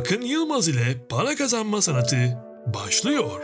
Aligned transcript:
Akın 0.00 0.22
Yılmaz 0.22 0.68
ile 0.68 1.06
para 1.08 1.34
kazanma 1.34 1.82
sanatı 1.82 2.16
başlıyor. 2.74 3.40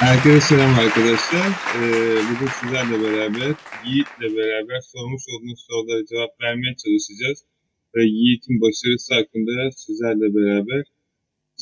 Herkese 0.00 0.40
selam 0.40 0.74
arkadaşlar. 0.78 1.48
Ee, 1.76 2.16
bugün 2.30 2.50
sizlerle 2.60 3.02
beraber, 3.02 3.54
Yiğit'le 3.86 4.36
beraber 4.36 4.80
sormuş 4.80 5.22
olduğunuz 5.32 5.66
sorulara 5.68 6.06
cevap 6.06 6.40
vermeye 6.40 6.74
çalışacağız. 6.84 7.44
Ve 7.94 8.02
Yiğit'in 8.04 8.60
başarısı 8.60 9.14
hakkında 9.14 9.70
sizlerle 9.72 10.34
beraber 10.34 10.84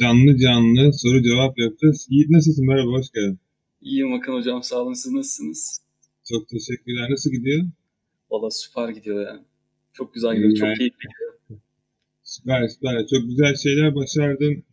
canlı 0.01 0.39
canlı 0.39 0.93
soru 0.93 1.23
cevap 1.23 1.59
yapacağız. 1.59 2.07
Yiğit 2.11 2.31
nasılsın? 2.31 2.67
Merhaba, 2.67 2.91
hoş 2.91 3.11
geldin. 3.15 3.39
İyiyim 3.81 4.15
Akın 4.15 4.33
Hocam, 4.33 4.63
sağ 4.63 4.77
olun. 4.77 4.93
Siz 4.93 5.13
nasılsınız? 5.13 5.90
Çok 6.31 6.49
teşekkürler. 6.49 7.11
Nasıl 7.11 7.31
gidiyor? 7.31 7.65
Valla 8.31 8.51
süper 8.51 8.89
gidiyor 8.89 9.27
yani. 9.27 9.45
Çok 9.93 10.15
güzel 10.15 10.37
gidiyor, 10.37 10.57
çok 10.57 10.77
keyifli 10.77 11.07
gidiyor. 11.13 11.61
Süper, 12.23 12.69
süper. 12.69 13.07
Çok 13.07 13.29
güzel 13.29 13.55
şeyler 13.55 13.95
başardın. 13.95 14.65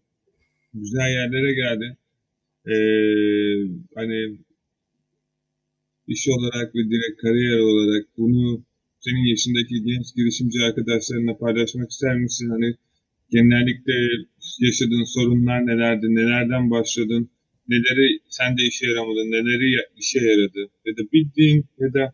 Güzel 0.73 1.09
yerlere 1.17 1.53
geldin. 1.53 1.93
Ee, 2.71 2.77
hani 3.95 4.37
iş 6.07 6.27
olarak 6.29 6.75
ve 6.75 6.79
direkt 6.89 7.21
kariyer 7.21 7.59
olarak 7.59 8.05
bunu 8.17 8.63
senin 8.99 9.25
yaşındaki 9.29 9.83
genç 9.83 10.15
girişimci 10.15 10.63
arkadaşlarına 10.63 11.37
paylaşmak 11.37 11.91
ister 11.91 12.17
misin? 12.17 12.49
Hani 12.49 12.75
genellikle 13.29 13.93
yaşadığın 14.59 15.13
sorunlar 15.15 15.67
nelerdi, 15.67 16.15
nelerden 16.15 16.71
başladın, 16.71 17.29
neleri 17.69 18.19
sende 18.29 18.61
işe 18.71 18.87
yaramadı, 18.87 19.19
neleri 19.35 19.67
işe 19.97 20.19
yaradı 20.19 20.61
ya 20.85 20.97
da 20.97 21.01
bildiğin 21.13 21.65
ya 21.79 21.93
da 21.93 22.13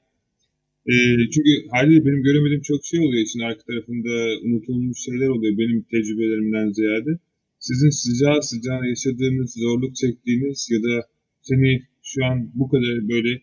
e, 0.92 0.94
çünkü 1.34 1.52
haliyle 1.72 2.06
benim 2.06 2.24
göremediğim 2.24 2.62
çok 2.62 2.86
şey 2.86 3.00
oluyor 3.00 3.24
için 3.24 3.40
arka 3.40 3.64
tarafında 3.70 4.14
unutulmuş 4.46 5.00
şeyler 5.00 5.28
oluyor 5.28 5.58
benim 5.58 5.82
tecrübelerimden 5.92 6.70
ziyade. 6.70 7.12
Sizin 7.60 7.90
sıcağı 7.90 8.44
sıcağı 8.44 8.82
yaşadığınız, 8.88 9.54
zorluk 9.54 9.96
çektiğiniz 9.96 10.70
ya 10.72 10.80
da 10.84 11.08
seni 11.42 11.82
şu 12.04 12.26
an 12.26 12.52
bu 12.54 12.70
kadar 12.70 13.10
böyle 13.10 13.42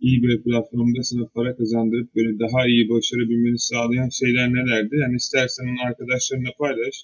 iyi 0.00 0.22
bir 0.22 0.42
platformda 0.42 1.02
sana 1.02 1.26
para 1.34 1.56
kazandırıp 1.56 2.16
böyle 2.16 2.38
daha 2.38 2.68
iyi 2.68 2.88
başarabilmeni 2.88 3.58
sağlayan 3.58 4.08
şeyler 4.08 4.48
nelerdi? 4.54 4.96
Yani 4.96 5.16
istersen 5.16 5.64
onu 5.64 5.80
arkadaşlarına 5.88 6.50
paylaş. 6.58 6.96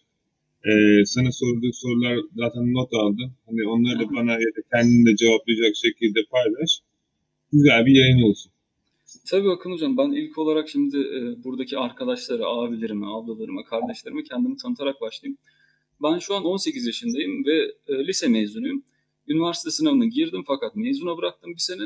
Ee, 0.65 1.05
sana 1.05 1.33
sorduğu 1.33 1.73
sorular 1.73 2.19
zaten 2.37 2.73
not 2.73 2.95
aldım. 2.95 3.33
Hani 3.47 3.69
onları 3.69 3.99
da 4.01 4.15
bana 4.15 4.33
ya 4.33 4.51
da 4.57 4.61
kendin 4.73 5.07
de 5.07 5.17
cevaplayacak 5.17 5.77
şekilde 5.77 6.21
paylaş. 6.31 6.71
Güzel 7.53 7.87
bir 7.87 7.95
yayın 7.95 8.23
olsun. 8.23 8.53
Tabii 9.31 9.51
Akın 9.51 9.73
Hocam 9.73 9.97
ben 9.97 10.13
ilk 10.13 10.39
olarak 10.39 10.69
şimdi 10.69 10.99
e, 10.99 11.45
buradaki 11.45 11.79
arkadaşlara, 11.79 12.47
abilerime, 12.47 13.07
ablalarıma, 13.07 13.65
kardeşlerime 13.65 14.23
kendimi 14.23 14.57
tanıtarak 14.57 15.01
başlayayım. 15.01 15.39
Ben 16.03 16.19
şu 16.19 16.35
an 16.35 16.45
18 16.45 16.87
yaşındayım 16.87 17.45
ve 17.47 17.57
e, 17.89 18.07
lise 18.07 18.29
mezunuyum. 18.29 18.83
Üniversite 19.29 19.71
sınavına 19.71 20.07
girdim 20.07 20.45
fakat 20.47 20.77
mezuna 20.77 21.17
bıraktım 21.17 21.53
bir 21.53 21.61
sene. 21.61 21.83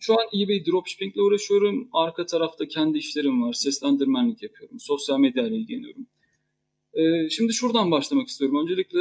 Şu 0.00 0.12
an 0.12 0.26
eBay 0.34 0.66
dropshipping 0.66 1.14
ile 1.14 1.22
uğraşıyorum. 1.22 1.88
Arka 1.92 2.26
tarafta 2.26 2.68
kendi 2.68 2.98
işlerim 2.98 3.42
var. 3.42 3.52
Seslendirmenlik 3.52 4.42
yapıyorum. 4.42 4.80
Sosyal 4.80 5.18
medya 5.18 5.46
ile 5.46 5.56
ilgileniyorum. 5.56 6.06
Ee, 6.94 7.28
şimdi 7.30 7.52
şuradan 7.52 7.90
başlamak 7.90 8.28
istiyorum. 8.28 8.62
Öncelikle 8.62 9.00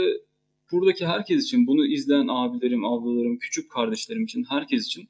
buradaki 0.72 1.08
herkes 1.08 1.44
için, 1.44 1.68
bunu 1.68 1.88
izleyen 1.88 2.28
abilerim, 2.28 2.86
ablalarım, 2.86 3.38
küçük 3.38 3.72
kardeşlerim 3.72 4.24
için, 4.24 4.46
herkes 4.50 4.86
için. 4.86 5.10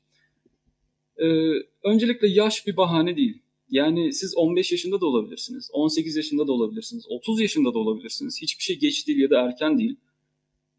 Ee, 1.18 1.52
öncelikle 1.84 2.28
yaş 2.28 2.68
bir 2.68 2.78
bahane 2.78 3.16
değil. 3.16 3.42
Yani 3.70 4.14
siz 4.14 4.38
15 4.38 4.72
yaşında 4.72 5.02
da 5.02 5.06
olabilirsiniz, 5.06 5.70
18 5.74 6.16
yaşında 6.16 6.48
da 6.48 6.52
olabilirsiniz, 6.52 7.06
30 7.10 7.42
yaşında 7.42 7.74
da 7.74 7.80
olabilirsiniz. 7.80 8.42
Hiçbir 8.42 8.64
şey 8.64 8.80
geç 8.80 9.08
değil 9.08 9.20
ya 9.20 9.30
da 9.30 9.42
erken 9.42 9.80
değil. 9.80 9.96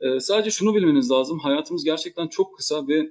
Ee, 0.00 0.20
sadece 0.20 0.50
şunu 0.50 0.74
bilmeniz 0.74 1.10
lazım. 1.10 1.38
Hayatımız 1.38 1.84
gerçekten 1.84 2.28
çok 2.28 2.56
kısa 2.56 2.88
ve 2.88 3.10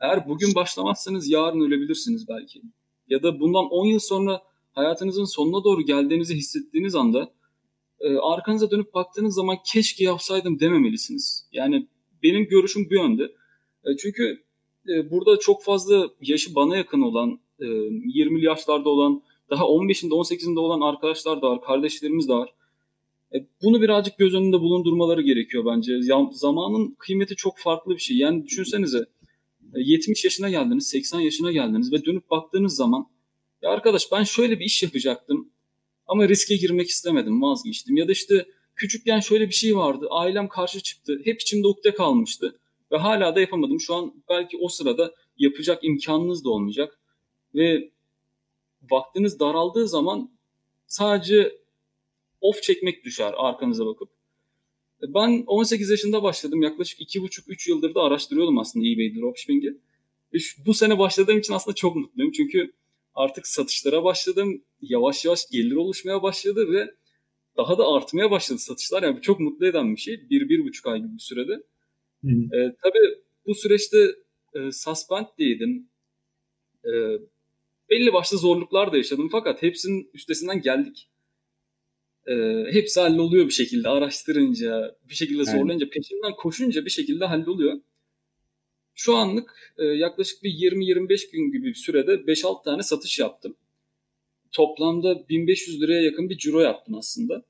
eğer 0.00 0.28
bugün 0.28 0.54
başlamazsanız 0.54 1.30
yarın 1.30 1.60
ölebilirsiniz 1.60 2.28
belki. 2.28 2.62
Ya 3.08 3.22
da 3.22 3.40
bundan 3.40 3.64
10 3.64 3.86
yıl 3.86 3.98
sonra 3.98 4.42
hayatınızın 4.72 5.24
sonuna 5.24 5.64
doğru 5.64 5.82
geldiğinizi 5.82 6.34
hissettiğiniz 6.34 6.94
anda 6.94 7.32
e, 8.00 8.16
arkanıza 8.16 8.70
dönüp 8.70 8.94
baktığınız 8.94 9.34
zaman 9.34 9.56
keşke 9.72 10.04
yapsaydım 10.04 10.60
dememelisiniz. 10.60 11.48
Yani 11.52 11.86
benim 12.22 12.44
görüşüm 12.44 12.90
bu 12.90 12.94
yönde. 12.94 13.22
E, 13.84 13.96
çünkü 13.98 14.42
e, 14.88 15.10
burada 15.10 15.38
çok 15.38 15.62
fazla 15.62 16.10
yaşı 16.20 16.54
bana 16.54 16.76
yakın 16.76 17.02
olan, 17.02 17.40
e, 17.60 17.66
20 17.66 18.44
yaşlarda 18.44 18.88
olan, 18.88 19.22
daha 19.50 19.64
15'inde 19.64 20.12
18'inde 20.12 20.58
olan 20.58 20.80
arkadaşlar 20.80 21.42
da 21.42 21.50
var, 21.50 21.60
kardeşlerimiz 21.62 22.28
de 22.28 22.32
var. 22.32 22.54
E, 23.34 23.36
bunu 23.62 23.82
birazcık 23.82 24.18
göz 24.18 24.34
önünde 24.34 24.60
bulundurmaları 24.60 25.22
gerekiyor 25.22 25.64
bence. 25.66 25.92
Zamanın 26.30 26.96
kıymeti 26.98 27.36
çok 27.36 27.58
farklı 27.58 27.94
bir 27.94 28.00
şey. 28.00 28.16
Yani 28.16 28.46
düşünsenize 28.46 29.06
70 29.76 30.24
e, 30.24 30.26
yaşına 30.26 30.50
geldiniz, 30.50 30.88
80 30.88 31.20
yaşına 31.20 31.52
geldiniz 31.52 31.92
ve 31.92 32.04
dönüp 32.04 32.30
baktığınız 32.30 32.76
zaman 32.76 33.06
ya 33.62 33.70
arkadaş 33.70 34.12
ben 34.12 34.22
şöyle 34.22 34.60
bir 34.60 34.64
iş 34.64 34.82
yapacaktım 34.82 35.50
ama 36.06 36.28
riske 36.28 36.56
girmek 36.56 36.88
istemedim, 36.88 37.42
vazgeçtim. 37.42 37.96
Ya 37.96 38.08
da 38.08 38.12
işte 38.12 38.46
küçükken 38.76 39.20
şöyle 39.20 39.48
bir 39.48 39.54
şey 39.54 39.76
vardı, 39.76 40.06
ailem 40.10 40.48
karşı 40.48 40.80
çıktı, 40.80 41.20
hep 41.24 41.40
içimde 41.40 41.66
ukde 41.66 41.94
kalmıştı 41.94 42.58
ve 42.92 42.96
hala 42.96 43.36
da 43.36 43.40
yapamadım. 43.40 43.80
Şu 43.80 43.94
an 43.94 44.14
belki 44.28 44.58
o 44.58 44.68
sırada 44.68 45.14
yapacak 45.38 45.84
imkanınız 45.84 46.44
da 46.44 46.50
olmayacak 46.50 46.98
ve 47.54 47.90
vaktiniz 48.90 49.40
daraldığı 49.40 49.88
zaman 49.88 50.30
sadece 50.86 51.58
off 52.40 52.62
çekmek 52.62 53.04
düşer 53.04 53.34
arkanıza 53.36 53.86
bakıp. 53.86 54.08
Ben 55.02 55.44
18 55.46 55.90
yaşında 55.90 56.22
başladım. 56.22 56.62
Yaklaşık 56.62 57.00
2,5-3 57.00 57.70
yıldır 57.70 57.94
da 57.94 58.02
araştırıyordum 58.02 58.58
aslında 58.58 58.86
eBay 58.86 59.14
dropshipping'i. 59.14 59.76
Ve 60.34 60.38
bu 60.66 60.74
sene 60.74 60.98
başladığım 60.98 61.38
için 61.38 61.52
aslında 61.52 61.74
çok 61.74 61.96
mutluyum. 61.96 62.32
Çünkü 62.32 62.72
artık 63.16 63.46
satışlara 63.46 64.04
başladım. 64.04 64.64
Yavaş 64.80 65.24
yavaş 65.24 65.50
gelir 65.50 65.76
oluşmaya 65.76 66.22
başladı 66.22 66.72
ve 66.72 66.94
daha 67.56 67.78
da 67.78 67.88
artmaya 67.88 68.30
başladı 68.30 68.58
satışlar. 68.58 69.02
Yani 69.02 69.20
çok 69.20 69.40
mutlu 69.40 69.66
eden 69.66 69.96
bir 69.96 70.00
şey. 70.00 70.30
Bir, 70.30 70.48
bir 70.48 70.64
buçuk 70.64 70.86
ay 70.86 70.98
gibi 70.98 71.14
bir 71.14 71.22
sürede. 71.22 71.52
Hı 72.24 72.28
hı. 72.28 72.56
E, 72.56 72.76
tabii 72.82 73.18
bu 73.46 73.54
süreçte 73.54 73.98
e, 74.54 74.72
suspend'deydim. 74.72 75.88
E, 76.84 76.90
belli 77.90 78.12
başlı 78.12 78.38
zorluklar 78.38 78.92
da 78.92 78.96
yaşadım 78.96 79.28
fakat 79.32 79.62
hepsinin 79.62 80.10
üstesinden 80.14 80.62
geldik. 80.62 81.08
E, 82.26 82.34
hepsi 82.72 83.00
halloluyor 83.00 83.46
bir 83.46 83.52
şekilde 83.52 83.88
araştırınca, 83.88 84.96
bir 85.08 85.14
şekilde 85.14 85.44
zorlayınca, 85.44 85.90
peşinden 85.90 86.32
koşunca 86.36 86.84
bir 86.84 86.90
şekilde 86.90 87.24
halloluyor. 87.24 87.80
Şu 88.98 89.16
anlık 89.16 89.74
e, 89.78 89.84
yaklaşık 89.84 90.42
bir 90.42 90.50
20-25 90.50 91.32
gün 91.32 91.52
gibi 91.52 91.66
bir 91.66 91.74
sürede 91.74 92.12
5-6 92.14 92.64
tane 92.64 92.82
satış 92.82 93.18
yaptım. 93.18 93.56
Toplamda 94.52 95.28
1500 95.28 95.82
liraya 95.82 96.02
yakın 96.02 96.30
bir 96.30 96.38
ciro 96.38 96.60
yaptım 96.60 96.94
aslında. 96.94 97.44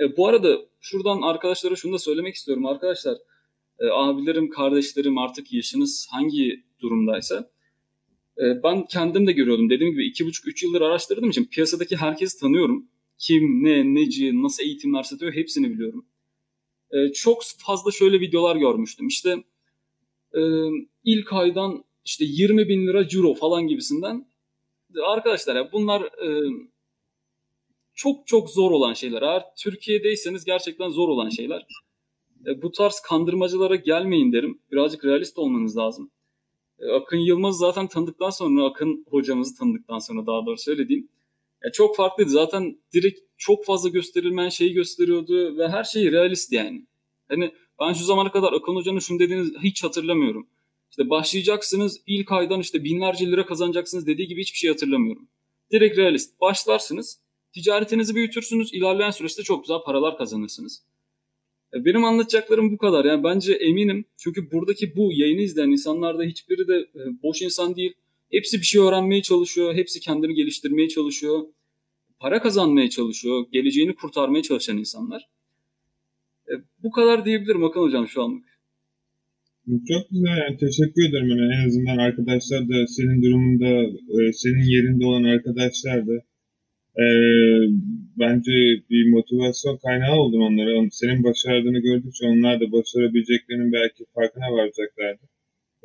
E, 0.00 0.16
bu 0.16 0.28
arada 0.28 0.58
şuradan 0.80 1.22
arkadaşlara 1.22 1.76
şunu 1.76 1.92
da 1.92 1.98
söylemek 1.98 2.34
istiyorum. 2.34 2.66
Arkadaşlar 2.66 3.18
e, 3.78 3.86
abilerim, 3.86 4.50
kardeşlerim 4.50 5.18
artık 5.18 5.52
yaşınız 5.52 6.06
hangi 6.10 6.64
durumdaysa 6.80 7.50
e, 8.38 8.62
ben 8.62 8.86
kendim 8.86 9.26
de 9.26 9.32
görüyordum. 9.32 9.70
Dediğim 9.70 9.92
gibi 9.92 10.10
2,5-3 10.10 10.66
yıldır 10.66 10.80
araştırdığım 10.80 11.30
için 11.30 11.44
piyasadaki 11.44 11.96
herkesi 11.96 12.40
tanıyorum. 12.40 12.88
Kim, 13.18 13.64
ne, 13.64 13.94
neci, 13.94 14.42
nasıl 14.42 14.62
eğitimler 14.62 15.02
satıyor 15.02 15.32
hepsini 15.32 15.70
biliyorum. 15.70 16.06
E, 16.90 17.12
çok 17.12 17.42
fazla 17.58 17.90
şöyle 17.90 18.20
videolar 18.20 18.56
görmüştüm. 18.56 19.06
İşte 19.06 19.44
e, 20.34 20.40
ilk 21.04 21.32
aydan 21.32 21.84
işte 22.04 22.24
20 22.24 22.68
bin 22.68 22.86
lira 22.86 23.04
euro 23.14 23.34
falan 23.34 23.66
gibisinden. 23.66 24.28
Arkadaşlar 25.04 25.56
ya 25.56 25.72
bunlar 25.72 26.02
e, 26.02 26.50
çok 27.94 28.26
çok 28.26 28.50
zor 28.50 28.70
olan 28.70 28.92
şeyler. 28.92 29.22
Eğer 29.22 29.44
Türkiye'deyseniz 29.58 30.44
gerçekten 30.44 30.88
zor 30.88 31.08
olan 31.08 31.28
şeyler. 31.28 31.66
E, 32.46 32.62
bu 32.62 32.72
tarz 32.72 33.00
kandırmacılara 33.00 33.76
gelmeyin 33.76 34.32
derim. 34.32 34.60
Birazcık 34.72 35.04
realist 35.04 35.38
olmanız 35.38 35.76
lazım. 35.76 36.10
E, 36.78 36.90
Akın 36.92 37.16
Yılmaz 37.16 37.58
zaten 37.58 37.86
tanıdıktan 37.86 38.30
sonra, 38.30 38.64
Akın 38.64 39.04
hocamızı 39.10 39.58
tanıdıktan 39.58 39.98
sonra 39.98 40.26
daha 40.26 40.46
doğru 40.46 40.58
söylediğim. 40.58 41.08
E, 41.62 41.72
çok 41.72 41.96
farklıydı. 41.96 42.30
Zaten 42.30 42.78
direkt 42.94 43.20
çok 43.36 43.64
fazla 43.64 43.88
gösterilmeyen 43.88 44.48
şeyi 44.48 44.72
gösteriyordu 44.72 45.58
ve 45.58 45.68
her 45.68 45.84
şey 45.84 46.12
realist 46.12 46.52
yani. 46.52 46.86
Hani 47.28 47.52
ben 47.80 47.92
şu 47.92 48.04
zamana 48.04 48.32
kadar 48.32 48.52
Akın 48.52 48.74
Hoca'nın 48.74 48.98
şunu 48.98 49.18
dediğini 49.18 49.58
hiç 49.62 49.84
hatırlamıyorum. 49.84 50.46
İşte 50.90 51.10
başlayacaksınız 51.10 52.00
ilk 52.06 52.32
aydan 52.32 52.60
işte 52.60 52.84
binlerce 52.84 53.26
lira 53.26 53.46
kazanacaksınız 53.46 54.06
dediği 54.06 54.28
gibi 54.28 54.40
hiçbir 54.40 54.58
şey 54.58 54.70
hatırlamıyorum. 54.70 55.28
Direkt 55.72 55.98
realist. 55.98 56.40
Başlarsınız, 56.40 57.20
ticaretinizi 57.54 58.14
büyütürsünüz, 58.14 58.74
ilerleyen 58.74 59.10
süreçte 59.10 59.42
çok 59.42 59.64
güzel 59.64 59.78
paralar 59.84 60.18
kazanırsınız. 60.18 60.82
E, 61.74 61.84
benim 61.84 62.04
anlatacaklarım 62.04 62.72
bu 62.72 62.78
kadar. 62.78 63.04
Yani 63.04 63.24
bence 63.24 63.52
eminim 63.52 64.04
çünkü 64.16 64.50
buradaki 64.52 64.96
bu 64.96 65.12
yayını 65.12 65.40
izleyen 65.40 65.70
insanlarda 65.70 66.22
hiçbiri 66.22 66.68
de 66.68 66.76
e, 66.76 67.22
boş 67.22 67.42
insan 67.42 67.76
değil. 67.76 67.94
Hepsi 68.30 68.58
bir 68.58 68.66
şey 68.66 68.80
öğrenmeye 68.80 69.22
çalışıyor, 69.22 69.74
hepsi 69.74 70.00
kendini 70.00 70.34
geliştirmeye 70.34 70.88
çalışıyor, 70.88 71.44
para 72.20 72.42
kazanmaya 72.42 72.90
çalışıyor, 72.90 73.46
geleceğini 73.52 73.94
kurtarmaya 73.94 74.42
çalışan 74.42 74.78
insanlar. 74.78 75.28
E, 76.50 76.54
bu 76.82 76.90
kadar 76.90 77.24
diyebilirim 77.24 77.62
Hakan 77.62 77.80
Hocam 77.80 78.08
şu 78.08 78.22
anlık. 78.22 78.44
Çok 79.88 80.10
güzel 80.10 80.36
yani 80.38 80.56
teşekkür 80.56 81.08
ederim 81.08 81.28
yani 81.28 81.54
en 81.54 81.66
azından 81.66 81.98
arkadaşlar 81.98 82.68
da 82.68 82.86
senin 82.86 83.22
durumunda 83.22 83.70
e, 84.16 84.32
senin 84.32 84.64
yerinde 84.74 85.06
olan 85.06 85.24
arkadaşlar 85.24 86.06
da 86.06 86.16
e, 87.02 87.06
bence 88.18 88.52
bir 88.90 89.10
motivasyon 89.10 89.76
kaynağı 89.76 90.16
oldun 90.16 90.40
onlara. 90.40 90.88
Senin 90.90 91.24
başardığını 91.24 91.78
gördükçe 91.78 92.26
onlar 92.26 92.60
da 92.60 92.72
başarabileceklerinin 92.72 93.72
belki 93.72 94.04
farkına 94.14 94.52
varacaklardı. 94.52 95.24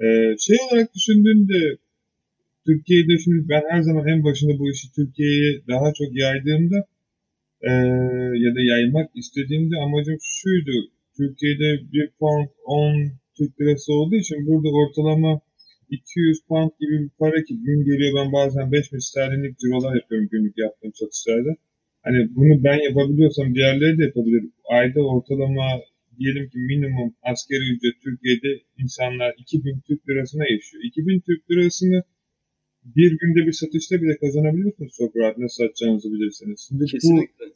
E, 0.03 0.07
şey 0.39 0.57
olarak 0.65 0.95
düşündüğümde 0.95 1.77
Türkiye'de 2.65 3.17
şimdi 3.17 3.49
ben 3.49 3.63
her 3.69 3.81
zaman 3.81 4.07
en 4.07 4.23
başında 4.23 4.59
bu 4.59 4.71
işi 4.71 4.93
Türkiye'ye 4.95 5.61
daha 5.67 5.93
çok 5.93 6.09
yaydığımda 6.11 6.85
e, 7.63 7.71
ya 8.43 8.55
da 8.55 8.61
yaymak 8.61 9.09
istediğimde 9.15 9.75
amacım 9.77 10.17
şuydu. 10.21 10.71
Türkiye'de 11.17 11.91
bir 11.93 12.09
pound 12.19 12.47
10 12.65 13.11
Türk 13.37 13.61
lirası 13.61 13.93
olduğu 13.93 14.15
için 14.15 14.47
burada 14.47 14.69
ortalama 14.69 15.41
200 15.89 16.41
pound 16.47 16.71
gibi 16.79 17.03
bir 17.03 17.09
para 17.19 17.43
ki 17.43 17.53
gün 17.65 17.85
geliyor 17.85 18.11
ben 18.17 18.31
bazen 18.33 18.71
5 18.71 18.93
bin 18.93 18.97
sterlinlik 18.97 19.59
cirolar 19.59 19.95
yapıyorum 19.95 20.27
günlük 20.31 20.57
yaptığım 20.57 20.93
satışlarda. 20.93 21.51
Hani 22.03 22.35
bunu 22.35 22.63
ben 22.63 22.79
yapabiliyorsam 22.89 23.55
diğerleri 23.55 23.97
de 23.97 24.03
yapabilir. 24.03 24.43
Ayda 24.65 25.01
ortalama 25.01 25.67
diyelim 26.19 26.49
ki 26.49 26.57
minimum 26.57 27.15
askeri 27.23 27.65
ücret 27.73 28.01
Türkiye'de 28.03 28.51
insanlar 28.77 29.33
2000 29.37 29.79
Türk 29.87 30.09
lirasına 30.09 30.43
yaşıyor. 30.49 30.83
2000 30.83 31.19
Türk 31.19 31.51
lirasını 31.51 32.03
bir 32.85 33.11
günde 33.19 33.47
bir 33.47 33.51
satışta 33.51 34.01
bile 34.01 34.17
kazanabiliyorsunuz 34.17 34.93
çok 34.97 35.15
rahat 35.15 35.37
ne 35.37 35.49
satacağınızı 35.49 36.13
bilirsiniz. 36.13 36.65
Şimdi 36.67 36.85
Kesinlikle. 36.85 37.45
Bu, 37.45 37.53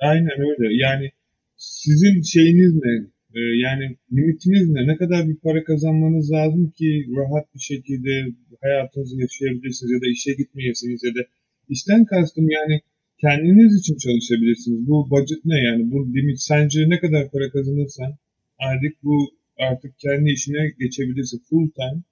aynen 0.00 0.38
öyle. 0.40 0.76
Yani 0.84 1.10
sizin 1.56 2.22
şeyiniz 2.22 2.74
ne? 2.74 3.06
Ee, 3.34 3.40
yani 3.66 3.96
limitiniz 4.12 4.68
ne? 4.70 4.86
Ne 4.86 4.96
kadar 4.96 5.28
bir 5.28 5.36
para 5.36 5.64
kazanmanız 5.64 6.32
lazım 6.32 6.70
ki 6.70 7.06
rahat 7.16 7.54
bir 7.54 7.60
şekilde 7.60 8.12
hayatınızı 8.60 9.20
yaşayabilirsiniz 9.20 9.92
ya 9.92 10.00
da 10.00 10.06
işe 10.06 10.32
gitmeyesiniz 10.32 11.00
ya 11.04 11.14
da 11.14 11.20
işten 11.68 12.04
kastım 12.04 12.50
yani 12.50 12.80
kendiniz 13.20 13.80
için 13.80 13.96
çalışabilirsiniz. 13.96 14.86
Bu 14.88 15.10
budget 15.10 15.44
ne 15.44 15.58
yani? 15.64 15.90
Bu 15.92 16.14
limit 16.14 16.40
sence 16.40 16.88
ne 16.88 17.00
kadar 17.00 17.30
para 17.30 17.50
kazanırsan 17.50 18.12
artık 18.58 19.02
bu 19.02 19.16
artık 19.58 19.98
kendi 19.98 20.30
işine 20.30 20.74
geçebilirsin. 20.78 21.38
Full 21.50 21.70
time 21.70 22.02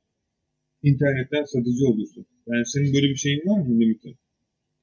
internetten 0.83 1.45
satıcı 1.45 1.87
olursun. 1.87 2.27
Yani 2.49 2.67
senin 2.67 2.95
böyle 2.95 3.09
bir 3.09 3.17
şeyin 3.17 3.41
var 3.47 3.59
mı 3.59 3.81
limitin? 3.81 4.17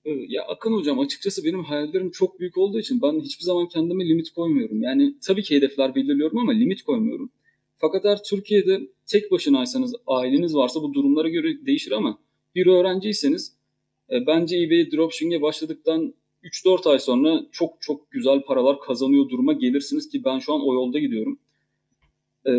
Ee, 0.06 0.12
ya 0.28 0.44
Akın 0.44 0.74
Hocam 0.74 1.00
açıkçası 1.00 1.46
benim 1.46 1.64
hayallerim 1.64 2.12
çok 2.12 2.40
büyük 2.40 2.58
olduğu 2.58 2.80
için 2.80 3.02
ben 3.02 3.20
hiçbir 3.20 3.44
zaman 3.44 3.68
kendime 3.68 4.06
limit 4.06 4.30
koymuyorum. 4.30 4.82
Yani 4.82 5.16
tabii 5.28 5.44
ki 5.44 5.56
hedefler 5.56 5.96
belirliyorum 5.96 6.38
ama 6.38 6.52
limit 6.52 6.82
koymuyorum. 6.82 7.32
Fakat 7.78 8.06
eğer 8.06 8.24
Türkiye'de 8.24 8.82
tek 9.08 9.32
başınaysanız, 9.32 9.96
aileniz 10.08 10.56
varsa 10.56 10.82
bu 10.82 10.94
durumlara 10.94 11.30
göre 11.30 11.66
değişir 11.66 11.92
ama 11.92 12.20
bir 12.56 12.68
öğrenciyseniz 12.68 13.56
e, 14.12 14.28
bence 14.28 14.58
eBay 14.58 14.92
dropshipping'e 14.92 15.42
başladıktan 15.42 16.14
3-4 16.44 16.90
ay 16.90 17.00
sonra 17.00 17.46
çok 17.52 17.82
çok 17.82 18.12
güzel 18.12 18.42
paralar 18.42 18.80
kazanıyor 18.80 19.30
duruma 19.30 19.54
gelirsiniz 19.54 20.10
ki 20.10 20.24
ben 20.26 20.40
şu 20.40 20.54
an 20.54 20.62
o 20.68 20.74
yolda 20.74 21.00
gidiyorum. 21.00 21.40
E, 22.48 22.52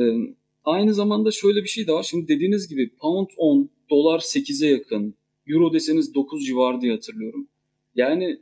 aynı 0.65 0.95
zamanda 0.95 1.31
şöyle 1.31 1.63
bir 1.63 1.69
şey 1.69 1.87
de 1.87 1.93
var. 1.93 2.03
Şimdi 2.03 2.29
dediğiniz 2.29 2.69
gibi 2.69 2.91
pound 2.97 3.29
10, 3.37 3.71
dolar 3.91 4.19
8'e 4.19 4.69
yakın, 4.69 5.15
euro 5.47 5.73
deseniz 5.73 6.15
9 6.15 6.47
civarı 6.47 6.81
diye 6.81 6.93
hatırlıyorum. 6.93 7.49
Yani 7.95 8.41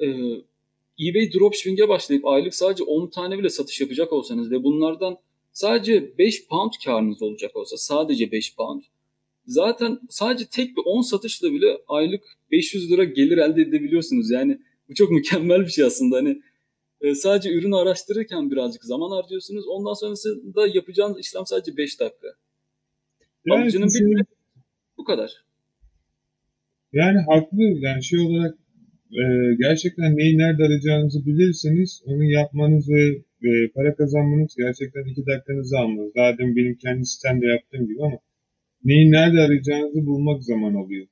e, 0.00 0.06
eBay 1.00 1.32
dropshipping'e 1.32 1.88
başlayıp 1.88 2.26
aylık 2.26 2.54
sadece 2.54 2.84
10 2.84 3.06
tane 3.06 3.38
bile 3.38 3.50
satış 3.50 3.80
yapacak 3.80 4.12
olsanız 4.12 4.50
ve 4.50 4.64
bunlardan 4.64 5.16
sadece 5.52 6.18
5 6.18 6.46
pound 6.46 6.72
karınız 6.84 7.22
olacak 7.22 7.56
olsa 7.56 7.76
sadece 7.76 8.32
5 8.32 8.56
pound 8.56 8.82
zaten 9.46 10.00
sadece 10.10 10.46
tek 10.46 10.76
bir 10.76 10.82
10 10.84 11.00
satışla 11.02 11.52
bile 11.52 11.78
aylık 11.88 12.24
500 12.50 12.90
lira 12.90 13.04
gelir 13.04 13.38
elde 13.38 13.62
edebiliyorsunuz. 13.62 14.30
Yani 14.30 14.58
bu 14.88 14.94
çok 14.94 15.10
mükemmel 15.18 15.60
bir 15.60 15.70
şey 15.70 15.84
aslında. 15.84 16.16
Hani 16.16 16.42
e, 17.00 17.14
sadece 17.14 17.50
ürünü 17.50 17.76
araştırırken 17.76 18.50
birazcık 18.50 18.84
zaman 18.84 19.10
harcıyorsunuz. 19.10 19.68
Ondan 19.68 19.94
sonrasında 19.94 20.66
yapacağınız 20.66 21.20
işlem 21.20 21.46
sadece 21.46 21.76
5 21.76 22.00
dakika. 22.00 22.28
Yani 23.46 23.62
Avucunun 23.62 23.88
bir 23.88 24.24
kadar. 25.08 25.30
Yani 26.92 27.18
haklı. 27.28 27.64
Yani 27.86 28.04
şey 28.04 28.20
olarak 28.26 28.54
e, 29.20 29.22
gerçekten 29.64 30.16
neyi 30.16 30.38
nerede 30.38 30.62
arayacağınızı 30.64 31.26
bilirseniz 31.26 32.02
onu 32.06 32.24
yapmanız 32.24 32.84
ve 32.90 33.04
e, 33.48 33.50
para 33.74 33.94
kazanmanız 33.94 34.56
gerçekten 34.56 35.04
iki 35.10 35.26
dakikanızı 35.26 35.78
almaz. 35.78 36.08
Daha 36.16 36.38
demin 36.38 36.56
benim 36.56 36.74
kendi 36.84 37.04
sistemde 37.04 37.46
yaptığım 37.46 37.86
gibi 37.86 38.02
ama 38.02 38.18
neyi 38.84 39.10
nerede 39.10 39.40
arayacağınızı 39.40 40.06
bulmak 40.06 40.44
zaman 40.44 40.74
alıyor. 40.74 41.06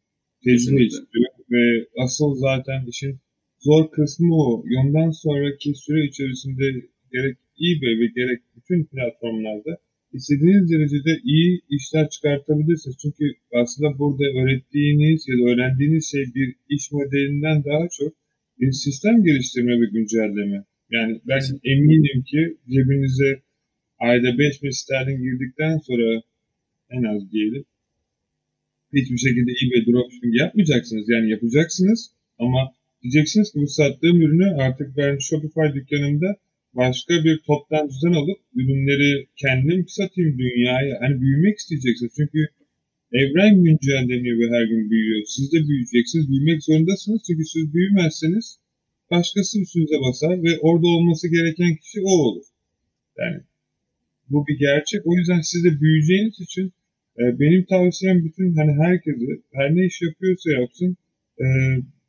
Tecrübe 0.45 0.85
istiyor 0.85 1.31
ve 1.53 1.87
asıl 2.05 2.35
zaten 2.35 2.87
işin 2.87 3.15
zor 3.59 3.91
kısmı 3.91 4.35
o. 4.35 4.65
Ondan 4.81 5.11
sonraki 5.11 5.75
süre 5.75 6.05
içerisinde 6.05 6.65
gerek 7.13 7.37
eBay 7.67 7.95
ve 8.01 8.07
gerek 8.19 8.41
bütün 8.57 8.85
platformlarda 8.85 9.79
istediğiniz 10.17 10.71
derecede 10.73 11.13
iyi 11.25 11.61
işler 11.71 12.09
çıkartabilirsiniz. 12.09 12.97
Çünkü 13.03 13.25
aslında 13.53 13.99
burada 13.99 14.25
öğrettiğiniz 14.41 15.29
ya 15.29 15.35
da 15.39 15.45
öğrendiğiniz 15.51 16.11
şey 16.11 16.25
bir 16.35 16.49
iş 16.69 16.93
modelinden 16.93 17.65
daha 17.65 17.89
çok 17.99 18.13
bir 18.61 18.73
sistem 18.73 19.25
geliştirme 19.25 19.81
ve 19.81 19.87
güncelleme. 19.93 20.65
Yani 20.91 21.21
ben 21.29 21.41
eminim 21.65 22.23
ki 22.23 22.57
cebinize 22.73 23.43
ayda 23.99 24.39
5 24.39 24.63
bin 24.63 24.71
sterlin 24.71 25.23
girdikten 25.23 25.79
sonra 25.79 26.23
en 26.91 27.03
az 27.03 27.33
diyelim 27.33 27.65
hiçbir 28.93 29.19
şekilde 29.19 29.51
eBay 29.63 29.87
dropshipping 29.87 30.35
yapmayacaksınız. 30.37 31.09
Yani 31.09 31.31
yapacaksınız 31.31 32.11
ama 32.39 32.73
diyeceksiniz 33.03 33.53
ki 33.53 33.61
bu 33.61 33.67
sattığım 33.67 34.21
ürünü 34.21 34.49
artık 34.63 34.97
ben 34.97 35.19
Shopify 35.19 35.67
dükkanımda 35.75 36.37
başka 36.77 37.25
bir 37.25 37.39
toptan 37.47 37.89
düzen 37.89 38.13
alıp 38.13 38.39
ürünleri 38.55 39.27
kendim 39.37 39.89
satayım 39.89 40.39
dünyaya. 40.39 40.99
Hani 41.01 41.21
büyümek 41.21 41.59
isteyeceksiniz. 41.59 42.13
Çünkü 42.17 42.49
evren 43.13 43.65
güncelleniyor 43.65 44.39
ve 44.39 44.57
her 44.57 44.65
gün 44.65 44.91
büyüyor. 44.91 45.23
Siz 45.27 45.53
de 45.53 45.69
büyüyeceksiniz. 45.69 46.31
Büyümek 46.31 46.63
zorundasınız. 46.63 47.23
Çünkü 47.27 47.45
siz 47.45 47.75
büyümezseniz 47.75 48.59
başkası 49.11 49.61
üstünüze 49.61 50.01
basar 50.01 50.43
ve 50.43 50.59
orada 50.59 50.87
olması 50.87 51.29
gereken 51.29 51.77
kişi 51.77 52.01
o 52.01 52.11
olur. 52.11 52.45
Yani 53.19 53.41
bu 54.31 54.47
bir 54.47 54.59
gerçek. 54.59 55.07
O 55.07 55.17
yüzden 55.17 55.41
siz 55.41 55.65
de 55.65 55.81
büyüyeceğiniz 55.81 56.41
için 56.41 56.73
e, 57.19 57.41
benim 57.41 57.65
tavsiyem 57.65 58.25
bütün 58.25 58.57
hani 58.57 58.73
herkese 58.73 59.27
her 59.53 59.77
ne 59.77 59.87
iş 59.87 60.03
yapıyorsa 60.03 60.51
yapsın 60.51 60.97
e, 61.41 61.47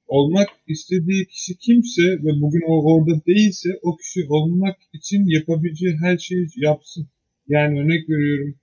olmak 0.07 0.49
istediği 0.67 1.27
kişi 1.27 1.57
kimse 1.57 2.01
ve 2.01 2.41
bugün 2.41 2.61
o 2.67 2.93
orada 2.93 3.25
değilse 3.25 3.69
o 3.81 3.97
kişi 3.97 4.19
olmak 4.29 4.77
için 4.93 5.25
yapabileceği 5.25 5.95
her 6.03 6.17
şeyi 6.17 6.47
yapsın. 6.55 7.07
Yani 7.47 7.79
örnek 7.79 8.09
veriyorum 8.09 8.55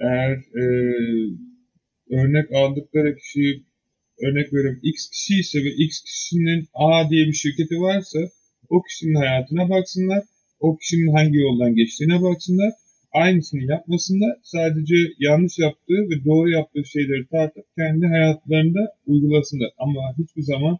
eğer 0.00 0.32
e, 0.62 0.64
örnek 2.10 2.52
aldıkları 2.52 3.16
kişi 3.16 3.64
örnek 4.22 4.52
veriyorum 4.52 4.80
X 4.82 5.10
kişi 5.10 5.40
ise 5.40 5.58
ve 5.64 5.70
X 5.70 6.00
kişinin 6.04 6.68
A 6.74 7.10
diye 7.10 7.26
bir 7.26 7.32
şirketi 7.32 7.80
varsa 7.80 8.18
o 8.68 8.82
kişinin 8.82 9.14
hayatına 9.14 9.68
baksınlar. 9.68 10.24
O 10.60 10.76
kişinin 10.76 11.12
hangi 11.12 11.38
yoldan 11.38 11.74
geçtiğine 11.74 12.22
baksınlar 12.22 12.72
aynısını 13.12 13.62
yapmasınlar. 13.62 14.36
Sadece 14.42 14.94
yanlış 15.18 15.58
yaptığı 15.58 16.00
ve 16.10 16.24
doğru 16.24 16.50
yaptığı 16.50 16.84
şeyleri 16.84 17.26
tartıp 17.26 17.64
kendi 17.78 18.06
hayatlarında 18.06 18.82
uygulasınlar. 19.06 19.70
Ama 19.78 20.00
hiçbir 20.18 20.42
zaman 20.42 20.78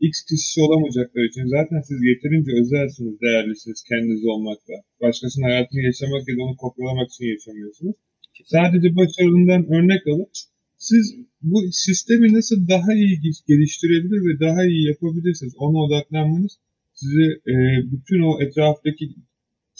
X 0.00 0.24
kişisi 0.28 0.60
olamayacakları 0.60 1.26
için 1.26 1.46
zaten 1.46 1.80
siz 1.80 1.98
yeterince 2.10 2.50
özelsiniz, 2.60 3.20
değerlisiniz 3.20 3.82
kendiniz 3.88 4.24
olmakla. 4.24 4.74
Başkasının 5.00 5.44
hayatını 5.44 5.80
yaşamak 5.80 6.28
ya 6.28 6.36
da 6.36 6.42
onu 6.42 6.56
kopyalamak 6.56 7.08
için 7.10 7.24
yaşamıyorsunuz. 7.24 7.96
Sadece 8.44 8.96
başarılından 8.96 9.62
örnek 9.76 10.06
alıp 10.06 10.30
siz 10.78 11.04
bu 11.42 11.58
sistemi 11.72 12.32
nasıl 12.32 12.68
daha 12.68 12.94
iyi 12.94 13.20
geliştirebilir 13.48 14.20
ve 14.28 14.40
daha 14.40 14.64
iyi 14.64 14.88
yapabilirsiniz 14.88 15.54
ona 15.58 15.78
odaklanmanız 15.78 16.58
sizi 16.94 17.26
e, 17.52 17.54
bütün 17.92 18.20
o 18.22 18.42
etraftaki 18.42 19.04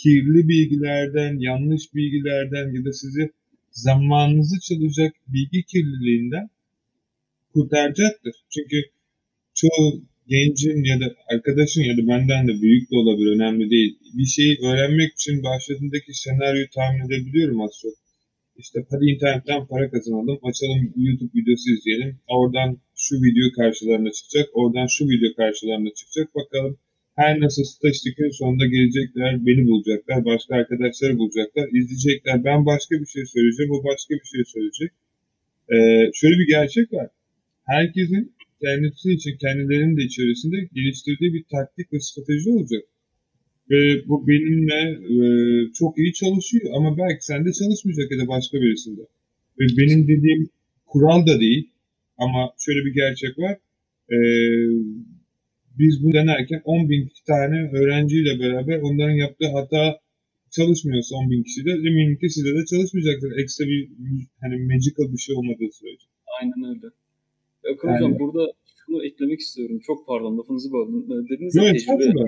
kirli 0.02 0.48
bilgilerden, 0.48 1.38
yanlış 1.38 1.94
bilgilerden 1.94 2.74
ya 2.74 2.84
da 2.84 2.92
sizi 2.92 3.30
zamanınızı 3.70 4.60
çalacak 4.60 5.12
bilgi 5.28 5.62
kirliliğinden 5.62 6.50
kurtaracaktır. 7.52 8.34
Çünkü 8.54 8.76
çoğu 9.54 10.02
gencin 10.28 10.84
ya 10.84 11.00
da 11.00 11.14
arkadaşın 11.34 11.82
ya 11.82 11.96
da 11.98 12.02
benden 12.08 12.48
de 12.48 12.62
büyük 12.62 12.90
de 12.90 12.96
olabilir 12.96 13.30
önemli 13.36 13.70
değil. 13.70 13.98
Bir 14.18 14.24
şeyi 14.24 14.58
öğrenmek 14.66 15.12
için 15.12 15.42
başladığındaki 15.42 16.14
senaryoyu 16.14 16.68
tahmin 16.74 17.06
edebiliyorum 17.06 17.60
az 17.60 17.70
çok. 17.82 17.94
işte 18.56 18.78
hadi 18.90 19.04
internetten 19.04 19.66
para 19.66 19.90
kazanalım, 19.90 20.38
açalım 20.48 20.92
YouTube 20.96 21.32
videosu 21.38 21.66
izleyelim. 21.74 22.18
Oradan 22.28 22.78
şu 22.96 23.14
video 23.14 23.46
karşılarına 23.58 24.10
çıkacak, 24.12 24.48
oradan 24.52 24.86
şu 24.86 25.04
video 25.04 25.34
karşılarına 25.36 25.90
çıkacak. 25.98 26.34
Bakalım 26.34 26.78
her 27.20 27.40
nasıl 27.40 27.64
gün 28.18 28.30
sonunda 28.30 28.66
gelecekler, 28.66 29.46
beni 29.46 29.66
bulacaklar, 29.68 30.24
başka 30.24 30.54
arkadaşları 30.54 31.18
bulacaklar, 31.18 31.68
izleyecekler. 31.78 32.44
Ben 32.44 32.66
başka 32.66 33.00
bir 33.00 33.06
şey 33.06 33.26
söyleyeceğim, 33.26 33.72
o 33.72 33.84
başka 33.84 34.14
bir 34.14 34.28
şey 34.32 34.42
söyleyecek. 34.44 34.90
Ee, 35.72 36.10
şöyle 36.14 36.38
bir 36.38 36.46
gerçek 36.46 36.92
var. 36.92 37.08
Herkesin 37.64 38.32
kendisi 38.62 39.12
için, 39.12 39.36
kendilerinin 39.36 39.96
de 39.96 40.02
içerisinde 40.02 40.56
geliştirdiği 40.74 41.34
bir 41.34 41.44
taktik 41.54 41.92
ve 41.92 42.00
strateji 42.00 42.50
olacak. 42.50 42.84
Ve 43.70 44.08
bu 44.08 44.28
benimle 44.28 44.80
e, 45.14 45.18
çok 45.78 45.98
iyi 45.98 46.12
çalışıyor 46.12 46.64
ama 46.76 46.98
belki 46.98 47.24
sende 47.24 47.52
çalışmayacak 47.52 48.10
ya 48.12 48.18
da 48.18 48.28
başka 48.28 48.60
birisinde. 48.60 49.02
Ve 49.60 49.64
benim 49.78 50.08
dediğim 50.08 50.50
kural 50.86 51.26
da 51.26 51.40
değil 51.40 51.70
ama 52.18 52.52
şöyle 52.58 52.84
bir 52.86 52.94
gerçek 52.94 53.38
var. 53.38 53.56
E, 54.12 54.18
biz 55.80 56.04
bu 56.04 56.12
denerken 56.12 56.62
10 56.64 56.90
bin 56.90 57.10
tane 57.26 57.58
öğrenciyle 57.78 58.40
beraber 58.40 58.78
onların 58.80 59.16
yaptığı 59.24 59.48
hata 59.56 60.00
çalışmıyorsa 60.50 61.16
10 61.16 61.30
bin 61.30 61.42
kişi 61.42 61.64
de 61.64 61.70
eminim 61.70 62.18
ki 62.20 62.30
sizde 62.30 62.54
de 62.58 62.64
çalışmayacaktır. 62.70 63.30
Ekstra 63.42 63.64
bir 63.64 63.88
hani 64.40 64.56
magical 64.70 65.12
bir 65.12 65.18
şey 65.18 65.36
olmadığı 65.36 65.72
sürece. 65.72 66.06
Aynen 66.40 66.60
öyle. 66.70 66.86
Akın 67.72 67.88
yani, 67.88 67.96
hocam 67.96 68.18
burada 68.18 68.52
şunu 68.86 69.06
eklemek 69.06 69.40
istiyorum. 69.40 69.80
Çok 69.86 70.06
pardon 70.06 70.38
lafınızı 70.38 70.72
böldüm. 70.72 71.04
Ee, 71.12 71.28
dediniz 71.28 71.56
ya 71.56 71.62
evet, 71.64 71.86
tecrübe, 71.86 72.20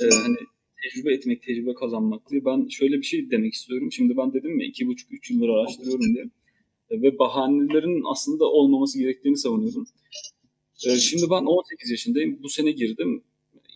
e, 0.00 0.06
hani 0.24 0.36
tecrübe 0.82 1.14
etmek, 1.14 1.42
tecrübe 1.42 1.74
kazanmak 1.74 2.30
diye. 2.30 2.44
Ben 2.44 2.68
şöyle 2.68 2.96
bir 2.96 3.06
şey 3.12 3.30
demek 3.30 3.54
istiyorum. 3.54 3.92
Şimdi 3.92 4.16
ben 4.16 4.32
dedim 4.32 4.60
ya 4.60 4.66
iki 4.66 4.86
buçuk 4.86 5.12
üç 5.12 5.30
yıldır 5.30 5.48
araştırıyorum 5.48 6.14
diye. 6.14 6.24
E, 6.90 7.02
ve 7.02 7.18
bahanelerin 7.18 8.02
aslında 8.12 8.44
olmaması 8.44 8.98
gerektiğini 8.98 9.36
savunuyorum. 9.36 9.86
E, 10.84 10.98
şimdi 10.98 11.30
ben 11.30 11.42
18 11.44 11.90
yaşındayım. 11.90 12.38
Bu 12.42 12.48
sene 12.48 12.70
girdim. 12.70 13.22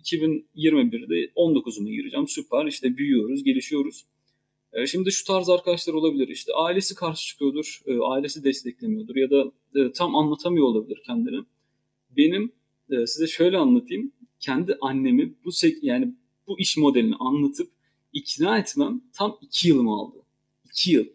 2021'de 0.02 1.30
19'uma 1.36 1.90
gireceğim. 1.90 2.28
Süper. 2.28 2.66
İşte 2.66 2.96
büyüyoruz, 2.96 3.44
gelişiyoruz. 3.44 4.04
E, 4.72 4.86
şimdi 4.86 5.12
şu 5.12 5.24
tarz 5.24 5.48
arkadaşlar 5.48 5.94
olabilir. 5.94 6.28
İşte 6.28 6.52
ailesi 6.54 6.94
karşı 6.94 7.26
çıkıyordur, 7.26 7.80
ailesi 8.02 8.44
desteklemiyordur 8.44 9.16
ya 9.16 9.30
da 9.30 9.52
tam 9.92 10.16
anlatamıyor 10.16 10.66
olabilir 10.66 11.02
kendini. 11.06 11.44
Benim 12.16 12.52
size 12.90 13.26
şöyle 13.26 13.56
anlatayım. 13.56 14.12
Kendi 14.40 14.78
annemi 14.80 15.34
bu 15.44 15.50
yani 15.82 16.14
bu 16.46 16.60
iş 16.60 16.76
modelini 16.76 17.14
anlatıp 17.14 17.70
ikna 18.12 18.58
etmem 18.58 19.02
tam 19.12 19.38
iki 19.42 19.68
yılımı 19.68 19.92
aldı. 19.92 20.16
İki 20.64 20.92
yıl. 20.92 21.06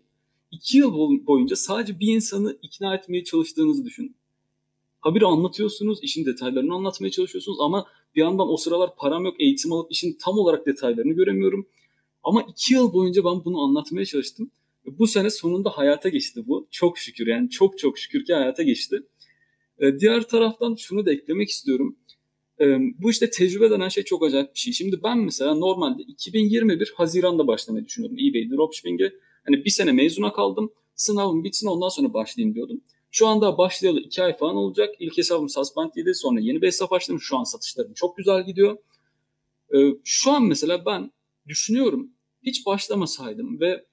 İki 0.51 0.77
yıl 0.77 0.93
boyunca 1.27 1.55
sadece 1.55 1.99
bir 1.99 2.07
insanı 2.07 2.57
ikna 2.61 2.95
etmeye 2.95 3.23
çalıştığınızı 3.23 3.85
düşünün. 3.85 4.15
Habire 5.05 5.25
anlatıyorsunuz, 5.25 5.99
işin 6.01 6.25
detaylarını 6.25 6.73
anlatmaya 6.73 7.11
çalışıyorsunuz 7.11 7.57
ama 7.61 7.85
bir 8.15 8.21
yandan 8.21 8.49
o 8.49 8.57
sıralar 8.57 8.95
param 8.95 9.25
yok, 9.25 9.35
eğitim 9.39 9.73
alıp 9.73 9.91
işin 9.91 10.17
tam 10.21 10.37
olarak 10.37 10.65
detaylarını 10.65 11.13
göremiyorum. 11.13 11.67
Ama 12.23 12.45
iki 12.49 12.73
yıl 12.73 12.93
boyunca 12.93 13.25
ben 13.25 13.45
bunu 13.45 13.61
anlatmaya 13.61 14.05
çalıştım. 14.05 14.51
Bu 14.85 15.07
sene 15.07 15.29
sonunda 15.29 15.69
hayata 15.69 16.09
geçti 16.09 16.43
bu. 16.47 16.67
Çok 16.71 16.97
şükür 16.97 17.27
yani 17.27 17.49
çok 17.49 17.77
çok 17.77 17.99
şükür 17.99 18.25
ki 18.25 18.33
hayata 18.33 18.63
geçti. 18.63 19.01
Ee, 19.79 19.99
diğer 19.99 20.27
taraftan 20.27 20.75
şunu 20.75 21.05
da 21.05 21.11
eklemek 21.13 21.49
istiyorum. 21.49 21.95
Ee, 22.61 22.77
bu 22.99 23.11
işte 23.11 23.29
tecrübe 23.29 23.69
denen 23.69 23.89
şey 23.89 24.03
çok 24.03 24.23
acayip 24.23 24.53
bir 24.53 24.59
şey. 24.59 24.73
Şimdi 24.73 25.03
ben 25.03 25.17
mesela 25.17 25.55
normalde 25.55 26.03
2021 26.03 26.93
Haziran'da 26.95 27.47
başlamayı 27.47 27.85
düşünüyordum 27.85 28.17
eBay 28.19 28.57
Dropshipping'e. 28.57 29.13
Hani 29.45 29.65
bir 29.65 29.69
sene 29.69 29.91
mezuna 29.91 30.33
kaldım. 30.33 30.71
Sınavım 30.95 31.43
bitsin 31.43 31.67
ondan 31.67 31.89
sonra 31.89 32.13
başlayayım 32.13 32.55
diyordum. 32.55 32.81
Şu 33.15 33.27
anda 33.27 33.57
başlayalı 33.57 33.99
2 33.99 34.23
ay 34.23 34.37
falan 34.37 34.55
olacak. 34.55 34.95
İlk 34.99 35.17
hesabım 35.17 35.49
Suspend'iydi. 35.49 36.15
Sonra 36.15 36.39
yeni 36.39 36.61
bir 36.61 36.67
hesap 36.67 36.93
açtım. 36.93 37.21
Şu 37.21 37.37
an 37.37 37.43
satışlarım 37.43 37.93
çok 37.93 38.17
güzel 38.17 38.45
gidiyor. 38.45 38.77
Ee, 39.75 39.77
şu 40.03 40.31
an 40.31 40.43
mesela 40.43 40.85
ben 40.85 41.11
düşünüyorum 41.47 42.09
hiç 42.43 42.65
başlamasaydım 42.65 43.59
ve 43.59 43.85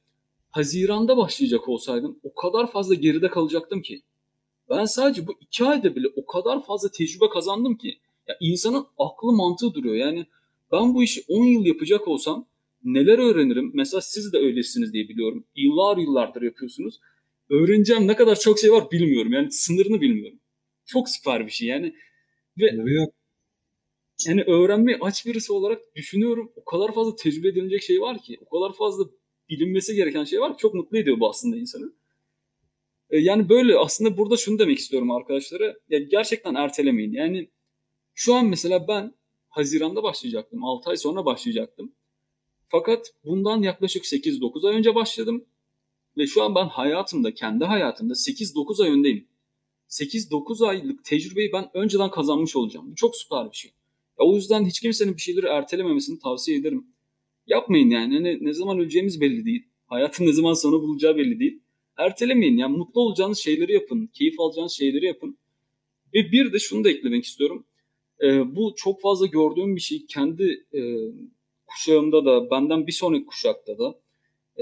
Haziran'da 0.51 1.17
başlayacak 1.17 1.69
olsaydım 1.69 2.19
o 2.23 2.35
kadar 2.35 2.73
fazla 2.73 2.95
geride 2.95 3.31
kalacaktım 3.31 3.83
ki. 3.83 4.03
Ben 4.71 4.85
sadece 4.85 5.27
bu 5.27 5.35
iki 5.41 5.65
ayda 5.65 5.97
bile 5.97 6.07
o 6.17 6.27
kadar 6.27 6.65
fazla 6.67 6.91
tecrübe 6.91 7.29
kazandım 7.29 7.77
ki. 7.77 7.99
Ya 8.29 8.37
insanın 8.41 8.87
aklı 8.99 9.33
mantığı 9.33 9.75
duruyor. 9.75 9.95
Yani 9.95 10.27
ben 10.73 10.95
bu 10.95 11.03
işi 11.03 11.25
10 11.29 11.45
yıl 11.45 11.65
yapacak 11.67 12.09
olsam 12.09 12.47
neler 12.85 13.19
öğrenirim? 13.19 13.71
Mesela 13.75 14.01
siz 14.01 14.33
de 14.33 14.39
öylesiniz 14.39 14.93
diye 14.93 15.09
biliyorum. 15.09 15.45
Yıllar 15.57 15.97
yıllardır 15.97 16.43
yapıyorsunuz. 16.43 17.01
Öğreneceğim 17.53 18.09
ne 18.09 18.17
kadar 18.17 18.39
çok 18.39 18.59
şey 18.59 18.73
var 18.73 18.91
bilmiyorum. 18.91 19.33
Yani 19.33 19.53
sınırını 19.53 20.01
bilmiyorum. 20.01 20.41
Çok 20.87 21.09
süper 21.09 21.47
bir 21.47 21.53
şey 21.53 21.69
yani. 21.69 21.95
Ve 22.59 22.93
yok. 22.93 23.15
yani 24.27 24.43
öğrenmeyi 24.43 24.99
aç 25.01 25.27
birisi 25.27 25.53
olarak 25.53 25.81
düşünüyorum. 25.97 26.53
O 26.57 26.65
kadar 26.65 26.95
fazla 26.95 27.17
tecrübe 27.17 27.49
edilecek 27.49 27.83
şey 27.83 28.01
var 28.01 28.23
ki. 28.23 28.39
O 28.47 28.61
kadar 28.61 28.77
fazla 28.77 29.05
bilinmesi 29.49 29.95
gereken 29.95 30.25
şey 30.25 30.41
var 30.41 30.53
ki. 30.53 30.61
Çok 30.61 30.75
mutlu 30.75 30.99
ediyor 30.99 31.21
bu 31.21 31.29
aslında 31.31 31.57
insanı. 31.57 31.93
E, 33.11 33.19
yani 33.19 33.49
böyle 33.49 33.77
aslında 33.77 34.17
burada 34.17 34.37
şunu 34.37 34.59
demek 34.59 34.79
istiyorum 34.79 35.11
arkadaşlara. 35.11 35.77
Ya 35.89 35.99
gerçekten 35.99 36.55
ertelemeyin. 36.55 37.13
Yani 37.13 37.51
şu 38.15 38.35
an 38.35 38.47
mesela 38.47 38.89
ben 38.89 39.15
Haziran'da 39.49 40.03
başlayacaktım. 40.03 40.65
6 40.65 40.91
ay 40.91 40.97
sonra 40.97 41.25
başlayacaktım. 41.25 41.95
Fakat 42.69 43.15
bundan 43.25 43.63
yaklaşık 43.63 44.05
8-9 44.05 44.69
ay 44.69 44.77
önce 44.77 44.95
başladım. 44.95 45.45
Ve 46.17 46.27
şu 46.27 46.43
an 46.43 46.55
ben 46.55 46.67
hayatımda, 46.67 47.35
kendi 47.35 47.65
hayatımda 47.65 48.13
8-9 48.13 48.85
ay 48.85 48.91
öndeyim. 48.91 49.29
8-9 49.89 50.67
aylık 50.67 51.05
tecrübeyi 51.05 51.53
ben 51.53 51.71
önceden 51.75 52.11
kazanmış 52.11 52.57
olacağım. 52.57 52.91
Bu 52.91 52.95
çok 52.95 53.17
süper 53.17 53.51
bir 53.51 53.57
şey. 53.57 53.71
Ya 54.21 54.27
o 54.27 54.35
yüzden 54.35 54.65
hiç 54.65 54.81
kimsenin 54.81 55.17
bir 55.17 55.21
şeyleri 55.21 55.47
ertelememesini 55.47 56.19
tavsiye 56.19 56.59
ederim. 56.59 56.87
Yapmayın 57.47 57.91
yani. 57.91 58.15
Hani 58.15 58.45
ne 58.45 58.53
zaman 58.53 58.79
öleceğimiz 58.79 59.21
belli 59.21 59.45
değil. 59.45 59.69
Hayatın 59.87 60.27
ne 60.27 60.33
zaman 60.33 60.55
sonu 60.55 60.83
bulacağı 60.83 61.17
belli 61.17 61.41
değil. 61.41 61.61
Ertelemeyin. 61.97 62.57
Yani 62.57 62.77
mutlu 62.77 63.01
olacağınız 63.01 63.39
şeyleri 63.39 63.73
yapın. 63.73 64.07
Keyif 64.07 64.41
alacağınız 64.41 64.73
şeyleri 64.73 65.07
yapın. 65.07 65.39
Ve 66.15 66.33
bir 66.33 66.53
de 66.53 66.59
şunu 66.59 66.85
da 66.85 66.91
eklemek 66.91 67.25
istiyorum. 67.25 67.65
Ee, 68.23 68.57
bu 68.57 68.75
çok 68.77 69.01
fazla 69.01 69.27
gördüğüm 69.27 69.77
bir 69.77 69.81
şey. 69.81 70.07
Kendi 70.07 70.67
e, 70.75 70.81
kuşağımda 71.67 72.25
da, 72.25 72.51
benden 72.51 72.87
bir 72.87 72.93
sonraki 72.93 73.27
kuşakta 73.27 73.79
da 73.79 74.02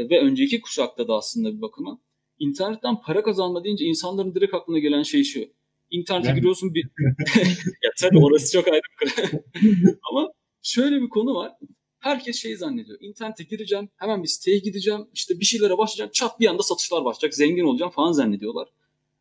ve 0.09 0.21
önceki 0.21 0.61
kuşakta 0.61 1.09
da 1.09 1.15
aslında 1.15 1.57
bir 1.57 1.61
bakıma 1.61 2.01
internetten 2.39 3.01
para 3.01 3.23
kazanma 3.23 3.65
deyince 3.65 3.85
insanların 3.85 4.35
direkt 4.35 4.55
aklına 4.55 4.79
gelen 4.79 5.03
şey 5.03 5.25
şu. 5.25 5.41
İnternete 5.91 6.29
yani. 6.29 6.37
giriyorsun 6.37 6.75
bir... 6.75 6.83
ya 7.85 7.91
tabii 8.01 8.19
orası 8.19 8.53
çok 8.53 8.69
ayrı 8.69 8.83
bir 9.03 9.41
Ama 10.11 10.33
şöyle 10.63 11.03
bir 11.03 11.09
konu 11.09 11.35
var. 11.35 11.53
Herkes 11.99 12.37
şey 12.37 12.57
zannediyor. 12.57 12.99
İnternete 13.01 13.45
gireceğim, 13.45 13.89
hemen 13.97 14.23
bir 14.23 14.29
siteye 14.29 14.59
gideceğim, 14.59 15.07
işte 15.15 15.41
bir 15.41 15.45
şeylere 15.45 15.79
başlayacağım, 15.79 16.11
çat 16.15 16.41
bir 16.41 16.47
anda 16.47 16.63
satışlar 16.63 17.05
başlayacak, 17.05 17.35
zengin 17.35 17.65
olacağım 17.65 17.93
falan 17.93 18.13
zannediyorlar. 18.13 18.69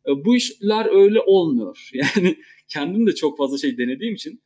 E, 0.08 0.24
bu 0.24 0.36
işler 0.36 1.02
öyle 1.02 1.20
olmuyor. 1.20 1.90
Yani 1.92 2.36
kendim 2.68 3.06
de 3.06 3.14
çok 3.14 3.38
fazla 3.38 3.58
şey 3.58 3.78
denediğim 3.78 4.14
için 4.14 4.42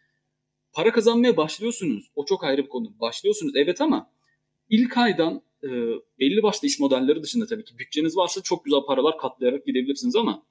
para 0.73 0.93
kazanmaya 0.93 1.37
başlıyorsunuz. 1.37 2.11
O 2.15 2.25
çok 2.25 2.45
ayrı 2.45 2.63
bir 2.63 2.69
konu. 2.69 3.01
Başlıyorsunuz 3.01 3.53
evet 3.57 3.81
ama 3.81 4.11
ilk 4.71 4.99
aydan 4.99 5.43
e, 5.65 5.69
belli 6.21 6.43
başlı 6.43 6.69
iş 6.69 6.81
modelleri 6.81 7.23
dışında 7.23 7.47
tabii 7.47 7.65
ki 7.65 7.79
bütçeniz 7.79 8.17
varsa 8.17 8.43
çok 8.43 8.65
güzel 8.65 8.81
paralar 8.87 9.19
katlayarak 9.19 9.67
gidebilirsiniz 9.67 10.17
ama 10.17 10.43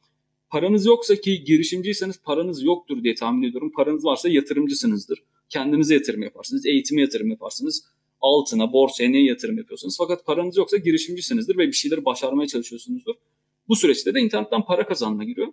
paranız 0.50 0.86
yoksa 0.86 1.16
ki 1.16 1.44
girişimciyseniz 1.44 2.22
paranız 2.24 2.64
yoktur 2.64 3.04
diye 3.04 3.16
tahmin 3.16 3.50
ediyorum. 3.50 3.72
Paranız 3.76 4.06
varsa 4.06 4.30
yatırımcısınızdır. 4.30 5.24
Kendinize 5.50 5.94
yatırım 5.94 6.22
yaparsınız, 6.22 6.66
eğitime 6.66 7.02
yatırım 7.02 7.30
yaparsınız. 7.30 7.86
Altına, 8.22 8.74
borsaya 8.74 9.10
neye 9.10 9.26
yatırım 9.26 9.58
yapıyorsunuz. 9.58 9.96
Fakat 9.98 10.26
paranız 10.26 10.58
yoksa 10.58 10.78
girişimcisinizdir 10.78 11.58
ve 11.58 11.68
bir 11.68 11.74
şeyleri 11.74 12.06
başarmaya 12.06 12.48
çalışıyorsunuzdur. 12.48 13.14
Bu 13.68 13.76
süreçte 13.76 14.14
de 14.14 14.20
internetten 14.20 14.66
para 14.66 14.88
kazanma 14.88 15.24
giriyor. 15.24 15.48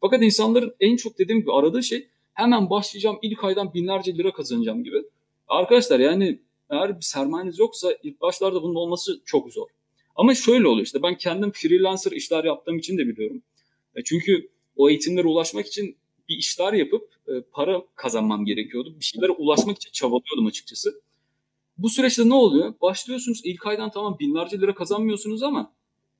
Fakat 0.00 0.22
insanların 0.22 0.74
en 0.80 0.96
çok 0.96 1.18
dediğim 1.18 1.40
gibi 1.40 1.52
aradığı 1.52 1.82
şey 1.82 2.08
hemen 2.34 2.70
başlayacağım 2.70 3.18
ilk 3.22 3.44
aydan 3.44 3.74
binlerce 3.74 4.16
lira 4.16 4.32
kazanacağım 4.32 4.84
gibi. 4.84 4.96
Arkadaşlar 5.48 6.00
yani 6.00 6.40
eğer 6.70 6.96
bir 6.96 7.04
sermayeniz 7.04 7.58
yoksa 7.58 7.96
ilk 8.02 8.20
başlarda 8.20 8.62
bunun 8.62 8.74
olması 8.74 9.22
çok 9.24 9.52
zor. 9.52 9.66
Ama 10.16 10.34
şöyle 10.34 10.68
oluyor 10.68 10.86
işte 10.86 11.02
ben 11.02 11.16
kendim 11.16 11.50
freelancer 11.50 12.12
işler 12.12 12.44
yaptığım 12.44 12.78
için 12.78 12.98
de 12.98 13.08
biliyorum. 13.08 13.42
E, 13.94 14.04
çünkü 14.04 14.48
o 14.76 14.90
eğitimlere 14.90 15.26
ulaşmak 15.26 15.66
için 15.66 15.96
bir 16.28 16.36
işler 16.36 16.72
yapıp 16.72 17.08
e, 17.28 17.32
para 17.52 17.82
kazanmam 17.94 18.44
gerekiyordu. 18.44 18.94
Bir 19.00 19.04
şeylere 19.04 19.32
ulaşmak 19.32 19.76
için 19.76 19.90
çabalıyordum 19.92 20.46
açıkçası. 20.46 21.00
Bu 21.78 21.88
süreçte 21.88 22.28
ne 22.28 22.34
oluyor? 22.34 22.74
Başlıyorsunuz 22.82 23.40
ilk 23.44 23.66
aydan 23.66 23.90
tamam 23.90 24.16
binlerce 24.20 24.60
lira 24.60 24.74
kazanmıyorsunuz 24.74 25.42
ama 25.42 25.72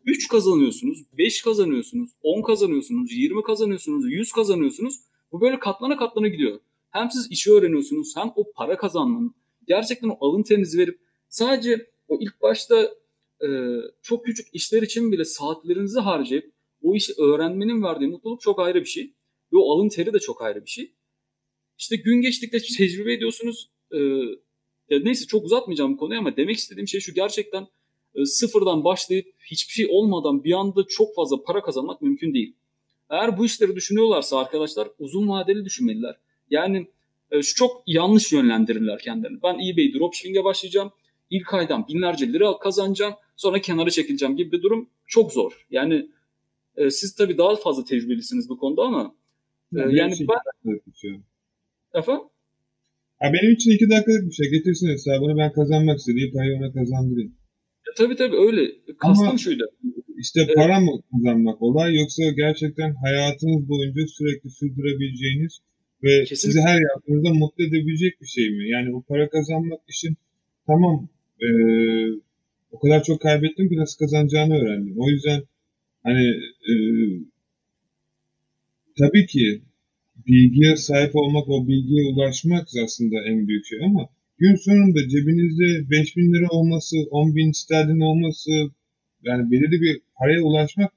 3 0.06 0.28
kazanıyorsunuz, 0.28 1.04
5 1.18 1.42
kazanıyorsunuz, 1.42 2.10
10 2.22 2.42
kazanıyorsunuz, 2.42 3.12
20 3.12 3.42
kazanıyorsunuz, 3.42 4.12
100 4.12 4.32
kazanıyorsunuz. 4.32 5.00
Bu 5.32 5.40
böyle 5.40 5.58
katlana 5.58 5.96
katlana 5.96 6.28
gidiyor. 6.28 6.60
Hem 6.90 7.10
siz 7.10 7.30
işi 7.30 7.52
öğreniyorsunuz 7.52 8.16
hem 8.16 8.32
o 8.36 8.52
para 8.52 8.76
kazanmanın 8.76 9.34
gerçekten 9.68 10.08
o 10.08 10.28
alın 10.28 10.42
terinizi 10.42 10.78
verip 10.78 11.00
sadece 11.28 11.86
o 12.08 12.18
ilk 12.20 12.42
başta 12.42 12.94
e, 13.42 13.48
çok 14.02 14.24
küçük 14.24 14.46
işler 14.52 14.82
için 14.82 15.12
bile 15.12 15.24
saatlerinizi 15.24 16.00
harcayıp 16.00 16.52
o 16.82 16.94
işi 16.94 17.12
öğrenmenin 17.18 17.82
verdiği 17.82 18.06
mutluluk 18.06 18.40
çok 18.40 18.60
ayrı 18.60 18.80
bir 18.80 18.86
şey. 18.86 19.12
Ve 19.52 19.56
o 19.56 19.72
alın 19.72 19.88
teri 19.88 20.12
de 20.12 20.18
çok 20.18 20.42
ayrı 20.42 20.64
bir 20.64 20.70
şey. 20.70 20.92
İşte 21.78 21.96
gün 21.96 22.20
geçtikçe 22.20 22.76
tecrübe 22.76 23.12
ediyorsunuz. 23.12 23.70
E, 23.92 23.98
ya 24.90 25.00
neyse 25.02 25.26
çok 25.26 25.44
uzatmayacağım 25.44 25.92
bu 25.92 25.96
konuyu 25.96 26.18
ama 26.18 26.36
demek 26.36 26.56
istediğim 26.56 26.88
şey 26.88 27.00
şu 27.00 27.14
gerçekten 27.14 27.66
e, 28.14 28.24
sıfırdan 28.24 28.84
başlayıp 28.84 29.34
hiçbir 29.50 29.72
şey 29.72 29.86
olmadan 29.90 30.44
bir 30.44 30.52
anda 30.52 30.84
çok 30.88 31.14
fazla 31.14 31.42
para 31.42 31.62
kazanmak 31.62 32.02
mümkün 32.02 32.34
değil. 32.34 32.56
Eğer 33.10 33.38
bu 33.38 33.46
işleri 33.46 33.76
düşünüyorlarsa 33.76 34.38
arkadaşlar 34.38 34.88
uzun 34.98 35.28
vadeli 35.28 35.64
düşünmeliler. 35.64 36.16
Yani 36.50 36.86
şu 37.42 37.54
çok 37.54 37.82
yanlış 37.86 38.32
yönlendirirler 38.32 38.98
kendilerini. 38.98 39.38
Ben 39.42 39.54
eBay 39.54 39.92
dropshipping'e 39.94 40.44
başlayacağım. 40.44 40.90
İlk 41.30 41.54
aydan 41.54 41.88
binlerce 41.88 42.32
lira 42.32 42.58
kazanacağım. 42.58 43.14
Sonra 43.36 43.60
kenara 43.60 43.90
çekileceğim 43.90 44.36
gibi 44.36 44.52
bir 44.52 44.62
durum 44.62 44.90
çok 45.06 45.32
zor. 45.32 45.66
Yani 45.70 46.08
e, 46.76 46.90
siz 46.90 47.14
tabii 47.14 47.38
daha 47.38 47.56
fazla 47.56 47.84
tecrübelisiniz 47.84 48.48
bu 48.48 48.58
konuda 48.58 48.82
ama 48.82 49.14
e, 49.76 49.80
Yani 49.80 49.96
yani 49.96 50.16
şey- 50.16 50.26
ben 50.64 50.78
efendim 52.00 52.24
Ha, 53.20 53.32
benim 53.32 53.54
için 53.54 53.70
iki 53.70 53.90
dakikalık 53.90 54.26
bir 54.28 54.32
şey. 54.34 54.50
Getirsin 54.50 54.88
hesabını 54.88 55.36
ben 55.38 55.52
kazanmak 55.52 55.98
istediğim 55.98 56.32
parayı 56.32 56.56
ona 56.58 56.72
kazandırayım. 56.72 57.34
e, 57.88 57.90
tabii 57.96 58.16
tabii 58.16 58.36
öyle. 58.36 58.70
Kastım 58.98 59.28
Ama- 59.28 59.38
şuydu. 59.38 59.64
İşte 60.18 60.40
Evet. 60.46 60.56
para 60.56 60.80
mı 60.80 60.90
kazanmak 61.12 61.62
olay 61.62 61.96
yoksa 61.96 62.22
gerçekten 62.36 62.94
hayatınız 63.04 63.68
boyunca 63.68 64.02
sürekli 64.06 64.50
sürdürebileceğiniz 64.50 65.58
ve 66.04 66.24
Kesinlikle. 66.24 66.36
sizi 66.52 66.60
her 66.60 66.80
yaptığınızda 66.82 67.34
mutlu 67.34 67.64
edebilecek 67.64 68.22
bir 68.22 68.26
şey 68.26 68.50
mi? 68.50 68.70
Yani 68.70 68.94
o 68.96 69.02
para 69.02 69.30
kazanmak 69.30 69.80
için 69.88 70.16
tamam 70.66 71.08
eee, 71.42 72.08
o 72.72 72.78
kadar 72.80 73.04
çok 73.04 73.20
kaybettim 73.22 73.68
ki 73.68 73.76
nasıl 73.76 73.98
kazanacağını 73.98 74.54
öğrendim. 74.58 74.94
O 74.98 75.10
yüzden 75.10 75.42
hani 76.04 76.24
eee, 76.68 77.20
tabii 78.98 79.26
ki 79.26 79.62
bilgiye 80.28 80.76
sahip 80.76 81.16
olmak, 81.16 81.48
o 81.48 81.68
bilgiye 81.68 82.04
ulaşmak 82.12 82.68
aslında 82.84 83.16
en 83.30 83.48
büyük 83.48 83.66
şey 83.66 83.78
ama 83.84 84.08
gün 84.38 84.54
sonunda 84.56 85.08
cebinizde 85.08 85.90
5000 85.90 86.34
lira 86.34 86.48
olması, 86.50 86.96
10 87.10 87.36
bin 87.36 87.52
sterlin 87.52 88.00
olması, 88.00 88.50
yani 89.24 89.50
belirli 89.50 89.82
bir 89.82 90.00
paraya 90.18 90.42
ulaşmak 90.42 90.92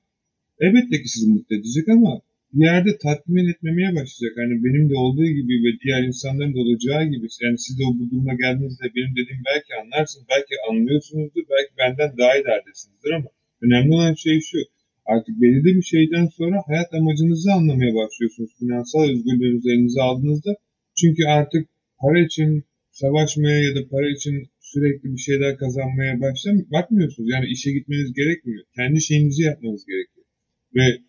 elbette 0.59 1.01
ki 1.03 1.09
sizi 1.09 1.27
mutlu 1.31 1.55
edecek 1.57 1.89
ama 1.89 2.21
yerde 2.53 2.97
tatmin 2.97 3.49
etmemeye 3.51 3.89
başlayacak. 3.95 4.33
Hani 4.41 4.63
benim 4.65 4.89
de 4.89 4.95
olduğu 5.03 5.29
gibi 5.37 5.53
ve 5.65 5.71
diğer 5.83 6.03
insanların 6.03 6.53
da 6.55 6.59
olacağı 6.59 7.03
gibi. 7.13 7.27
Yani 7.43 7.57
siz 7.57 7.79
de 7.79 7.83
bu 7.99 8.03
duruma 8.11 8.33
geldiğinizde 8.43 8.85
benim 8.95 9.11
dediğim 9.19 9.43
belki 9.51 9.71
anlarsınız, 9.81 10.25
belki 10.33 10.53
anlıyorsunuzdur, 10.69 11.43
belki 11.53 11.71
benden 11.81 12.17
daha 12.17 12.33
ileridesinizdir 12.37 13.11
ama 13.17 13.29
önemli 13.61 13.91
olan 13.93 14.13
şey 14.13 14.39
şu. 14.49 14.57
Artık 15.05 15.41
belirli 15.41 15.71
bir 15.77 15.87
şeyden 15.93 16.27
sonra 16.39 16.57
hayat 16.67 16.93
amacınızı 16.93 17.51
anlamaya 17.57 17.93
başlıyorsunuz. 17.95 18.51
Finansal 18.59 19.03
özgürlüğünüzü 19.11 19.69
elinize 19.71 20.01
aldığınızda. 20.01 20.51
Çünkü 20.99 21.23
artık 21.37 21.63
para 22.01 22.19
için 22.19 22.63
savaşmaya 22.91 23.59
ya 23.67 23.75
da 23.75 23.87
para 23.87 24.09
için 24.15 24.35
sürekli 24.59 25.13
bir 25.13 25.23
şeyler 25.27 25.57
kazanmaya 25.57 26.21
başlam 26.21 26.55
bakmıyorsunuz. 26.71 27.29
Yani 27.33 27.45
işe 27.45 27.71
gitmeniz 27.71 28.13
gerekmiyor. 28.13 28.63
Kendi 28.75 29.01
şeyinizi 29.01 29.43
yapmanız 29.43 29.85
gerekiyor. 29.85 30.25
Ve 30.75 31.06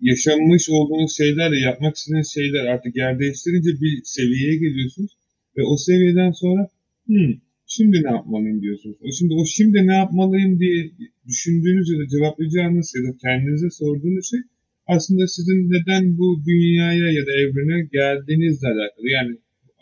yaşanmış 0.00 0.70
olduğunuz 0.70 1.16
şeylerle 1.16 1.58
yapmak 1.58 1.96
istediğiniz 1.96 2.32
şeyler 2.34 2.64
artık 2.66 2.96
yer 2.96 3.18
değiştirince 3.18 3.70
bir 3.80 4.00
seviyeye 4.04 4.56
geliyorsunuz. 4.56 5.12
Ve 5.56 5.62
o 5.62 5.76
seviyeden 5.76 6.30
sonra 6.30 6.68
"Hmm, 7.06 7.32
şimdi 7.66 8.02
ne 8.02 8.10
yapmalıyım 8.10 8.62
diyorsunuz. 8.62 8.96
O 9.00 9.08
şimdi 9.18 9.34
o 9.34 9.44
şimdi 9.46 9.86
ne 9.86 9.92
yapmalıyım 10.02 10.58
diye 10.60 10.90
düşündüğünüz 11.28 11.90
ya 11.92 11.98
da 11.98 12.08
cevaplayacağınız 12.08 12.94
ya 12.96 13.02
da 13.08 13.16
kendinize 13.22 13.70
sorduğunuz 13.70 14.30
şey 14.30 14.40
aslında 14.86 15.26
sizin 15.26 15.70
neden 15.74 16.18
bu 16.18 16.42
dünyaya 16.48 17.08
ya 17.18 17.22
da 17.26 17.32
evrene 17.42 17.88
geldiğinizle 17.92 18.68
alakalı. 18.68 19.08
Yani 19.18 19.32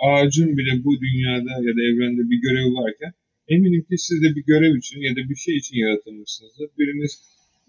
ağacın 0.08 0.56
bile 0.58 0.84
bu 0.84 1.00
dünyada 1.00 1.52
ya 1.66 1.72
da 1.76 1.82
evrende 1.88 2.22
bir 2.30 2.38
görevi 2.46 2.70
varken 2.74 3.12
eminim 3.48 3.82
ki 3.88 3.98
siz 3.98 4.22
de 4.22 4.28
bir 4.36 4.44
görev 4.52 4.76
için 4.76 5.00
ya 5.00 5.12
da 5.16 5.28
bir 5.30 5.34
şey 5.44 5.56
için 5.56 5.76
yaratılmışsınızdır. 5.76 6.68
Biriniz 6.78 7.12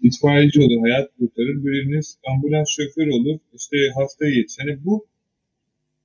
itfaiyeci 0.02 0.60
olur, 0.60 0.80
hayat 0.80 1.10
kurtarır. 1.18 1.64
Biriniz 1.64 2.18
ambulans 2.30 2.68
şoförü 2.70 3.10
olur, 3.10 3.38
işte 3.54 3.76
hastaya 3.94 4.34
yetişir. 4.34 4.64
Yani 4.68 4.78
bu 4.84 5.06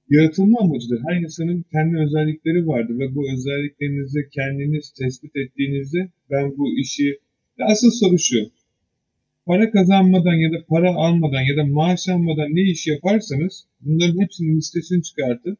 yaratılma 0.09 0.59
amacıdır. 0.59 0.99
Her 1.07 1.21
insanın 1.21 1.65
kendi 1.71 1.97
özellikleri 1.97 2.67
vardır 2.67 2.99
ve 2.99 3.15
bu 3.15 3.31
özelliklerinizi 3.33 4.29
kendiniz 4.31 4.91
tespit 4.91 5.35
ettiğinizde 5.35 6.09
ben 6.31 6.57
bu 6.57 6.79
işi... 6.79 7.19
Asıl 7.59 7.91
soru 7.91 8.19
şu. 8.19 8.51
Para 9.45 9.71
kazanmadan 9.71 10.33
ya 10.33 10.51
da 10.51 10.65
para 10.65 10.95
almadan 10.95 11.41
ya 11.41 11.57
da 11.57 11.65
maaş 11.65 12.09
almadan 12.09 12.55
ne 12.55 12.61
iş 12.61 12.87
yaparsanız 12.87 13.65
bunların 13.81 14.21
hepsinin 14.21 14.57
listesini 14.57 15.03
çıkartın 15.03 15.57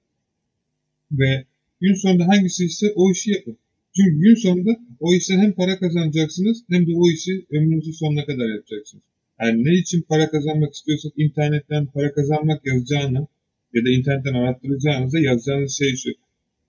ve 1.12 1.46
gün 1.82 1.94
sonunda 1.94 2.28
hangisi 2.28 2.66
ise 2.66 2.94
o 2.96 3.12
işi 3.12 3.32
yapın. 3.32 3.58
Çünkü 3.96 4.20
gün 4.20 4.36
sonunda 4.36 4.80
o 5.00 5.14
işten 5.14 5.40
hem 5.40 5.54
para 5.54 5.80
kazanacaksınız 5.80 6.64
hem 6.70 6.88
de 6.88 6.92
o 6.96 7.10
işi 7.10 7.46
ömrünüzün 7.52 7.92
sonuna 7.92 8.26
kadar 8.26 8.56
yapacaksınız. 8.56 9.04
Yani 9.42 9.66
ne 9.66 9.74
için 9.74 10.02
para 10.02 10.32
kazanmak 10.32 10.74
istiyorsak 10.74 11.14
internetten 11.18 11.86
para 11.86 12.14
kazanmak 12.14 12.66
yazacağını 12.66 13.28
ya 13.74 13.86
da 13.86 13.90
internetten 13.90 14.34
arattıracağınızda 14.34 15.20
yazacağınız 15.20 15.78
şey 15.78 15.96
şu. 15.96 16.10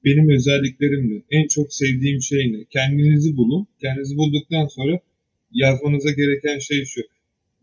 Benim 0.05 0.31
özelliklerim 0.31 1.11
ne? 1.11 1.23
En 1.31 1.49
çok 1.49 1.75
sevdiğim 1.75 2.23
şey 2.23 2.53
ne? 2.53 2.65
Kendinizi 2.71 3.37
bulun. 3.37 3.67
Kendinizi 3.81 4.17
bulduktan 4.17 4.67
sonra 4.67 5.01
yazmanıza 5.53 6.11
gereken 6.11 6.59
şey 6.59 6.85
şu. 6.85 7.01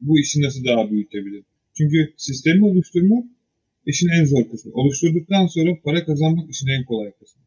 Bu 0.02 0.20
işi 0.20 0.41
nasıl 0.41 0.65
daha 0.65 0.91
büyütebilirim? 0.91 1.46
Çünkü 1.78 2.13
sistemi 2.17 2.65
oluşturmak 2.65 3.26
işin 3.86 4.10
en 4.10 4.26
zor 4.26 4.52
kısmı. 4.52 4.72
Oluşturduktan 4.74 5.48
sonra 5.48 5.78
para 5.84 6.06
kazanmak 6.06 6.50
işin 6.50 6.67
en 6.67 6.86
kolay 6.86 7.12
kısmı. 7.12 7.41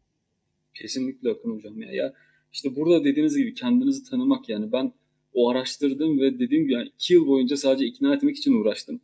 Kesinlikle 0.74 1.30
Akın 1.30 1.50
hocam 1.56 1.82
ya. 1.82 1.92
ya 1.92 2.12
işte 2.52 2.76
burada 2.76 3.04
dediğiniz 3.04 3.36
gibi 3.36 3.54
kendinizi 3.54 4.10
tanımak 4.10 4.48
yani 4.48 4.72
ben 4.72 4.92
o 5.34 5.50
araştırdım 5.50 6.20
ve 6.20 6.38
dediğim 6.38 6.62
gibi 6.64 6.72
yani 6.72 6.88
iki 6.94 7.14
yıl 7.14 7.26
boyunca 7.26 7.56
sadece 7.56 7.86
ikna 7.86 8.14
etmek 8.14 8.36
için 8.36 8.52
uğraştım. 8.52 9.00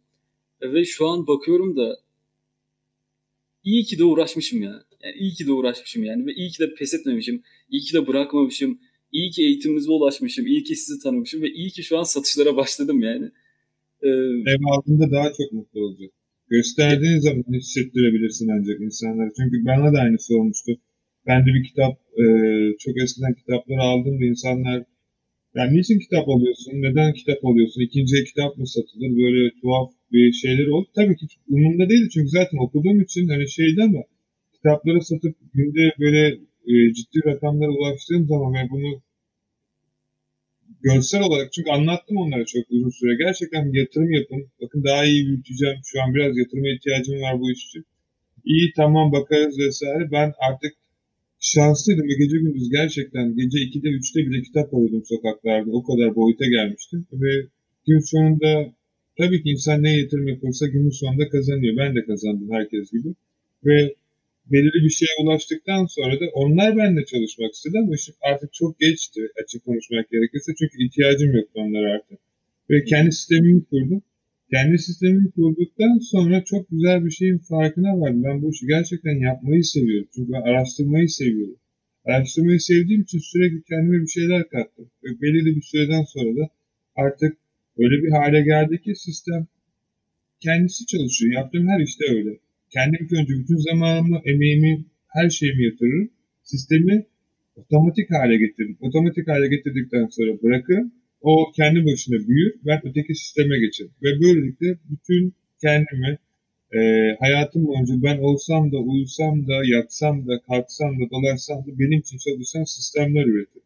E, 0.60 0.72
Ve 0.72 0.84
şu 0.84 1.06
an 1.08 1.26
bakıyorum 1.26 1.76
da 1.76 1.98
iyi 3.64 3.84
ki 3.84 3.98
de 3.98 4.04
uğraşmışım 4.04 4.62
ya. 4.62 4.84
Yani 5.04 5.14
iyi 5.18 5.32
ki 5.34 5.46
de 5.46 5.52
uğraşmışım 5.52 6.04
yani 6.04 6.26
ve 6.26 6.34
iyi 6.34 6.50
ki 6.50 6.58
de 6.62 6.74
pes 6.74 6.94
etmemişim. 6.94 7.42
iyi 7.70 7.82
ki 7.82 7.94
de 7.94 8.06
bırakmamışım. 8.06 8.78
iyi 9.12 9.30
ki 9.30 9.42
eğitiminize 9.42 9.90
ulaşmışım. 9.90 10.46
iyi 10.46 10.62
ki 10.64 10.76
sizi 10.76 11.02
tanımışım 11.02 11.42
ve 11.42 11.50
iyi 11.50 11.70
ki 11.70 11.82
şu 11.82 11.98
an 11.98 12.02
satışlara 12.02 12.56
başladım 12.56 13.00
yani. 13.02 13.30
Ee, 14.02 14.08
Ev 14.52 14.60
aldığında 14.72 15.10
daha 15.10 15.32
çok 15.32 15.52
mutlu 15.52 15.80
olacak. 15.80 16.10
Gösterdiğin 16.50 17.18
zaman 17.18 17.44
hissettirebilirsin 17.52 18.48
ancak 18.48 18.80
insanlara. 18.80 19.30
Çünkü 19.36 19.64
bana 19.64 19.92
da 19.94 19.98
aynısı 20.00 20.36
olmuştu. 20.38 20.72
Ben 21.26 21.46
de 21.46 21.50
bir 21.54 21.64
kitap, 21.64 21.92
e, 22.22 22.24
çok 22.78 23.02
eskiden 23.02 23.34
kitapları 23.34 23.80
aldım 23.80 24.20
da 24.20 24.24
insanlar 24.24 24.84
yani 25.54 25.76
niçin 25.76 25.98
kitap 25.98 26.28
alıyorsun, 26.28 26.72
neden 26.82 27.12
kitap 27.12 27.44
alıyorsun, 27.44 27.80
ikinci 27.80 28.24
kitap 28.24 28.58
mı 28.58 28.66
satılır, 28.66 29.10
böyle 29.22 29.50
tuhaf 29.60 29.90
bir 30.12 30.32
şeyler 30.32 30.66
oldu. 30.66 30.88
Tabii 30.94 31.16
ki 31.16 31.26
umurumda 31.48 31.88
değildi 31.88 32.08
çünkü 32.14 32.28
zaten 32.28 32.58
okuduğum 32.58 33.00
için 33.00 33.28
hani 33.28 33.50
şeydi 33.50 33.82
ama 33.82 34.02
kitapları 34.54 35.02
satıp 35.04 35.36
günde 35.54 35.94
böyle 36.00 36.38
e, 36.66 36.94
ciddi 36.94 37.18
rakamlara 37.24 37.70
ulaştığım 37.70 38.26
zaman 38.26 38.54
ve 38.54 38.70
bunu 38.70 39.02
görsel 40.82 41.22
olarak 41.22 41.52
çünkü 41.52 41.70
anlattım 41.70 42.16
onlara 42.16 42.44
çok 42.44 42.64
uzun 42.70 42.90
süre. 42.90 43.16
Gerçekten 43.24 43.72
yatırım 43.72 44.10
yapın. 44.10 44.46
Bakın 44.62 44.84
daha 44.84 45.04
iyi 45.04 45.26
büyüteceğim. 45.26 45.76
Şu 45.84 46.02
an 46.02 46.14
biraz 46.14 46.36
yatırıma 46.38 46.68
ihtiyacım 46.68 47.22
var 47.22 47.40
bu 47.40 47.50
iş 47.50 47.66
için. 47.66 47.84
İyi 48.44 48.72
tamam 48.76 49.12
bakarız 49.12 49.58
vesaire. 49.58 50.10
Ben 50.12 50.32
artık 50.50 50.72
şanslıydım 51.54 52.08
ve 52.08 52.14
gece 52.22 52.36
gündüz 52.38 52.70
gerçekten 52.70 53.36
gece 53.36 53.58
2'de 53.58 53.88
3'te 53.88 54.20
bile 54.26 54.42
kitap 54.42 54.74
arıyordum 54.74 55.04
sokaklarda. 55.04 55.70
O 55.70 55.82
kadar 55.82 56.16
boyuta 56.16 56.46
gelmiştim. 56.46 57.06
Ve 57.12 57.32
gün 57.86 57.98
sonunda 57.98 58.72
tabii 59.18 59.42
ki 59.42 59.48
insan 59.50 59.82
ne 59.82 59.98
yatırım 59.98 60.28
yaparsa 60.28 60.66
günün 60.66 60.90
sonunda 60.90 61.28
kazanıyor. 61.28 61.76
Ben 61.76 61.96
de 61.96 62.04
kazandım 62.04 62.50
herkes 62.52 62.90
gibi. 62.92 63.08
Ve 63.64 63.94
belirli 64.52 64.84
bir 64.84 64.90
şeye 64.90 65.14
ulaştıktan 65.22 65.86
sonra 65.86 66.20
da 66.20 66.24
onlar 66.34 66.76
benimle 66.76 67.04
çalışmak 67.04 67.52
istedi 67.54 67.78
ama 67.78 67.94
işte 67.94 68.12
artık 68.20 68.52
çok 68.52 68.80
geçti 68.80 69.20
açık 69.42 69.64
konuşmak 69.64 70.10
gerekirse. 70.10 70.52
Çünkü 70.58 70.84
ihtiyacım 70.84 71.30
yoktu 71.36 71.52
onlara 71.54 71.94
artık. 71.94 72.18
Ve 72.70 72.84
kendi 72.84 73.12
sistemimi 73.12 73.64
kurdum. 73.64 74.02
Kendi 74.52 74.78
sistemimi 74.78 75.30
kurduktan 75.30 75.98
sonra 75.98 76.44
çok 76.44 76.70
güzel 76.70 77.04
bir 77.04 77.10
şeyin 77.10 77.38
farkına 77.38 78.00
vardım. 78.00 78.24
Ben 78.24 78.42
bu 78.42 78.50
işi 78.50 78.66
gerçekten 78.66 79.16
yapmayı 79.28 79.64
seviyorum. 79.64 80.08
Çünkü 80.14 80.32
ben 80.32 80.42
araştırmayı 80.42 81.08
seviyorum. 81.08 81.56
Araştırmayı 82.04 82.60
sevdiğim 82.60 83.02
için 83.02 83.18
sürekli 83.18 83.62
kendime 83.62 84.02
bir 84.02 84.08
şeyler 84.08 84.48
kattım. 84.48 84.90
Ve 85.04 85.08
belirli 85.22 85.56
bir 85.56 85.62
süreden 85.62 86.02
sonra 86.02 86.36
da 86.36 86.50
artık 86.96 87.36
öyle 87.78 88.02
bir 88.02 88.10
hale 88.10 88.42
geldi 88.42 88.82
ki 88.82 88.94
sistem 88.94 89.46
kendisi 90.40 90.86
çalışıyor. 90.86 91.32
Yaptığım 91.32 91.68
her 91.68 91.80
işte 91.80 92.04
öyle. 92.10 92.38
Kendim 92.70 93.08
önce 93.20 93.32
bütün 93.40 93.56
zamanımı, 93.56 94.20
emeğimi, 94.24 94.84
her 95.08 95.30
şeyimi 95.30 95.64
yatırırım. 95.64 96.10
Sistemi 96.42 97.06
otomatik 97.56 98.10
hale 98.10 98.36
getirdim. 98.36 98.76
Otomatik 98.80 99.28
hale 99.28 99.48
getirdikten 99.48 100.06
sonra 100.06 100.42
bırakırım. 100.42 100.92
O 101.20 101.52
kendi 101.56 101.86
başına 101.86 102.28
büyür. 102.28 102.54
Ben 102.66 102.80
öteki 102.84 103.14
sisteme 103.14 103.58
geçerim. 103.58 103.92
Ve 104.02 104.20
böylelikle 104.20 104.78
bütün 104.90 105.34
kendimi 105.60 106.18
e, 106.74 106.80
hayatım 107.20 107.66
boyunca 107.66 107.94
ben 108.02 108.18
olsam 108.18 108.72
da, 108.72 108.76
uyusam 108.76 109.48
da, 109.48 109.54
yatsam 109.64 110.28
da, 110.28 110.40
kalksam 110.40 111.00
da, 111.00 111.10
dolaşsam 111.10 111.58
da 111.58 111.78
benim 111.78 112.00
için 112.00 112.18
çalışan 112.18 112.64
sistemler 112.64 113.24
üretir. 113.26 113.62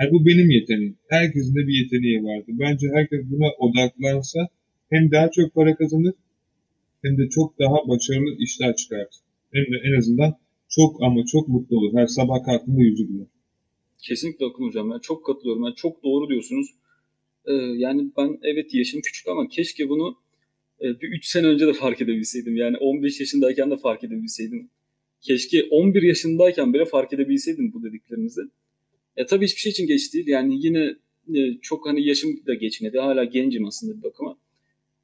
Yani 0.00 0.12
bu 0.12 0.26
benim 0.26 0.50
yeteneğim. 0.50 0.96
Herkesin 1.08 1.54
de 1.54 1.66
bir 1.66 1.74
yeteneği 1.82 2.24
vardı. 2.24 2.46
Bence 2.48 2.86
herkes 2.94 3.20
buna 3.30 3.48
odaklansa 3.58 4.48
hem 4.90 5.10
daha 5.10 5.30
çok 5.30 5.54
para 5.54 5.74
kazanır 5.76 6.14
hem 7.02 7.18
de 7.18 7.28
çok 7.28 7.58
daha 7.58 7.88
başarılı 7.88 8.36
işler 8.38 8.76
çıkartır. 8.76 9.20
Hem 9.52 9.62
de 9.62 9.76
en 9.84 9.98
azından 9.98 10.36
çok 10.68 11.02
ama 11.02 11.24
çok 11.26 11.48
mutlu 11.48 11.78
olur. 11.78 11.94
Her 11.94 12.06
sabah 12.06 12.44
kalktığında 12.44 12.80
yüzü 12.80 13.08
güler. 13.08 13.26
Kesinlikle 13.98 14.46
Akın 14.46 14.64
Hocam. 14.64 14.90
Ben 14.90 14.98
çok 14.98 15.26
katılıyorum. 15.26 15.62
Yani 15.64 15.74
çok 15.74 16.04
doğru 16.04 16.28
diyorsunuz. 16.28 16.66
Ee, 17.46 17.52
yani 17.54 18.10
ben 18.16 18.38
evet 18.42 18.74
yaşım 18.74 19.00
küçük 19.00 19.28
ama 19.28 19.48
keşke 19.48 19.88
bunu 19.88 20.16
e, 20.80 21.00
bir 21.00 21.08
3 21.08 21.26
sene 21.26 21.46
önce 21.46 21.66
de 21.66 21.72
fark 21.72 22.02
edebilseydim. 22.02 22.56
Yani 22.56 22.76
15 22.76 23.20
yaşındayken 23.20 23.70
de 23.70 23.76
fark 23.76 24.04
edebilseydim. 24.04 24.70
Keşke 25.20 25.64
11 25.70 26.02
yaşındayken 26.02 26.74
bile 26.74 26.84
fark 26.84 27.12
edebilseydim 27.12 27.72
bu 27.72 27.82
dediklerinizi. 27.82 28.40
E 29.16 29.26
tabii 29.26 29.44
hiçbir 29.44 29.60
şey 29.60 29.70
için 29.70 29.86
geç 29.86 30.14
değil. 30.14 30.26
Yani 30.28 30.66
yine 30.66 30.96
e, 31.34 31.58
çok 31.62 31.86
hani 31.86 32.06
yaşım 32.06 32.46
da 32.46 32.54
geçmedi. 32.54 32.98
Hala 32.98 33.24
gencim 33.24 33.66
aslında 33.66 33.98
bir 33.98 34.02
bakıma. 34.02 34.36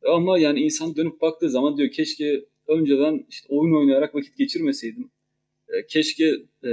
Ama 0.07 0.39
yani 0.39 0.61
insan 0.61 0.97
dönüp 0.97 1.21
baktığı 1.21 1.51
zaman 1.51 1.77
diyor 1.77 1.91
keşke 1.91 2.45
önceden 2.69 3.27
işte 3.31 3.47
oyun 3.49 3.75
oynayarak 3.75 4.15
vakit 4.15 4.37
geçirmeseydim. 4.37 5.11
E, 5.69 5.87
keşke 5.87 6.25
e, 6.65 6.71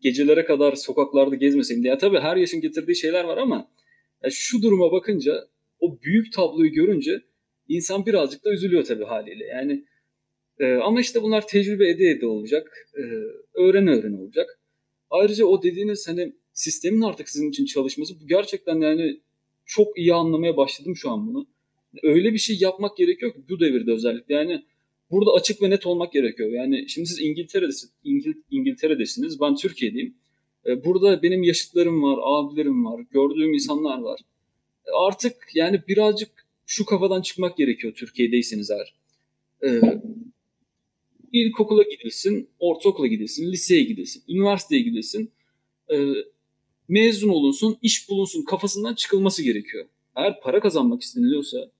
gecelere 0.00 0.44
kadar 0.44 0.74
sokaklarda 0.74 1.34
gezmeseydim. 1.34 1.84
Ya 1.84 1.98
tabii 1.98 2.18
her 2.18 2.36
yaşın 2.36 2.60
getirdiği 2.60 2.96
şeyler 2.96 3.24
var 3.24 3.36
ama 3.36 3.68
ya 4.24 4.30
şu 4.32 4.62
duruma 4.62 4.92
bakınca 4.92 5.48
o 5.80 6.00
büyük 6.02 6.32
tabloyu 6.32 6.72
görünce 6.72 7.22
insan 7.68 8.06
birazcık 8.06 8.44
da 8.44 8.52
üzülüyor 8.52 8.84
tabii 8.84 9.04
haliyle. 9.04 9.44
Yani 9.44 9.84
e, 10.58 10.74
ama 10.74 11.00
işte 11.00 11.22
bunlar 11.22 11.46
tecrübe 11.48 11.90
ede 11.90 12.04
ede 12.04 12.26
olacak. 12.26 12.88
E, 12.94 13.02
öğren 13.54 13.86
öğren 13.86 14.12
olacak. 14.12 14.60
Ayrıca 15.10 15.44
o 15.44 15.62
dediğiniz 15.62 16.08
hani 16.08 16.32
sistemin 16.52 17.00
artık 17.00 17.28
sizin 17.28 17.50
için 17.50 17.66
çalışması 17.66 18.20
bu 18.20 18.26
gerçekten 18.26 18.80
yani 18.80 19.20
çok 19.64 19.98
iyi 19.98 20.14
anlamaya 20.14 20.56
başladım 20.56 20.96
şu 20.96 21.10
an 21.10 21.26
bunu. 21.26 21.46
Öyle 22.02 22.32
bir 22.32 22.38
şey 22.38 22.56
yapmak 22.60 22.96
gerekiyor 22.96 23.32
ki 23.32 23.40
bu 23.48 23.60
devirde 23.60 23.92
özellikle. 23.92 24.34
Yani 24.34 24.64
burada 25.10 25.32
açık 25.32 25.62
ve 25.62 25.70
net 25.70 25.86
olmak 25.86 26.12
gerekiyor. 26.12 26.50
Yani 26.50 26.88
şimdi 26.88 27.08
siz 27.08 27.20
İngiltere'desiniz, 27.20 27.94
İngil, 28.04 28.34
İngiltere'desiniz 28.50 29.40
ben 29.40 29.56
Türkiye'deyim. 29.56 30.14
E, 30.66 30.84
burada 30.84 31.22
benim 31.22 31.42
yaşıtlarım 31.42 32.02
var, 32.02 32.18
abilerim 32.22 32.84
var, 32.84 33.04
gördüğüm 33.10 33.54
insanlar 33.54 33.98
var. 33.98 34.20
E, 34.86 34.90
artık 35.06 35.36
yani 35.54 35.82
birazcık 35.88 36.46
şu 36.66 36.84
kafadan 36.84 37.22
çıkmak 37.22 37.56
gerekiyor 37.56 37.94
Türkiye'deyseniz 37.94 38.70
eğer. 38.70 38.94
E, 39.62 39.80
ilkokula 41.32 41.82
gidilsin, 41.82 42.48
ortaokula 42.58 43.06
gidilsin, 43.06 43.52
liseye 43.52 43.82
gidilsin, 43.82 44.22
üniversiteye 44.28 44.82
gidilsin. 44.82 45.30
E, 45.92 45.96
mezun 46.88 47.28
olunsun, 47.28 47.78
iş 47.82 48.08
bulunsun 48.08 48.44
kafasından 48.44 48.94
çıkılması 48.94 49.42
gerekiyor. 49.42 49.86
Eğer 50.16 50.40
para 50.40 50.60
kazanmak 50.60 51.02
isteniliyorsa, 51.02 51.70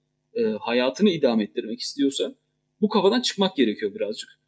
hayatını 0.61 1.11
idame 1.11 1.45
ettirmek 1.45 1.81
istiyorsa 1.81 2.35
bu 2.81 2.89
kafadan 2.89 3.21
çıkmak 3.21 3.57
gerekiyor 3.57 3.95
birazcık. 3.95 4.39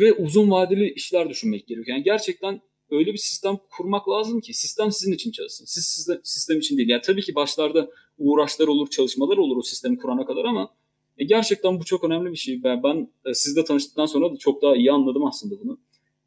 Ve 0.00 0.12
uzun 0.12 0.50
vadeli 0.50 0.92
işler 0.92 1.28
düşünmek 1.28 1.66
gerekiyor. 1.66 1.96
Yani 1.96 2.04
gerçekten 2.04 2.60
öyle 2.90 3.12
bir 3.12 3.18
sistem 3.18 3.58
kurmak 3.70 4.08
lazım 4.08 4.40
ki 4.40 4.54
sistem 4.54 4.92
sizin 4.92 5.12
için 5.12 5.30
çalışsın. 5.30 5.64
Siz 5.64 5.84
sizde, 5.84 6.20
sistem 6.22 6.58
için 6.58 6.76
değil. 6.76 6.88
Yani 6.88 7.02
tabii 7.04 7.22
ki 7.22 7.34
başlarda 7.34 7.90
uğraşlar 8.18 8.66
olur, 8.66 8.90
çalışmalar 8.90 9.36
olur 9.36 9.56
o 9.56 9.62
sistemi 9.62 9.98
kurana 9.98 10.26
kadar 10.26 10.44
ama 10.44 10.70
e, 11.18 11.24
gerçekten 11.24 11.80
bu 11.80 11.84
çok 11.84 12.04
önemli 12.04 12.30
bir 12.30 12.36
şey. 12.36 12.62
Ben, 12.62 12.82
ben 12.82 13.08
e, 13.26 13.34
sizle 13.34 13.64
tanıştıktan 13.64 14.06
sonra 14.06 14.32
da 14.32 14.36
çok 14.36 14.62
daha 14.62 14.76
iyi 14.76 14.92
anladım 14.92 15.24
aslında 15.24 15.54
bunu. 15.64 15.78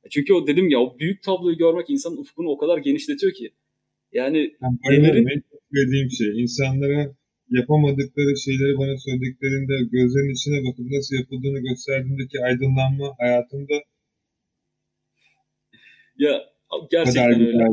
E, 0.03 0.09
çünkü 0.09 0.33
o 0.33 0.47
dedim 0.47 0.69
ya 0.69 0.79
o 0.79 0.99
büyük 0.99 1.23
tabloyu 1.23 1.57
görmek 1.57 1.89
insanın 1.89 2.17
ufkunu 2.17 2.49
o 2.49 2.57
kadar 2.57 2.77
genişletiyor 2.77 3.33
ki. 3.33 3.51
Yani 4.13 4.37
yani 4.61 5.41
söylediğim 5.71 6.09
şey. 6.11 6.41
insanlara 6.41 7.15
yapamadıkları 7.49 8.37
şeyleri 8.45 8.77
bana 8.77 8.97
söylediklerinde 8.97 9.73
gözlerinin 9.91 10.33
içine 10.33 10.57
bakıp 10.65 10.91
nasıl 10.91 11.15
yapıldığını 11.15 11.59
gösterdiğimdeki 11.59 12.37
aydınlanma 12.43 13.07
hayatımda 13.19 13.73
ya 16.17 16.31
gerçekten 16.91 17.33
kadar 17.33 17.47
öyle. 17.47 17.63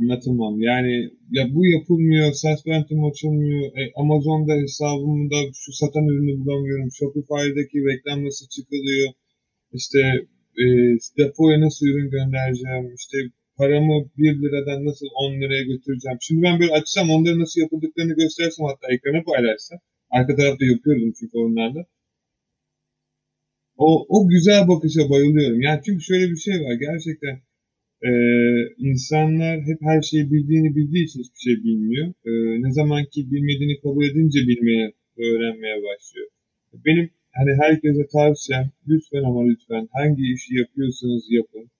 Anlatamam. 0.00 0.60
Yani 0.60 1.10
ya 1.30 1.44
bu 1.54 1.66
yapılmıyor, 1.66 2.32
Suspentum 2.32 3.04
açılmıyor, 3.04 3.64
e, 3.78 3.92
Amazon'da 3.96 4.54
hesabımda 4.62 5.36
şu 5.54 5.72
satan 5.72 6.06
ürünü 6.06 6.44
bulamıyorum, 6.44 6.88
Shopify'daki 6.98 7.78
reklam 7.90 8.24
nasıl 8.24 8.46
çıkılıyor, 8.48 9.08
işte 9.72 10.00
e, 10.62 10.64
depoya 11.18 11.60
nasıl 11.60 11.86
ürün 11.86 12.10
göndereceğim, 12.10 12.94
işte 12.94 13.16
paramı 13.56 13.96
1 14.18 14.42
liradan 14.42 14.84
nasıl 14.84 15.06
10 15.14 15.40
liraya 15.40 15.62
götüreceğim. 15.62 16.18
Şimdi 16.20 16.42
ben 16.42 16.60
böyle 16.60 16.72
açsam 16.72 17.10
onları 17.10 17.38
nasıl 17.38 17.60
yapıldıklarını 17.60 18.14
göstersem 18.14 18.66
hatta 18.66 18.86
ekrana 18.94 19.22
paylaşsam. 19.22 19.78
Arka 20.10 20.36
tarafta 20.36 20.64
yapıyordum 20.64 21.12
çünkü 21.18 21.38
onlarla. 21.38 21.86
O, 23.76 24.06
o 24.08 24.28
güzel 24.28 24.68
bakışa 24.68 25.10
bayılıyorum. 25.10 25.60
Yani 25.60 25.80
çünkü 25.86 26.04
şöyle 26.04 26.30
bir 26.30 26.36
şey 26.36 26.54
var. 26.54 26.74
Gerçekten 26.86 27.40
e, 28.08 28.10
insanlar 28.88 29.60
hep 29.68 29.78
her 29.90 30.02
şeyi 30.02 30.30
bildiğini 30.32 30.76
bildiği 30.76 31.04
için 31.04 31.20
hiçbir 31.20 31.42
şey 31.46 31.56
bilmiyor. 31.64 32.06
E, 32.30 32.32
ne 32.64 32.72
zaman 32.72 33.02
ki 33.12 33.20
bilmediğini 33.32 33.80
kabul 33.82 34.04
edince 34.04 34.40
bilmeye, 34.50 34.92
öğrenmeye 35.18 35.76
başlıyor. 35.76 36.28
Benim 36.86 37.10
hani 37.38 37.52
herkese 37.62 38.06
tavsiyem 38.12 38.70
lütfen 38.88 39.22
ama 39.28 39.40
lütfen 39.48 39.88
hangi 39.92 40.22
işi 40.34 40.54
yapıyorsanız 40.54 41.24
yapın 41.30 41.70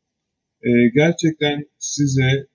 e, 0.62 0.70
gerçekten 0.94 1.64
size 1.78 2.46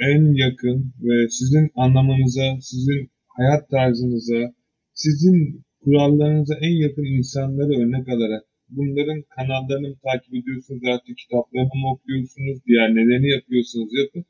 en 0.00 0.34
yakın 0.34 0.94
ve 1.02 1.28
sizin 1.28 1.70
anlamanıza, 1.74 2.58
sizin 2.60 3.10
hayat 3.26 3.70
tarzınıza, 3.70 4.54
sizin 4.94 5.64
kurallarınıza 5.80 6.54
en 6.54 6.76
yakın 6.82 7.04
insanları 7.04 7.72
örnek 7.80 8.08
alarak 8.08 8.44
bunların 8.76 9.22
kanallarını 9.36 9.88
mı 9.88 9.96
takip 10.06 10.34
ediyorsunuz, 10.34 10.82
artık 10.92 11.18
kitaplarını 11.22 11.74
mı 11.80 11.86
okuyorsunuz, 11.92 12.58
diğer 12.66 12.88
nelerini 12.96 13.30
yapıyorsunuz 13.30 13.90
yapın. 14.02 14.24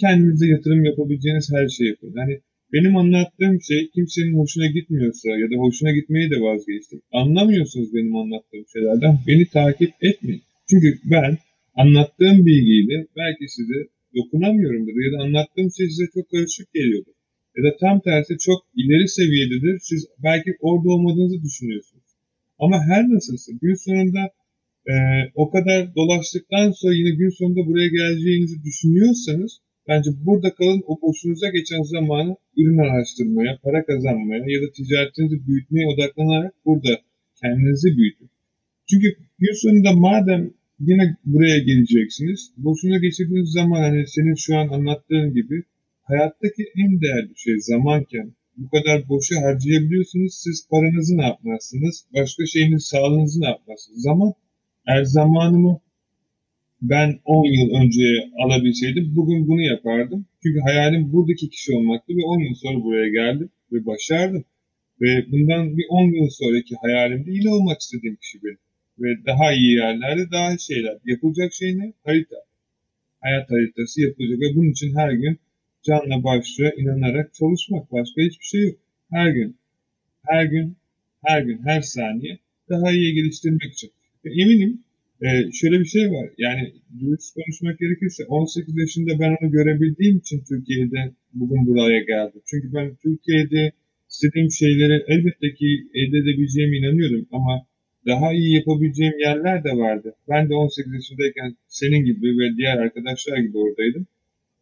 Kendinize 0.00 0.46
yatırım 0.46 0.84
yapabileceğiniz 0.84 1.52
her 1.56 1.68
şeyi 1.68 1.88
yapın. 1.88 2.12
Yani 2.16 2.40
benim 2.72 2.96
anlattığım 2.96 3.62
şey 3.68 3.90
kimsenin 3.94 4.38
hoşuna 4.38 4.66
gitmiyorsa 4.66 5.28
ya 5.42 5.46
da 5.50 5.56
hoşuna 5.64 5.92
gitmeyi 5.92 6.30
de 6.30 6.40
vazgeçtim. 6.40 7.00
Anlamıyorsunuz 7.12 7.94
benim 7.94 8.16
anlattığım 8.16 8.64
şeylerden. 8.72 9.18
Beni 9.28 9.44
takip 9.48 9.90
etmeyin. 10.00 10.42
Çünkü 10.70 10.98
ben 11.04 11.38
anlattığım 11.74 12.46
bilgiyle 12.46 13.06
belki 13.16 13.48
size 13.48 13.78
dokunamıyorumdur 14.16 14.96
ya 15.04 15.10
da 15.12 15.22
anlattığım 15.24 15.68
şey 15.76 15.86
size 15.88 16.06
çok 16.14 16.30
karışık 16.30 16.72
geliyordur. 16.74 17.16
Ya 17.56 17.60
da 17.64 17.76
tam 17.80 18.00
tersi 18.00 18.34
çok 18.38 18.60
ileri 18.80 19.08
seviyededir. 19.08 19.78
Siz 19.88 20.06
belki 20.24 20.50
orada 20.60 20.88
olmadığınızı 20.88 21.42
düşünüyorsunuz. 21.42 21.95
Ama 22.58 22.76
her 22.88 23.02
nasılsa 23.08 23.52
gün 23.62 23.74
sonunda 23.74 24.22
e, 24.92 24.94
o 25.34 25.50
kadar 25.50 25.94
dolaştıktan 25.94 26.70
sonra 26.70 26.94
yine 26.94 27.10
gün 27.10 27.30
sonunda 27.38 27.66
buraya 27.66 27.88
geleceğinizi 27.88 28.64
düşünüyorsanız 28.64 29.60
bence 29.88 30.10
burada 30.26 30.54
kalın 30.54 30.82
o 30.86 31.00
boşunuza 31.02 31.48
geçen 31.48 31.82
zamanı 31.82 32.36
ürün 32.56 32.78
araştırmaya, 32.78 33.58
para 33.62 33.86
kazanmaya 33.86 34.44
ya 34.54 34.62
da 34.62 34.72
ticaretinizi 34.72 35.46
büyütmeye 35.46 35.86
odaklanarak 35.86 36.54
burada 36.64 37.00
kendinizi 37.42 37.96
büyütün. 37.96 38.30
Çünkü 38.90 39.08
gün 39.38 39.54
sonunda 39.62 39.92
madem 39.92 40.50
yine 40.80 41.16
buraya 41.24 41.58
geleceksiniz. 41.58 42.52
Boşuna 42.56 42.98
geçirdiğiniz 42.98 43.52
zaman 43.52 43.80
hani 43.80 44.06
senin 44.06 44.34
şu 44.34 44.56
an 44.56 44.68
anlattığın 44.68 45.34
gibi 45.34 45.62
hayattaki 46.02 46.62
en 46.76 47.00
değerli 47.00 47.32
şey 47.36 47.54
zamanken 47.58 48.32
bu 48.56 48.68
kadar 48.70 49.08
boşa 49.08 49.36
harcayabiliyorsunuz. 49.42 50.34
Siz 50.34 50.68
paranızı 50.70 51.16
ne 51.18 51.22
yapmazsınız? 51.22 52.06
Başka 52.14 52.46
şeyiniz 52.46 52.84
sağlığınızı 52.84 53.40
ne 53.40 53.46
yapmazsınız? 53.46 54.02
Zaman 54.02 54.32
eğer 54.88 55.04
zamanımı 55.04 55.80
ben 56.82 57.20
10 57.24 57.44
yıl 57.44 57.70
önce 57.80 58.30
alabilseydim 58.44 59.16
bugün 59.16 59.48
bunu 59.48 59.60
yapardım. 59.60 60.26
Çünkü 60.42 60.60
hayalim 60.60 61.12
buradaki 61.12 61.50
kişi 61.50 61.72
olmaktı 61.72 62.12
ve 62.16 62.22
10 62.24 62.40
yıl 62.40 62.54
sonra 62.54 62.84
buraya 62.84 63.08
geldim 63.08 63.50
ve 63.72 63.86
başardım. 63.86 64.44
Ve 65.00 65.26
bundan 65.32 65.76
bir 65.76 65.84
10 65.88 66.04
yıl 66.16 66.28
sonraki 66.30 66.74
hayalimde 66.82 67.30
yine 67.30 67.50
olmak 67.50 67.80
istediğim 67.80 68.16
kişi 68.16 68.38
benim 68.44 68.58
ve 68.98 69.26
daha 69.26 69.52
iyi 69.52 69.72
yerlerde 69.76 70.30
daha 70.30 70.58
şeyler. 70.58 70.98
Yapılacak 71.04 71.52
şey 71.52 71.78
ne? 71.78 71.92
Harita. 72.04 72.36
Hayat 73.20 73.50
haritası 73.50 74.00
yapılacak 74.00 74.40
ve 74.40 74.56
bunun 74.56 74.70
için 74.70 74.96
her 74.96 75.12
gün 75.12 75.38
canla 75.86 76.24
başla 76.24 76.70
inanarak 76.70 77.34
çalışmak. 77.34 77.92
Başka 77.92 78.22
hiçbir 78.22 78.44
şey 78.44 78.62
yok. 78.64 78.76
Her 79.10 79.30
gün, 79.30 79.56
her 80.26 80.44
gün, 80.44 80.76
her 81.24 81.42
gün, 81.42 81.58
her 81.64 81.80
saniye 81.80 82.38
daha 82.70 82.92
iyi 82.92 83.14
geliştirmek 83.14 83.72
için. 83.72 83.90
Ve 84.24 84.30
eminim 84.42 84.84
Ee, 85.22 85.52
şöyle 85.52 85.80
bir 85.80 85.84
şey 85.84 86.10
var. 86.10 86.28
Yani 86.38 86.72
dürüst 87.00 87.34
konuşmak 87.34 87.78
gerekirse 87.78 88.24
18 88.24 88.76
yaşında 88.78 89.20
ben 89.20 89.36
onu 89.40 89.50
görebildiğim 89.50 90.16
için 90.18 90.44
Türkiye'de 90.48 91.12
bugün 91.34 91.66
buraya 91.66 92.00
geldim. 92.02 92.42
Çünkü 92.46 92.72
ben 92.74 92.96
Türkiye'de 93.02 93.72
istediğim 94.10 94.50
şeyleri 94.50 95.04
elbette 95.08 95.54
ki 95.54 95.68
elde 95.94 96.18
edebileceğime 96.18 96.76
inanıyorum 96.76 97.26
ama 97.32 97.66
daha 98.06 98.32
iyi 98.32 98.54
yapabileceğim 98.54 99.14
yerler 99.18 99.64
de 99.64 99.70
vardı. 99.70 100.14
Ben 100.28 100.48
de 100.48 100.54
18 100.54 100.92
yaşındayken 100.94 101.56
senin 101.68 102.04
gibi 102.04 102.38
ve 102.38 102.56
diğer 102.56 102.76
arkadaşlar 102.78 103.38
gibi 103.38 103.58
oradaydım. 103.58 104.06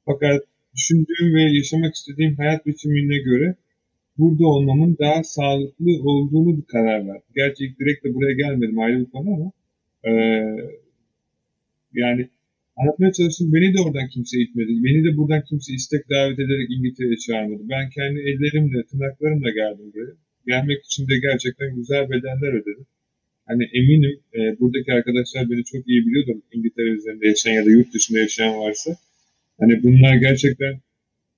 Fakat 0.07 0.43
düşündüğüm 0.75 1.35
ve 1.35 1.43
yaşamak 1.43 1.95
istediğim 1.95 2.37
hayat 2.37 2.67
biçimine 2.67 3.19
göre 3.19 3.55
burada 4.19 4.47
olmamın 4.47 4.97
daha 5.01 5.23
sağlıklı 5.25 5.91
olduğunu 6.03 6.57
bir 6.59 6.63
karar 6.63 7.07
verdim. 7.07 7.33
Gerçi 7.35 7.75
direkt 7.81 8.05
de 8.05 8.15
buraya 8.15 8.33
gelmedim 8.33 8.79
ayrı 8.79 9.01
bir 9.01 9.11
konu 9.11 9.31
ama 9.35 9.53
ee, 10.07 10.57
yani 11.95 12.29
anlatmaya 12.77 13.13
çalıştım. 13.13 13.53
Beni 13.55 13.75
de 13.75 13.81
oradan 13.81 14.09
kimse 14.09 14.41
itmedi. 14.41 14.85
Beni 14.85 15.05
de 15.05 15.17
buradan 15.17 15.43
kimse 15.49 15.73
istek 15.75 16.11
davet 16.11 16.39
ederek 16.39 16.71
İngiltere'ye 16.71 17.17
çağırmadı. 17.17 17.63
Ben 17.69 17.91
kendi 17.91 18.19
ellerimle, 18.21 18.87
tırnaklarımla 18.87 19.51
geldim 19.51 19.93
buraya. 19.95 20.15
Gelmek 20.47 20.85
için 20.85 21.09
de 21.09 21.19
gerçekten 21.19 21.77
güzel 21.77 22.11
bedeller 22.11 22.53
ödedim. 22.53 22.87
Hani 23.47 23.65
eminim 23.73 24.21
e, 24.35 24.61
buradaki 24.61 24.93
arkadaşlar 24.93 25.51
beni 25.51 25.65
çok 25.65 25.89
iyi 25.89 26.07
biliyordur. 26.07 26.37
İngiltere 26.53 26.89
üzerinde 26.89 27.27
yaşayan 27.27 27.55
ya 27.55 27.67
da 27.67 27.71
yurt 27.71 27.95
dışında 27.95 28.19
yaşayan 28.19 28.59
varsa. 28.59 28.97
Hani 29.61 29.83
bunlar 29.83 30.15
gerçekten 30.17 30.73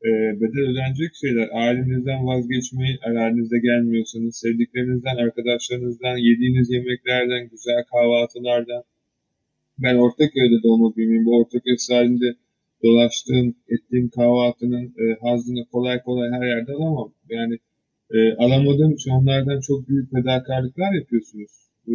e, 0.04 0.10
bedel 0.40 0.64
ödenecek 0.70 1.14
şeyler. 1.14 1.48
Ailenizden 1.52 2.26
vazgeçmeyi, 2.26 2.98
ailenizde 3.06 3.58
gelmiyorsanız, 3.58 4.36
sevdiklerinizden, 4.36 5.16
arkadaşlarınızdan, 5.16 6.16
yediğiniz 6.16 6.70
yemeklerden, 6.70 7.48
güzel 7.48 7.84
kahvaltılardan. 7.92 8.82
Ben 9.78 9.94
Ortaköy'de 9.96 10.62
doğma 10.62 10.96
büyümeyim. 10.96 11.26
Bu 11.26 11.38
Ortaköy 11.38 11.76
sahilinde 11.76 12.34
dolaştığım, 12.84 13.56
ettiğim 13.68 14.08
kahvaltının 14.08 14.84
e, 15.02 15.04
hazzını 15.22 15.66
kolay 15.72 16.02
kolay 16.02 16.30
her 16.30 16.46
yerde 16.46 16.72
alamam. 16.72 17.12
Yani 17.28 17.58
e, 18.10 18.34
alamadığım 18.34 18.92
için 18.94 19.10
onlardan 19.10 19.60
çok 19.60 19.88
büyük 19.88 20.10
fedakarlıklar 20.12 20.92
yapıyorsunuz. 20.92 21.52
E, 21.88 21.94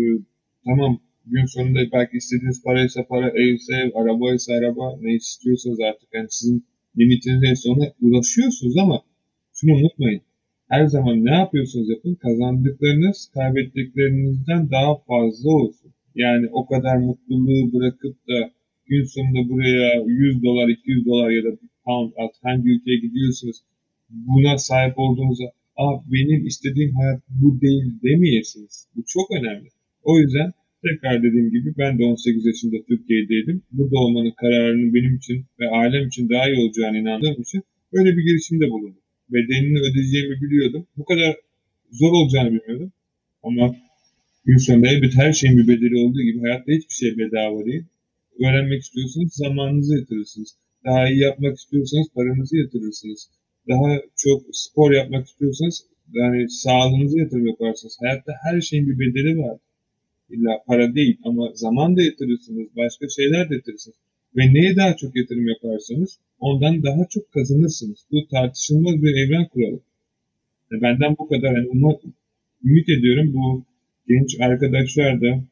tamam 0.65 0.99
gün 1.25 1.45
sonunda 1.45 1.79
belki 1.93 2.17
istediğiniz 2.17 2.63
paraysa 2.63 3.07
para, 3.07 3.29
evse 3.29 3.73
ev, 3.75 3.89
arabaysa 3.95 4.53
araba, 4.53 4.97
ne 5.01 5.13
istiyorsanız 5.13 5.79
artık 5.79 6.09
yani 6.13 6.27
sizin 6.29 6.65
limitiniz 6.97 7.41
neyse 7.41 7.69
ona 7.69 7.85
ulaşıyorsunuz 8.01 8.77
ama 8.77 9.03
şunu 9.53 9.73
unutmayın. 9.73 10.21
Her 10.69 10.85
zaman 10.85 11.25
ne 11.25 11.35
yapıyorsunuz 11.35 11.89
yapın 11.89 12.15
kazandıklarınız 12.15 13.31
kaybettiklerinizden 13.33 14.71
daha 14.71 14.95
fazla 14.95 15.49
olsun. 15.49 15.91
Yani 16.15 16.47
o 16.51 16.65
kadar 16.65 16.97
mutluluğu 16.97 17.73
bırakıp 17.73 18.15
da 18.27 18.51
gün 18.85 19.03
sonunda 19.03 19.49
buraya 19.49 20.03
100 20.07 20.43
dolar, 20.43 20.67
200 20.69 21.05
dolar 21.05 21.29
ya 21.29 21.43
da 21.43 21.57
pound 21.85 22.11
at 22.17 22.33
hangi 22.43 22.69
ülkeye 22.69 22.97
gidiyorsunuz 22.97 23.57
buna 24.11 24.57
sahip 24.57 24.93
olduğunuzda 24.97 25.45
ah 25.77 26.01
benim 26.11 26.45
istediğim 26.45 26.95
hayat 26.95 27.21
bu 27.29 27.61
değil 27.61 27.83
demeyesiniz. 28.03 28.87
Bu 28.95 29.03
çok 29.07 29.31
önemli. 29.31 29.69
O 30.03 30.19
yüzden 30.19 30.51
tekrar 30.87 31.23
dediğim 31.23 31.49
gibi 31.51 31.73
ben 31.77 31.99
de 31.99 32.03
18 32.03 32.45
yaşında 32.45 32.77
Türkiye'deydim. 32.87 33.61
Burada 33.71 33.97
olmanın 33.97 34.33
kararının 34.41 34.93
benim 34.93 35.15
için 35.15 35.45
ve 35.59 35.69
ailem 35.69 36.07
için 36.07 36.29
daha 36.29 36.49
iyi 36.49 36.59
olacağını 36.63 36.97
inandığım 36.97 37.41
için 37.41 37.63
böyle 37.93 38.17
bir 38.17 38.23
girişimde 38.23 38.69
bulundum. 38.69 39.01
Bedelini 39.29 39.79
ödeyeceğimi 39.79 40.41
biliyordum. 40.41 40.87
Bu 40.97 41.05
kadar 41.05 41.35
zor 41.91 42.11
olacağını 42.11 42.51
bilmiyordum. 42.51 42.91
Ama 43.43 43.75
gün 44.45 44.57
sonunda 44.57 44.87
elbet 44.87 45.15
her 45.15 45.33
şeyin 45.33 45.57
bir 45.57 45.67
bedeli 45.67 45.97
olduğu 45.97 46.21
gibi 46.21 46.39
hayatta 46.41 46.71
hiçbir 46.71 46.93
şey 46.93 47.17
bedava 47.17 47.65
değil. 47.65 47.83
Öğrenmek 48.39 48.81
istiyorsanız 48.81 49.33
zamanınızı 49.33 49.97
yatırırsınız. 49.97 50.55
Daha 50.85 51.09
iyi 51.09 51.19
yapmak 51.19 51.57
istiyorsanız 51.57 52.07
paranızı 52.15 52.57
yatırırsınız. 52.57 53.29
Daha 53.69 54.01
çok 54.15 54.41
spor 54.51 54.91
yapmak 54.91 55.27
istiyorsanız 55.27 55.85
yani 56.13 56.49
sağlığınızı 56.49 57.19
yatırım 57.19 57.47
yaparsınız. 57.47 57.97
Hayatta 57.99 58.31
her 58.43 58.61
şeyin 58.61 58.89
bir 58.89 58.99
bedeli 58.99 59.37
var. 59.37 59.57
İlla 60.31 60.63
para 60.67 60.95
değil 60.95 61.17
ama 61.23 61.51
zaman 61.53 61.97
da 61.97 62.01
yatırırsınız, 62.01 62.67
başka 62.75 63.09
şeyler 63.09 63.49
de 63.49 63.55
yatırırsınız. 63.55 63.97
Ve 64.37 64.53
neye 64.53 64.75
daha 64.75 64.95
çok 64.95 65.15
yatırım 65.15 65.47
yaparsanız 65.47 66.19
ondan 66.39 66.83
daha 66.83 67.05
çok 67.09 67.31
kazanırsınız. 67.31 68.05
Bu 68.11 68.27
tartışılmaz 68.27 68.95
bir 69.03 69.13
evren 69.15 69.47
kuralı. 69.47 69.79
Benden 70.71 71.15
bu 71.19 71.27
kadar. 71.27 71.55
Yani 71.55 71.67
ümit 72.63 72.89
ediyorum 72.89 73.33
bu 73.33 73.65
genç 74.07 74.39
arkadaşlar 74.39 75.21
da 75.21 75.43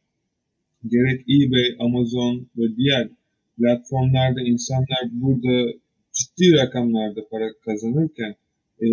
gerek 0.87 1.21
eBay, 1.29 1.75
Amazon 1.79 2.47
ve 2.57 2.75
diğer 2.77 3.09
platformlarda 3.57 4.41
insanlar 4.41 5.03
burada 5.11 5.73
ciddi 6.13 6.53
rakamlarda 6.53 7.27
para 7.31 7.49
kazanırken 7.65 8.35
e, 8.81 8.87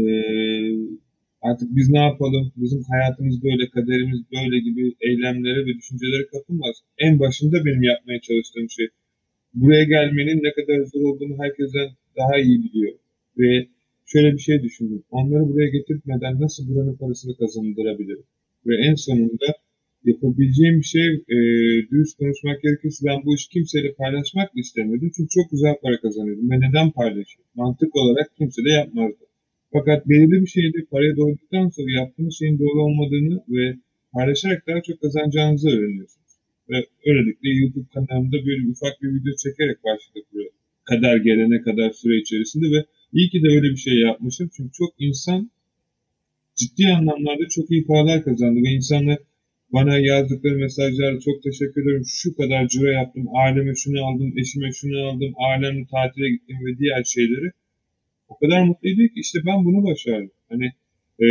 artık 1.48 1.68
biz 1.76 1.86
ne 1.90 1.98
yapalım, 1.98 2.52
bizim 2.56 2.82
hayatımız 2.92 3.36
böyle, 3.44 3.64
kaderimiz 3.74 4.20
böyle 4.34 4.58
gibi 4.66 4.94
eylemlere 5.00 5.60
ve 5.66 5.74
düşüncelere 5.78 6.26
kapılmaz. 6.32 6.76
En 6.98 7.18
başında 7.20 7.64
benim 7.64 7.82
yapmaya 7.82 8.20
çalıştığım 8.20 8.70
şey 8.70 8.86
buraya 9.54 9.84
gelmenin 9.84 10.38
ne 10.46 10.52
kadar 10.52 10.78
zor 10.92 11.00
olduğunu 11.10 11.36
herkesten 11.42 11.88
daha 12.18 12.38
iyi 12.38 12.58
biliyor. 12.64 12.92
Ve 13.38 13.66
şöyle 14.06 14.32
bir 14.32 14.38
şey 14.38 14.62
düşündüm. 14.62 15.02
Onları 15.10 15.48
buraya 15.48 15.68
getirmeden 15.68 16.40
nasıl 16.40 16.68
buranın 16.68 16.96
parasını 16.96 17.36
kazandırabilirim? 17.36 18.24
Ve 18.66 18.74
en 18.88 18.94
sonunda 18.94 19.46
yapabileceğim 20.04 20.78
bir 20.78 20.90
şey 20.96 21.06
e, 21.14 21.36
dürüst 21.90 22.18
konuşmak 22.18 22.62
gerekirse 22.62 23.06
ben 23.06 23.24
bu 23.24 23.34
işi 23.34 23.48
kimseyle 23.48 23.92
paylaşmak 23.92 24.50
istemiyordum. 24.56 25.10
Çünkü 25.16 25.28
çok 25.28 25.50
güzel 25.50 25.74
para 25.82 26.00
kazanıyordum. 26.00 26.50
Ve 26.50 26.56
neden 26.60 26.90
paylaşıyorum? 26.90 27.50
Mantık 27.54 27.96
olarak 27.96 28.36
kimse 28.38 28.64
de 28.64 28.70
yapmazdı. 28.70 29.24
Fakat 29.72 30.08
belirli 30.08 30.42
bir 30.42 30.46
şeyde 30.46 30.78
paraya 30.90 31.16
doyduktan 31.16 31.68
sonra 31.68 31.90
yaptığınız 32.00 32.38
şeyin 32.38 32.58
doğru 32.58 32.82
olmadığını 32.82 33.44
ve 33.48 33.76
paylaşarak 34.12 34.66
daha 34.66 34.82
çok 34.82 35.00
kazanacağınızı 35.00 35.68
öğreniyorsunuz. 35.68 36.32
Ve 36.70 36.76
öylelikle 37.06 37.48
YouTube 37.48 37.88
kanalımda 37.94 38.36
böyle 38.46 38.68
ufak 38.70 39.02
bir 39.02 39.08
video 39.08 39.32
çekerek 39.44 39.84
başladık 39.84 40.24
buraya. 40.32 40.50
Kadar 40.84 41.16
gelene 41.16 41.60
kadar 41.60 41.90
süre 41.90 42.16
içerisinde 42.16 42.66
ve 42.74 42.84
iyi 43.12 43.30
ki 43.30 43.42
de 43.42 43.48
öyle 43.48 43.68
bir 43.70 43.82
şey 43.86 43.98
yapmışım. 44.08 44.50
Çünkü 44.56 44.72
çok 44.72 44.94
insan 44.98 45.50
ciddi 46.54 46.84
anlamlarda 46.96 47.48
çok 47.48 47.70
iyi 47.70 47.86
paralar 47.86 48.24
kazandı 48.24 48.60
ve 48.64 48.70
insanlar 48.70 49.18
bana 49.72 49.98
yazdıkları 49.98 50.56
mesajlara 50.56 51.20
çok 51.20 51.42
teşekkür 51.42 51.82
ederim. 51.82 52.04
Şu 52.06 52.36
kadar 52.36 52.68
ciro 52.68 52.86
yaptım, 52.86 53.26
aileme 53.42 53.74
şunu 53.74 54.04
aldım, 54.06 54.38
eşime 54.38 54.72
şunu 54.72 54.96
aldım, 55.08 55.32
ailemle 55.48 55.86
tatile 55.90 56.30
gittim 56.30 56.56
ve 56.66 56.78
diğer 56.78 57.04
şeyleri. 57.04 57.50
O 58.28 58.38
kadar 58.38 58.62
mutluydu 58.62 59.02
ki 59.14 59.20
işte 59.20 59.38
ben 59.46 59.64
bunu 59.64 59.84
başardım. 59.84 60.30
Hani 60.48 60.66
e, 61.20 61.26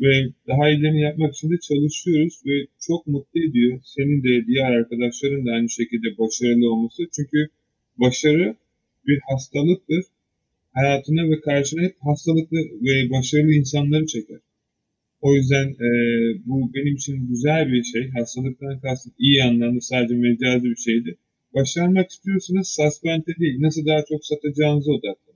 ve 0.00 0.32
daha 0.48 0.70
iyilerini 0.70 1.00
yapmak 1.00 1.34
için 1.34 1.50
de 1.50 1.58
çalışıyoruz 1.68 2.34
ve 2.46 2.66
çok 2.86 3.06
mutlu 3.06 3.40
ediyor. 3.40 3.80
Senin 3.84 4.22
de 4.24 4.46
diğer 4.46 4.72
arkadaşların 4.72 5.46
da 5.46 5.50
aynı 5.52 5.70
şekilde 5.70 6.18
başarılı 6.18 6.72
olması. 6.72 7.02
Çünkü 7.16 7.48
başarı 7.96 8.56
bir 9.06 9.20
hastalıktır. 9.28 10.04
Hayatına 10.72 11.30
ve 11.30 11.40
karşına 11.40 11.82
hep 11.82 11.96
hastalıklı 12.00 12.58
ve 12.58 13.10
başarılı 13.10 13.52
insanları 13.52 14.06
çeker. 14.06 14.40
O 15.20 15.34
yüzden 15.34 15.68
e, 15.68 15.88
bu 16.46 16.74
benim 16.74 16.94
için 16.94 17.28
güzel 17.28 17.72
bir 17.72 17.82
şey. 17.82 18.10
Hastalıktan 18.10 18.80
kastım 18.80 19.12
iyi 19.18 19.44
anlamda 19.44 19.80
sadece 19.80 20.14
mecazi 20.14 20.64
bir 20.64 20.76
şeydi. 20.76 21.16
Başarmak 21.54 22.10
istiyorsanız 22.10 22.68
suspente 22.68 23.32
değil, 23.40 23.56
nasıl 23.60 23.86
daha 23.86 24.04
çok 24.08 24.26
satacağınıza 24.26 24.92
odaklanın. 24.92 25.29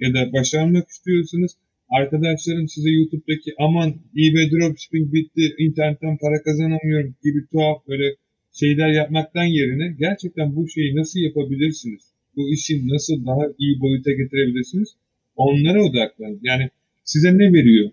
Ya 0.00 0.14
da 0.14 0.32
başarmak 0.32 0.88
istiyorsanız 0.88 1.56
arkadaşların 1.88 2.66
size 2.66 2.90
YouTube'daki 2.90 3.54
aman 3.58 3.88
eBay 4.16 4.50
dropshipping 4.50 5.12
bitti, 5.12 5.54
internetten 5.58 6.18
para 6.18 6.42
kazanamıyorum 6.42 7.14
gibi 7.24 7.46
tuhaf 7.52 7.88
böyle 7.88 8.14
şeyler 8.52 8.88
yapmaktan 8.88 9.44
yerine 9.44 9.96
gerçekten 9.98 10.56
bu 10.56 10.68
şeyi 10.68 10.96
nasıl 10.96 11.20
yapabilirsiniz? 11.20 12.02
Bu 12.36 12.52
işi 12.52 12.88
nasıl 12.88 13.26
daha 13.26 13.42
iyi 13.58 13.80
boyuta 13.80 14.10
getirebilirsiniz? 14.10 14.96
Onlara 15.36 15.84
odaklanın. 15.84 16.40
Yani 16.42 16.70
size 17.04 17.38
ne 17.38 17.52
veriyor? 17.52 17.90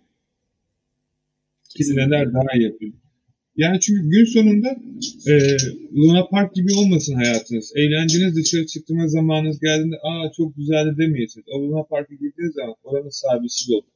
neler 1.95 2.33
daha 2.33 2.47
iyi 2.55 2.63
yapıyor. 2.63 2.93
Yani 3.55 3.79
çünkü 3.79 4.09
gün 4.09 4.25
sonunda 4.25 4.69
e, 5.27 5.33
Luna 5.95 6.27
Park 6.27 6.55
gibi 6.55 6.73
olmasın 6.73 7.15
hayatınız. 7.15 7.73
Eğlenceniz 7.75 8.35
dışarı 8.35 8.65
çıktığınız 8.65 9.11
zamanınız 9.11 9.59
geldiğinde 9.59 9.95
aa 10.03 10.31
çok 10.37 10.55
güzeldi 10.55 10.97
demeyesiniz. 10.97 11.45
O 11.47 11.61
Luna 11.61 11.83
Park'a 11.83 12.13
girdiğiniz 12.13 12.53
zaman 12.55 12.75
oranın 12.83 13.09
sahibisiz 13.09 13.69
olur. 13.69 13.93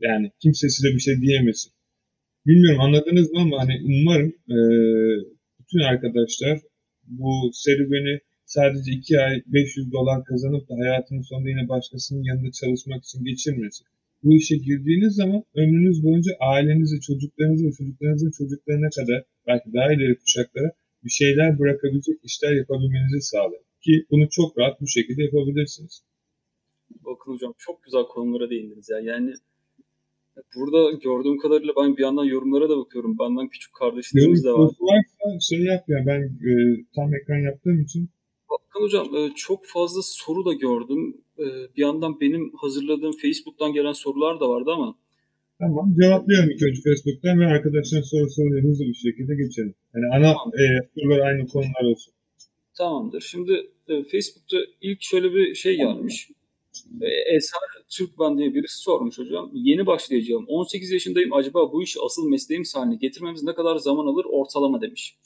Yani 0.00 0.30
kimse 0.42 0.68
size 0.68 0.88
bir 0.88 1.00
şey 1.00 1.20
diyemesin. 1.20 1.72
Bilmiyorum 2.46 2.80
anladınız 2.80 3.30
mı 3.32 3.40
ama 3.40 3.58
hani 3.60 3.74
umarım 3.84 4.32
e, 4.54 4.58
bütün 5.60 5.78
arkadaşlar 5.78 6.60
bu 7.06 7.50
serüveni 7.52 8.20
sadece 8.46 8.92
2 8.92 9.20
ay 9.20 9.42
500 9.46 9.92
dolar 9.92 10.24
kazanıp 10.24 10.68
da 10.68 10.74
hayatının 10.74 11.22
sonunda 11.22 11.48
yine 11.48 11.68
başkasının 11.68 12.22
yanında 12.22 12.50
çalışmak 12.52 13.04
için 13.04 13.24
geçirmesin 13.24 13.86
bu 14.24 14.34
işe 14.34 14.56
girdiğiniz 14.56 15.14
zaman 15.14 15.42
ömrünüz 15.54 16.04
boyunca 16.04 16.32
ailenizi, 16.40 17.00
çocuklarınızı 17.00 17.66
ve 17.66 17.72
çocuklarınızın 17.72 18.30
çocuklarına 18.30 18.90
kadar 18.98 19.24
belki 19.46 19.72
daha 19.72 19.92
ileri 19.92 20.18
kuşaklara 20.18 20.70
bir 21.04 21.10
şeyler 21.10 21.58
bırakabilecek 21.58 22.16
işler 22.24 22.52
yapabilmenizi 22.52 23.20
sağlar. 23.20 23.60
Ki 23.84 24.06
bunu 24.10 24.28
çok 24.30 24.58
rahat 24.58 24.80
bu 24.80 24.86
şekilde 24.86 25.22
yapabilirsiniz. 25.22 26.02
Bakın 27.04 27.32
hocam 27.32 27.54
çok 27.58 27.82
güzel 27.82 28.02
konulara 28.02 28.50
değindiniz 28.50 28.88
ya. 28.90 28.98
Yani 29.00 29.34
burada 30.56 30.90
gördüğüm 30.90 31.38
kadarıyla 31.38 31.72
ben 31.76 31.96
bir 31.96 32.02
yandan 32.02 32.24
yorumlara 32.24 32.68
da 32.68 32.76
bakıyorum. 32.76 33.16
Benden 33.18 33.48
küçük 33.48 33.74
kardeşlerimiz 33.74 34.44
de 34.44 34.52
var. 34.52 34.70
Varsa 34.80 35.40
şey 35.40 35.60
yap 35.60 35.84
ya 35.88 35.98
ben 36.06 36.20
e, 36.22 36.52
tam 36.94 37.14
ekran 37.14 37.38
yaptığım 37.38 37.80
için. 37.82 38.08
Bakın 38.50 38.84
hocam 38.84 39.16
e, 39.16 39.30
çok 39.36 39.66
fazla 39.66 40.00
soru 40.02 40.44
da 40.44 40.52
gördüm. 40.52 41.23
E, 41.38 41.44
bir 41.76 41.82
yandan 41.82 42.20
benim 42.20 42.52
hazırladığım 42.60 43.12
Facebook'tan 43.22 43.72
gelen 43.72 43.92
sorular 43.92 44.40
da 44.40 44.48
vardı 44.48 44.70
ama 44.70 44.98
Tamam. 45.58 45.94
Cevaplıyorum 46.02 46.50
ilk 46.50 46.62
önce 46.62 46.80
Facebook'tan 46.82 47.40
ve 47.40 47.46
arkadaşların 47.46 48.02
soru 48.02 48.30
soruları 48.30 48.62
hızlı 48.62 48.84
bir 48.84 48.94
şekilde 48.94 49.34
geçelim. 49.34 49.74
Yani 49.94 50.04
ana 50.16 50.32
Tamam. 50.32 50.52
e, 50.60 50.88
sorular 50.94 51.18
aynı 51.18 51.46
konular 51.48 51.84
olsun. 51.92 52.14
Tamamdır. 52.74 53.20
Şimdi 53.20 53.52
e, 53.88 54.02
Facebook'ta 54.04 54.56
ilk 54.80 55.02
şöyle 55.02 55.34
bir 55.34 55.54
şey 55.54 55.76
gelmiş. 55.76 56.30
E, 57.00 57.06
Eser 57.36 57.60
Türkben 57.88 58.38
diye 58.38 58.54
birisi 58.54 58.78
sormuş 58.78 59.18
hocam. 59.18 59.50
Yeni 59.54 59.86
başlayacağım. 59.86 60.44
18 60.48 60.90
yaşındayım. 60.90 61.32
Acaba 61.32 61.72
bu 61.72 61.82
işi 61.82 61.98
asıl 62.06 62.28
mesleğimiz 62.28 62.74
haline 62.76 62.96
getirmemiz 62.96 63.42
ne 63.42 63.54
kadar 63.54 63.76
zaman 63.76 64.06
alır 64.06 64.24
ortalama 64.30 64.80
demiş. 64.82 65.16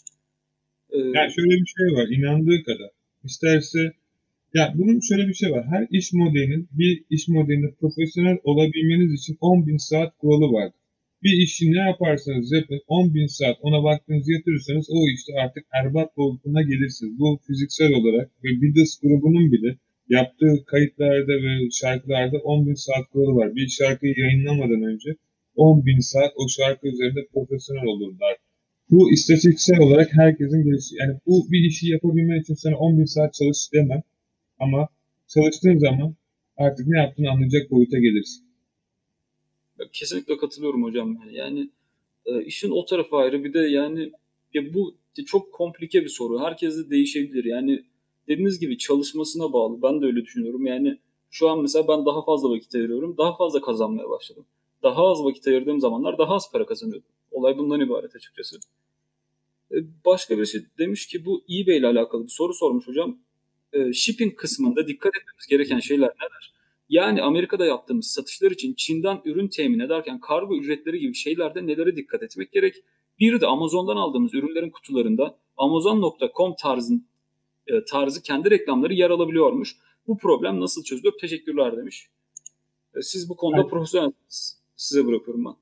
E, 0.90 0.99
Yani 0.99 1.33
şöyle 1.33 1.51
bir 1.51 1.66
şey 1.77 1.87
var. 1.97 2.09
inandığı 2.09 2.62
kadar. 2.64 2.90
İsterse 3.25 3.79
ya 4.55 4.73
bunun 4.77 5.01
şöyle 5.09 5.29
bir 5.29 5.35
şey 5.35 5.51
var. 5.51 5.65
Her 5.67 5.87
iş 5.91 6.13
modelinin 6.13 6.69
bir 6.73 7.05
iş 7.11 7.29
modelinde 7.29 7.71
profesyonel 7.81 8.39
olabilmeniz 8.45 9.13
için 9.21 9.35
10.000 9.35 9.79
saat 9.79 10.19
kuralı 10.19 10.53
vardır. 10.53 10.81
Bir 11.23 11.43
işi 11.45 11.73
ne 11.73 11.79
yaparsanız 11.89 12.53
yapın 12.53 12.81
10.000 12.89 13.29
saat 13.29 13.57
ona 13.63 13.83
vaktinizi 13.83 14.33
yatırırsanız 14.33 14.87
o 14.91 14.99
işte 15.17 15.33
artık 15.43 15.65
erbat 15.81 16.17
boyutuna 16.17 16.63
gelirsiniz. 16.63 17.19
Bu 17.19 17.39
fiziksel 17.47 17.93
olarak 17.93 18.31
ve 18.45 18.49
Beatles 18.63 19.01
grubunun 19.03 19.53
bile 19.53 19.79
yaptığı 20.09 20.65
kayıtlarda 20.67 21.35
ve 21.45 21.53
şarkılarda 21.81 22.37
10.000 22.37 22.77
saat 22.77 23.05
kuralı 23.13 23.35
var. 23.37 23.55
Bir 23.55 23.69
şarkıyı 23.69 24.15
yayınlamadan 24.17 24.83
önce 24.83 25.11
10.000 25.57 26.01
saat 26.01 26.33
o 26.37 26.49
şarkı 26.49 26.89
üzerinde 26.89 27.27
profesyonel 27.33 27.87
olurlar. 27.87 28.37
Bu 28.91 29.13
istatistiksel 29.13 29.79
olarak 29.79 30.09
herkesin 30.13 30.65
gelişi. 30.65 30.97
Yani 31.01 31.15
bu 31.27 31.47
bir 31.51 31.69
işi 31.71 31.89
yapabilmen 31.89 32.41
için 32.41 32.55
sana 32.55 32.75
10.000 32.75 33.07
saat 33.07 33.35
çalış 33.35 33.73
demem. 33.75 34.03
Ama 34.61 34.88
çalıştığın 35.29 35.79
zaman 35.79 36.14
artık 36.57 36.87
ne 36.87 36.99
yaptığını 36.99 37.31
anlayacak 37.31 37.71
boyuta 37.71 37.99
gelirsin. 37.99 38.44
Kesinlikle 39.92 40.37
katılıyorum 40.37 40.83
hocam. 40.83 41.18
Yani 41.31 41.71
e, 42.27 42.44
işin 42.44 42.71
o 42.71 42.85
tarafı 42.85 43.16
ayrı. 43.16 43.44
Bir 43.44 43.55
de 43.55 43.59
yani 43.59 44.12
ya 44.55 44.75
bu 44.75 44.94
çok 45.27 45.53
komplike 45.53 46.03
bir 46.05 46.09
soru. 46.09 46.40
Herkes 46.40 46.77
de 46.79 46.90
değişebilir. 46.90 47.44
Yani 47.44 47.85
dediğiniz 48.29 48.59
gibi 48.61 48.79
çalışmasına 48.79 49.53
bağlı. 49.53 49.83
Ben 49.83 50.03
de 50.03 50.07
öyle 50.07 50.23
düşünüyorum. 50.23 50.66
Yani 50.66 50.99
şu 51.31 51.49
an 51.51 51.62
mesela 51.62 51.88
ben 51.88 52.07
daha 52.07 52.25
fazla 52.25 52.51
vakit 52.51 52.75
ayırıyorum. 52.75 53.18
Daha 53.18 53.37
fazla 53.37 53.61
kazanmaya 53.61 54.11
başladım. 54.11 54.44
Daha 54.83 55.07
az 55.07 55.25
vakit 55.25 55.47
ayırdığım 55.47 55.81
zamanlar 55.81 56.18
daha 56.18 56.35
az 56.35 56.53
para 56.53 56.66
kazanıyordum. 56.66 57.09
Olay 57.31 57.59
bundan 57.59 57.81
ibaret 57.81 58.16
açıkçası. 58.16 58.59
E, 59.73 59.77
Başka 60.07 60.38
bir 60.38 60.47
şey 60.47 60.61
demiş 60.79 61.07
ki 61.07 61.25
bu 61.25 61.42
eBay 61.51 61.77
ile 61.77 61.87
alakalı 61.87 62.25
bir 62.25 62.29
soru 62.29 62.55
sormuş 62.55 62.88
hocam. 62.88 63.18
E, 63.72 63.92
Shipping 63.92 64.37
kısmında 64.37 64.87
dikkat 64.87 65.16
etmemiz 65.16 65.46
gereken 65.50 65.78
şeyler 65.78 66.09
neler? 66.09 66.52
Yani 66.88 67.22
Amerika'da 67.22 67.66
yaptığımız 67.66 68.07
satışlar 68.07 68.50
için 68.50 68.74
Çin'den 68.74 69.20
ürün 69.24 69.48
temin 69.48 69.78
ederken 69.78 70.20
kargo 70.20 70.57
ücretleri 70.57 70.98
gibi 70.98 71.14
şeylerde 71.14 71.66
nelere 71.66 71.96
dikkat 71.96 72.22
etmek 72.22 72.52
gerek? 72.52 72.74
Bir 73.20 73.40
de 73.40 73.46
Amazon'dan 73.46 73.96
aldığımız 73.96 74.35
ürünlerin 74.35 74.70
kutularında 74.70 75.38
Amazon.com 75.57 76.54
tarzın, 76.62 77.07
e, 77.66 77.85
tarzı 77.85 78.22
kendi 78.22 78.50
reklamları 78.50 78.94
yer 78.94 79.11
alabiliyormuş. 79.11 79.76
Bu 80.07 80.18
problem 80.18 80.61
nasıl 80.61 80.85
çözülür? 80.85 81.12
Teşekkürler 81.20 81.76
demiş. 81.76 82.09
E, 82.96 83.02
Siz 83.02 83.28
bu 83.28 83.37
konuda 83.37 83.61
Evet. 83.61 83.70
profesyonelsiniz. 83.70 84.59
Size 84.76 85.07
bırakıyorum 85.07 85.44
ben. 85.44 85.54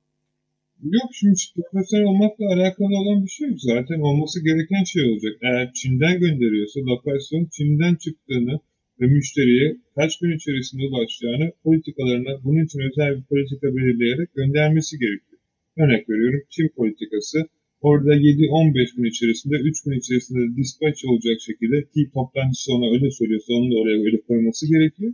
Yok 0.83 1.11
şimdi 1.13 1.35
profesyonel 1.57 2.07
olmakla 2.07 2.45
alakalı 2.55 2.87
olan 3.01 3.25
bir 3.25 3.31
şey 3.31 3.49
yok. 3.49 3.59
Zaten 3.61 4.01
olması 4.01 4.45
gereken 4.45 4.85
şey 4.85 5.05
olacak. 5.11 5.35
Eğer 5.43 5.73
Çin'den 5.73 6.21
gönderiyorsa 6.21 6.81
lokasyon 6.81 7.49
Çin'den 7.53 7.95
çıktığını 7.95 8.61
ve 9.01 9.07
müşteriye 9.07 9.77
kaç 9.95 10.19
gün 10.19 10.37
içerisinde 10.37 10.83
ulaşacağını 10.87 11.53
politikalarına 11.65 12.45
bunun 12.45 12.65
için 12.65 12.81
özel 12.81 13.17
bir 13.17 13.23
politika 13.23 13.67
belirleyerek 13.77 14.35
göndermesi 14.35 14.99
gerekiyor. 14.99 15.41
Örnek 15.77 16.09
veriyorum 16.11 16.43
Çin 16.51 16.69
politikası 16.69 17.39
orada 17.81 18.15
7-15 18.17 18.97
gün 18.97 19.05
içerisinde 19.05 19.57
3 19.57 19.83
gün 19.83 19.99
içerisinde 19.99 20.57
dispatch 20.57 21.05
olacak 21.05 21.37
şekilde 21.41 21.83
ki 21.83 22.11
toplantısı 22.15 22.75
ona 22.75 22.87
öyle 22.95 23.11
söylüyorsa 23.11 23.53
onu 23.53 23.71
da 23.71 23.77
oraya 23.81 23.99
öyle 24.07 24.21
koyması 24.21 24.69
gerekiyor. 24.69 25.13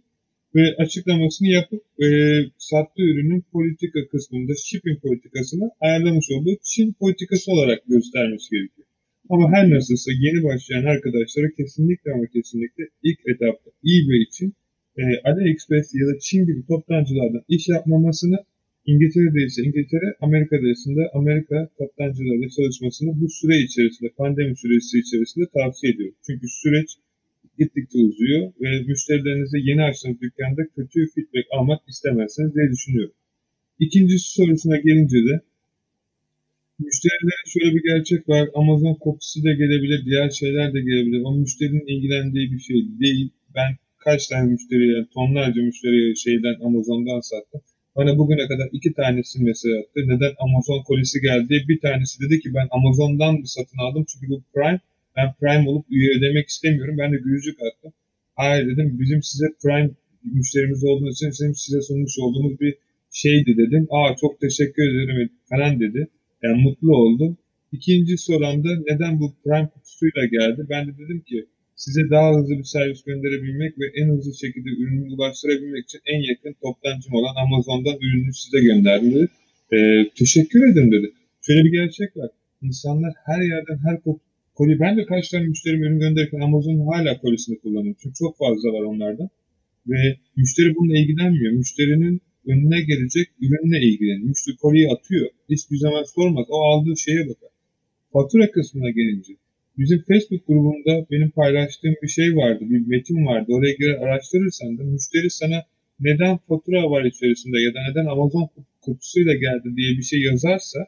Ve 0.54 0.74
açıklamasını 0.78 1.48
yapıp 1.48 1.82
e, 2.02 2.06
sattığı 2.58 3.02
ürünün 3.02 3.44
politika 3.52 4.08
kısmında 4.08 4.52
shipping 4.64 5.02
politikasını 5.02 5.70
ayarlamış 5.80 6.26
olduğu 6.30 6.56
Çin 6.62 6.92
politikası 6.92 7.52
olarak 7.52 7.86
göstermesi 7.86 8.50
gerekiyor. 8.50 8.88
Ama 9.28 9.52
her 9.52 9.70
nasılsa 9.70 10.10
yeni 10.12 10.44
başlayan 10.44 10.84
arkadaşlara 10.84 11.48
kesinlikle 11.56 12.12
ama 12.12 12.26
kesinlikle 12.26 12.84
ilk 13.02 13.20
etapta 13.26 13.70
eBay 13.92 14.22
için 14.22 14.52
e, 14.96 15.02
AliExpress 15.24 15.94
ya 15.94 16.06
da 16.06 16.18
Çin 16.20 16.46
gibi 16.46 16.66
toptancılardan 16.66 17.44
iş 17.48 17.68
yapmamasını 17.68 18.38
İngiltere'de 18.86 19.44
ise 19.44 19.62
İngiltere, 19.62 20.08
Amerika'da 20.20 20.68
ise 20.70 20.90
Amerika 21.14 21.68
toptancılarla 21.78 22.48
çalışmasını 22.56 23.20
bu 23.20 23.28
süre 23.28 23.56
içerisinde, 23.66 24.10
pandemi 24.16 24.56
süresi 24.56 24.98
içerisinde 24.98 25.46
tavsiye 25.54 25.92
ediyorum. 25.92 26.14
Çünkü 26.26 26.46
süreç 26.48 26.90
gittikçe 27.58 27.98
uzuyor 27.98 28.52
ve 28.60 28.82
müşterilerinize 28.82 29.58
yeni 29.58 29.82
açtığınız 29.82 30.20
dükkanda 30.20 30.62
kötü 30.76 30.98
feedback 31.14 31.46
almak 31.50 31.80
istemezsiniz 31.88 32.54
diye 32.54 32.70
düşünüyorum. 32.70 33.14
İkinci 33.78 34.18
sorusuna 34.18 34.76
gelince 34.76 35.16
de 35.16 35.40
müşterilerin 36.78 37.48
şöyle 37.54 37.74
bir 37.76 37.82
gerçek 37.82 38.28
var. 38.28 38.48
Amazon 38.54 38.94
kokusu 38.94 39.44
da 39.44 39.52
gelebilir, 39.52 40.04
diğer 40.04 40.30
şeyler 40.30 40.74
de 40.74 40.80
gelebilir. 40.80 41.22
O 41.24 41.34
müşterinin 41.34 41.86
ilgilendiği 41.86 42.52
bir 42.52 42.58
şey 42.58 42.76
değil. 43.00 43.30
Ben 43.54 43.76
kaç 43.98 44.26
tane 44.28 44.50
müşteriye, 44.52 45.06
tonlarca 45.14 45.62
müşteriye 45.62 46.14
şeyden 46.14 46.56
Amazon'dan 46.66 47.20
sattım. 47.20 47.60
Bana 47.96 48.18
bugüne 48.18 48.46
kadar 48.48 48.68
iki 48.72 48.92
tanesi 48.92 49.42
mesela 49.42 49.80
attı. 49.80 50.00
Neden 50.06 50.32
Amazon 50.38 50.82
kolisi 50.82 51.20
geldi? 51.20 51.64
Bir 51.68 51.80
tanesi 51.80 52.20
dedi 52.20 52.40
ki 52.40 52.54
ben 52.54 52.68
Amazon'dan 52.70 53.38
bir 53.38 53.46
satın 53.56 53.78
aldım 53.78 54.04
çünkü 54.08 54.28
bu 54.30 54.42
Prime. 54.54 54.80
Ben 55.16 55.34
Prime 55.40 55.68
olup 55.68 55.86
üye 55.90 56.18
ödemek 56.18 56.48
istemiyorum. 56.48 56.98
Ben 56.98 57.12
de 57.12 57.16
gülücük 57.16 57.58
attım. 57.62 57.92
Hayır 58.36 58.66
dedim 58.66 58.96
bizim 59.00 59.22
size 59.22 59.46
Prime 59.62 59.90
müşterimiz 60.24 60.84
olduğunuz 60.84 61.16
için 61.16 61.30
bizim 61.30 61.54
size 61.54 61.80
sunmuş 61.80 62.18
olduğumuz 62.18 62.60
bir 62.60 62.74
şeydi 63.12 63.56
dedim. 63.56 63.86
Aa 63.90 64.16
çok 64.20 64.40
teşekkür 64.40 64.82
ederim 64.82 65.30
falan 65.50 65.80
dedi. 65.80 66.08
Yani 66.42 66.62
mutlu 66.62 66.96
oldum. 66.96 67.36
İkinci 67.72 68.18
soranda 68.18 68.68
neden 68.90 69.20
bu 69.20 69.32
Prime 69.44 69.68
kutusuyla 69.74 70.26
geldi? 70.26 70.66
Ben 70.70 70.86
de 70.86 70.98
dedim 70.98 71.20
ki 71.20 71.46
size 71.76 72.10
daha 72.10 72.34
hızlı 72.34 72.58
bir 72.58 72.64
servis 72.64 73.04
gönderebilmek 73.04 73.78
ve 73.78 73.84
en 73.94 74.08
hızlı 74.08 74.34
şekilde 74.34 74.68
ürünü 74.68 75.14
ulaştırabilmek 75.14 75.84
için 75.84 76.00
en 76.06 76.20
yakın 76.30 76.56
toptancım 76.62 77.14
olan 77.14 77.34
Amazon'dan 77.44 77.96
ürünü 78.00 78.32
size 78.34 78.60
gönderdim. 78.60 79.28
Ee, 79.72 80.04
teşekkür 80.18 80.72
ederim 80.72 80.92
dedi. 80.92 81.12
Şöyle 81.46 81.64
bir 81.64 81.70
gerçek 81.70 82.16
var. 82.16 82.30
İnsanlar 82.62 83.12
her 83.26 83.42
yerden 83.42 83.78
her 83.86 84.00
koli, 84.54 84.80
ben 84.80 84.96
de 84.96 85.04
kaç 85.04 85.28
tane 85.28 85.44
müşterim 85.44 85.82
ürün 85.82 85.98
gönderirken 85.98 86.40
Amazon'un 86.40 86.86
hala 86.86 87.20
kolisini 87.20 87.58
kullanıyorum. 87.58 87.96
Çünkü 88.02 88.14
çok 88.14 88.38
fazla 88.38 88.68
var 88.72 88.82
onlardan. 88.82 89.28
Ve 89.86 90.16
müşteri 90.36 90.74
bununla 90.74 90.98
ilgilenmiyor. 90.98 91.52
Müşterinin 91.52 92.20
önüne 92.46 92.80
gelecek 92.82 93.28
ürünle 93.40 93.80
ilgileniyor. 93.80 94.28
Müşteri 94.28 94.56
koliyi 94.56 94.88
atıyor. 94.88 95.28
Hiçbir 95.50 95.76
zaman 95.76 96.02
sormaz. 96.14 96.46
O 96.48 96.62
aldığı 96.62 96.96
şeye 96.96 97.28
bakar. 97.28 97.50
Fatura 98.12 98.50
kısmına 98.50 98.90
gelince 98.90 99.32
Bizim 99.78 100.02
Facebook 100.08 100.46
grubunda 100.46 101.06
benim 101.10 101.30
paylaştığım 101.30 101.94
bir 102.02 102.08
şey 102.08 102.36
vardı, 102.36 102.60
bir 102.70 102.86
metin 102.86 103.26
vardı. 103.26 103.46
Oraya 103.52 103.72
girer 103.72 103.94
araştırırsan 103.94 104.78
da 104.78 104.82
müşteri 104.82 105.30
sana 105.30 105.64
neden 106.00 106.36
fatura 106.36 106.90
var 106.90 107.04
içerisinde 107.04 107.60
ya 107.60 107.74
da 107.74 107.78
neden 107.88 108.06
Amazon 108.06 108.48
kutusuyla 108.80 109.34
geldi 109.34 109.76
diye 109.76 109.90
bir 109.98 110.02
şey 110.02 110.20
yazarsa 110.20 110.78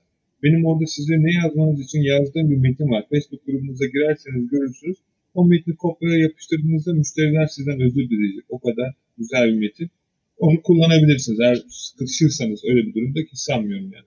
benim 0.43 0.66
orada 0.66 0.87
size 0.87 1.14
ne 1.14 1.32
yazmanız 1.45 1.80
için 1.80 2.01
yazdığım 2.03 2.51
bir 2.51 2.57
metin 2.57 2.91
var. 2.91 3.05
Facebook 3.11 3.47
grubumuza 3.47 3.87
girerseniz 3.87 4.49
görürsünüz. 4.49 4.97
O 5.35 5.45
metni 5.45 5.76
kopyaya 5.76 6.18
yapıştırdığınızda 6.18 6.93
müşteriler 6.93 7.47
sizden 7.47 7.80
özür 7.80 8.11
dileyecek. 8.11 8.45
O 8.49 8.59
kadar 8.59 8.95
güzel 9.18 9.49
bir 9.49 9.59
metin. 9.59 9.91
Onu 10.39 10.62
kullanabilirsiniz 10.62 11.41
eğer 11.41 11.64
sıkışırsanız 11.68 12.64
öyle 12.64 12.87
bir 12.87 12.95
durumda 12.95 13.24
ki 13.24 13.30
sanmıyorum 13.32 13.93
yani. 13.93 14.07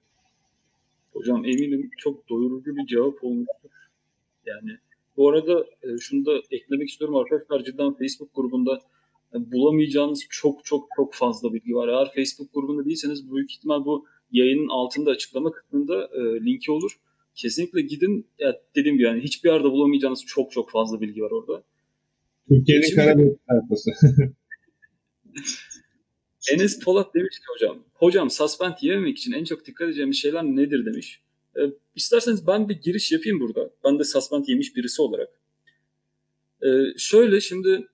Hocam 1.14 1.46
eminim 1.46 1.90
çok 1.98 2.30
doyurucu 2.30 2.76
bir 2.76 2.86
cevap 2.88 3.24
olmuştur. 3.24 3.70
Yani 4.46 4.72
bu 5.18 5.30
arada 5.30 5.66
e, 5.84 5.88
şunu 6.00 6.26
da 6.26 6.32
eklemek 6.52 6.90
istiyorum 6.90 7.16
arkadaşlar 7.16 7.64
cidden 7.64 7.94
Facebook 7.94 8.36
grubunda 8.36 8.82
e, 9.34 9.52
bulamayacağınız 9.52 10.26
çok 10.30 10.66
çok 10.66 10.88
çok 10.96 11.14
fazla 11.14 11.54
bilgi 11.54 11.76
var. 11.76 11.88
Eğer 11.88 12.12
Facebook 12.16 12.54
grubunda 12.54 12.86
değilseniz 12.86 13.32
büyük 13.32 13.52
ihtimal 13.52 13.86
bu 13.86 14.06
yayının 14.32 14.68
altında 14.68 15.12
açıklama 15.12 15.52
kısmında 15.52 16.10
e, 16.14 16.46
linki 16.46 16.72
olur. 16.72 16.92
kesinlikle 17.36 17.82
gidin. 17.82 18.28
Ya 18.40 18.62
dediğim 18.76 18.98
gibi 18.98 19.08
yani 19.08 19.24
hiçbir 19.24 19.50
yerde 19.50 19.64
bulamayacağınız 19.64 20.26
çok 20.26 20.52
çok 20.52 20.72
fazla 20.72 21.02
bilgi 21.02 21.22
var 21.22 21.32
orada. 21.32 21.64
Türkiye'nin 22.50 22.96
Karabük 22.96 23.40
sayfası. 23.48 23.92
Enes 26.52 26.80
Polat 26.80 27.16
demiş 27.16 27.40
ki 27.40 27.46
hocam, 27.54 27.84
hocam 27.94 28.30
suspend 28.30 28.74
yememek 28.82 29.18
için 29.18 29.32
en 29.32 29.44
çok 29.44 29.66
dikkat 29.66 29.88
edeceğimiz 29.88 30.18
şeyler 30.18 30.44
nedir 30.44 30.86
demiş. 30.86 31.22
E, 31.56 31.62
isterseniz 31.96 32.48
ben 32.48 32.70
bir 32.70 32.82
giriş 32.82 33.12
yapayım 33.12 33.40
burada. 33.40 33.70
Ben 33.84 34.00
de 34.00 34.04
suspend 34.04 34.46
yemiş 34.48 34.76
birisi 34.76 35.02
olarak. 35.02 35.30
E, 36.62 36.68
şöyle 36.98 37.42
şimdi 37.42 37.88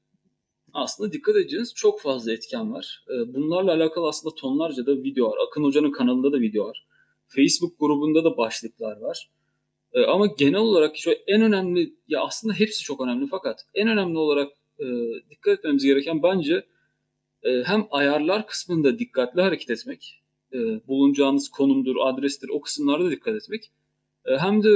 aslında 0.74 1.14
dikkat 1.14 1.36
edeceğiniz 1.36 1.74
çok 1.74 2.02
fazla 2.02 2.34
etken 2.34 2.74
var. 2.74 3.06
E, 3.10 3.34
bunlarla 3.34 3.74
alakalı 3.74 4.08
aslında 4.08 4.36
tonlarca 4.36 4.86
da 4.86 4.92
video 4.92 5.32
var. 5.32 5.38
Akın 5.48 5.64
Hoca'nın 5.64 5.92
kanalında 5.92 6.32
da 6.32 6.40
video 6.40 6.66
var. 6.66 6.86
Facebook 7.28 7.80
grubunda 7.80 8.24
da 8.24 8.38
başlıklar 8.38 8.98
var. 8.98 9.30
E, 9.94 10.06
ama 10.06 10.28
genel 10.28 10.60
olarak 10.60 10.98
şu 10.98 11.12
en 11.28 11.42
önemli, 11.42 11.94
ya 12.08 12.22
aslında 12.22 12.54
hepsi 12.54 12.84
çok 12.84 13.02
önemli 13.02 13.28
fakat 13.28 13.60
en 13.74 13.88
önemli 13.88 14.18
olarak 14.18 14.52
e, 14.80 14.86
dikkat 15.30 15.60
etmemiz 15.60 15.86
gereken 15.86 16.24
bence 16.24 16.66
e, 17.44 17.64
hem 17.64 17.88
ayarlar 17.92 18.48
kısmında 18.48 19.00
dikkatli 19.00 19.42
hareket 19.42 19.70
etmek, 19.70 20.22
e, 20.54 20.58
bulunacağınız 20.88 21.50
konumdur, 21.50 21.96
adrestir 22.02 22.50
o 22.50 22.62
kısımlarda 22.62 23.12
dikkat 23.12 23.36
etmek. 23.36 23.72
Hem 24.40 24.64
de 24.64 24.70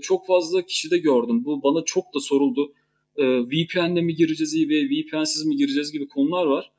çok 0.00 0.26
fazla 0.26 0.62
kişide 0.62 0.98
gördüm. 0.98 1.44
Bu 1.44 1.62
bana 1.62 1.84
çok 1.84 2.04
da 2.14 2.20
soruldu. 2.20 2.72
E, 3.16 3.24
VPN'le 3.24 4.02
mi 4.02 4.14
gireceğiz 4.14 4.56
eBay, 4.56 4.88
VPN'siz 4.90 5.46
mi 5.46 5.56
gireceğiz 5.56 5.92
gibi 5.92 6.08
konular 6.08 6.46
var. 6.46 6.70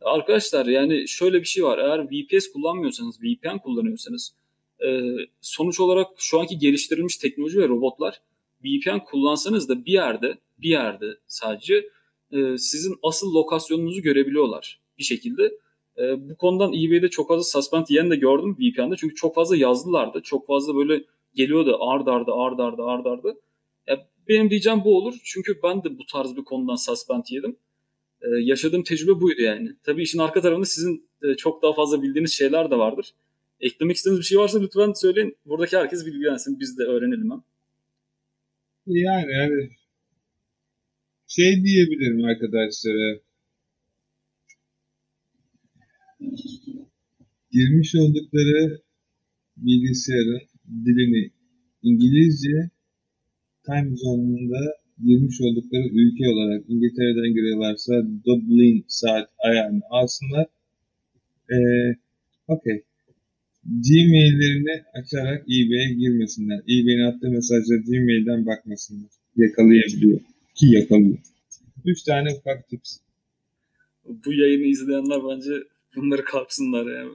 Arkadaşlar 0.00 0.66
yani 0.66 1.08
şöyle 1.08 1.40
bir 1.40 1.46
şey 1.46 1.64
var. 1.64 1.78
Eğer 1.78 2.10
VPS 2.10 2.52
kullanmıyorsanız, 2.52 3.22
VPN 3.22 3.58
kullanıyorsanız 3.58 4.34
e, 4.86 5.00
sonuç 5.40 5.80
olarak 5.80 6.06
şu 6.16 6.40
anki 6.40 6.58
geliştirilmiş 6.58 7.16
teknoloji 7.16 7.58
ve 7.58 7.68
robotlar 7.68 8.20
VPN 8.64 8.98
kullansanız 8.98 9.68
da 9.68 9.84
bir 9.84 9.92
yerde, 9.92 10.38
bir 10.58 10.68
yerde 10.68 11.06
sadece 11.26 11.88
e, 12.32 12.58
sizin 12.58 12.94
asıl 13.02 13.34
lokasyonunuzu 13.34 14.02
görebiliyorlar 14.02 14.80
bir 14.98 15.04
şekilde. 15.04 15.52
E, 15.98 16.30
bu 16.30 16.36
konudan 16.36 16.72
eBay'de 16.72 17.08
çok 17.10 17.28
fazla 17.28 17.44
suspend 17.44 17.86
yiyen 17.88 18.10
de 18.10 18.16
gördüm 18.16 18.56
VPN'de. 18.60 18.96
Çünkü 18.96 19.14
çok 19.14 19.34
fazla 19.34 19.56
yazdılardı. 19.56 20.20
Çok 20.22 20.46
fazla 20.46 20.76
böyle 20.76 21.04
geliyordu 21.34 21.78
ard 21.80 22.06
arda 22.06 22.32
ard 22.34 22.58
arda 22.58 22.84
ard 22.84 23.04
arda. 23.06 23.34
Benim 24.28 24.50
diyeceğim 24.50 24.80
bu 24.84 24.96
olur. 24.96 25.20
Çünkü 25.24 25.58
ben 25.62 25.84
de 25.84 25.98
bu 25.98 26.06
tarz 26.06 26.36
bir 26.36 26.44
konudan 26.44 26.76
suspend 26.76 27.24
yedim. 27.30 27.56
E, 28.22 28.28
yaşadığım 28.40 28.82
tecrübe 28.82 29.20
buydu 29.20 29.42
yani. 29.42 29.76
Tabii 29.82 30.02
işin 30.02 30.18
arka 30.18 30.40
tarafında 30.40 30.66
sizin 30.66 31.08
e, 31.22 31.34
çok 31.34 31.62
daha 31.62 31.72
fazla 31.72 32.02
bildiğiniz 32.02 32.32
şeyler 32.32 32.70
de 32.70 32.78
vardır. 32.78 33.14
Eklemek 33.60 33.96
istediğiniz 33.96 34.20
bir 34.20 34.26
şey 34.26 34.38
varsa 34.38 34.60
lütfen 34.60 34.92
söyleyin. 34.92 35.36
Buradaki 35.46 35.76
herkes 35.76 36.06
bilgilensin. 36.06 36.60
Biz 36.60 36.78
de 36.78 36.82
öğrenelim 36.82 37.30
hem. 37.30 37.42
Yani 38.86 39.32
yani 39.32 39.70
şey 41.26 41.64
diyebilirim 41.64 42.24
arkadaşlara. 42.24 43.20
Girmiş 47.52 47.94
oldukları 47.94 48.82
bilgisayarın 49.56 50.40
dilini 50.84 51.30
İngilizce 51.82 52.70
time 53.68 53.96
zone'unda 53.96 54.62
girmiş 55.06 55.40
oldukları 55.40 55.86
ülke 56.00 56.24
olarak 56.32 56.64
İngiltere'den 56.68 57.34
giriyorlarsa 57.34 57.92
Dublin 58.26 58.84
saat 58.88 59.28
ayarını 59.38 59.82
alsınlar. 59.90 60.46
Ee, 61.52 61.56
Okey. 62.48 62.82
Gmail'lerini 63.64 64.84
açarak 64.94 65.40
eBay'e 65.42 65.94
girmesinler. 65.94 66.58
eBay'in 66.58 67.04
attığı 67.08 67.30
mesajları 67.30 67.82
Gmail'den 67.82 68.46
bakmasınlar. 68.46 69.10
Yakalayabiliyor. 69.36 70.20
Ki 70.54 70.66
yakalıyor. 70.66 71.18
Üç 71.84 72.02
tane 72.02 72.28
ufak 72.32 72.68
tips. 72.68 72.98
Bu 74.24 74.32
yayını 74.32 74.66
izleyenler 74.66 75.18
bence 75.30 75.50
bunları 75.96 76.24
kalksınlar 76.24 76.96
yani. 76.96 77.12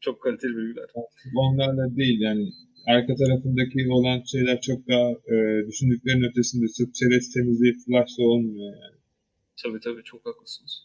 Çok 0.00 0.22
kaliteli 0.22 0.56
bilgiler. 0.56 0.86
Onlarla 1.36 1.96
değil 1.96 2.20
yani 2.20 2.52
arka 2.86 3.14
tarafındaki 3.14 3.78
olan 3.90 4.22
şeyler 4.32 4.60
çok 4.60 4.88
daha 4.88 5.10
e, 5.10 5.66
düşündüklerinin 5.66 6.30
ötesinde 6.30 6.68
sırf 6.68 6.94
çerez 6.94 7.32
temizliği 7.34 7.74
flashla 7.86 8.24
olmuyor 8.24 8.74
yani. 8.82 8.98
Tabii 9.62 9.80
tabii 9.80 10.02
çok 10.02 10.26
haklısınız. 10.26 10.84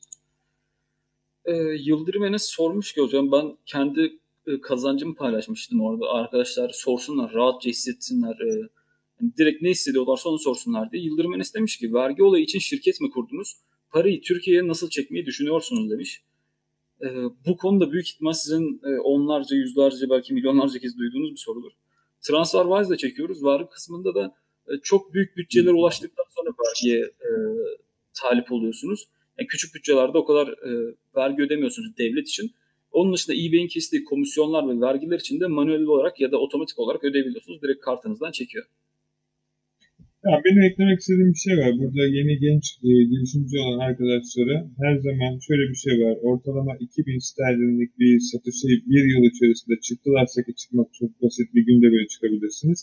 Ee, 1.46 1.54
Yıldırım 1.80 2.24
Enes 2.24 2.44
sormuş 2.44 2.94
ki 2.94 3.02
hocam 3.02 3.32
ben 3.32 3.58
kendi 3.66 4.20
e, 4.48 4.62
kazancımı 4.62 5.16
paylaşmıştım 5.16 5.82
orada. 5.82 6.10
Arkadaşlar 6.10 6.70
sorsunlar, 6.70 7.34
rahatça 7.34 7.70
hissetsinler. 7.70 8.36
E, 8.40 8.50
yani 9.22 9.32
direkt 9.38 9.62
ne 9.62 9.70
hissediyorlarsa 9.70 10.30
onu 10.30 10.40
sorsunlar 10.40 10.92
diye. 10.92 11.04
Yıldırım 11.04 11.34
Enes 11.34 11.54
demiş 11.54 11.78
ki 11.78 11.94
vergi 11.94 12.24
olayı 12.24 12.44
için 12.44 12.60
şirket 12.60 13.02
mi 13.02 13.10
kurdunuz? 13.10 13.58
Parayı 13.92 14.22
Türkiye'ye 14.22 14.68
nasıl 14.68 14.90
çekmeyi 14.90 15.26
düşünüyorsunuz 15.26 15.92
demiş. 15.92 16.22
E, 17.04 17.08
bu 17.46 17.58
konuda 17.58 17.92
büyük 17.92 18.08
ihtimal 18.08 18.34
sizin 18.34 18.82
e, 18.84 19.00
onlarca, 19.00 19.56
yüzlerce 19.56 20.10
belki 20.10 20.34
milyonlarca 20.34 20.80
kez 20.80 20.98
duyduğunuz 20.98 21.32
bir 21.32 21.38
sorudur. 21.38 21.72
TransferWise'da 22.22 22.98
çekiyoruz. 22.98 23.44
Vergi 23.44 23.70
kısmında 23.70 24.16
da 24.16 24.36
e, 24.68 24.72
çok 24.84 25.14
büyük 25.14 25.38
bütçelere 25.38 25.74
ulaştıktan 25.74 26.26
sonra 26.30 26.50
vergiye 26.50 27.00
e, 27.02 27.30
talip 28.14 28.52
oluyorsunuz. 28.52 29.08
Yani 29.40 29.48
küçük 29.48 29.76
bütçelerde 29.76 30.18
o 30.18 30.26
kadar 30.26 30.48
e, 30.48 30.96
vergi 31.16 31.44
ödemiyorsunuz 31.44 31.98
devlet 31.98 32.28
için. 32.28 32.52
Onun 32.92 33.14
dışında 33.14 33.36
eBay'in 33.36 33.68
kestiği 33.68 34.04
komisyonlar 34.04 34.70
ve 34.70 34.82
vergiler 34.82 35.20
için 35.20 35.40
de 35.40 35.48
manuel 35.48 35.84
olarak 35.84 36.20
ya 36.22 36.32
da 36.32 36.38
otomatik 36.38 36.80
olarak 36.80 37.04
ödeyebiliyorsunuz. 37.04 37.62
Direkt 37.62 37.82
kartınızdan 37.82 38.32
çekiyor. 38.32 38.66
Ya 40.28 40.42
benim 40.46 40.64
eklemek 40.70 41.00
istediğim 41.00 41.32
bir 41.34 41.44
şey 41.46 41.56
var. 41.58 41.72
Burada 41.80 42.04
yeni 42.18 42.34
genç 42.46 42.66
e, 42.88 42.92
girişimci 43.12 43.56
olan 43.64 43.80
arkadaşlara 43.88 44.58
her 44.82 44.96
zaman 45.08 45.32
şöyle 45.48 45.66
bir 45.72 45.80
şey 45.86 45.94
var. 46.04 46.16
Ortalama 46.30 46.74
2000 46.80 47.20
sterlinlik 47.28 47.92
bir 48.00 48.20
satışı 48.20 48.68
bir 48.92 49.04
yıl 49.12 49.24
içerisinde 49.32 49.76
çıktılarsa 49.88 50.44
ki 50.46 50.54
çıkmak 50.56 50.90
çok 51.00 51.12
basit 51.22 51.48
bir 51.56 51.66
günde 51.70 51.88
bile 51.92 52.08
çıkabilirsiniz. 52.08 52.80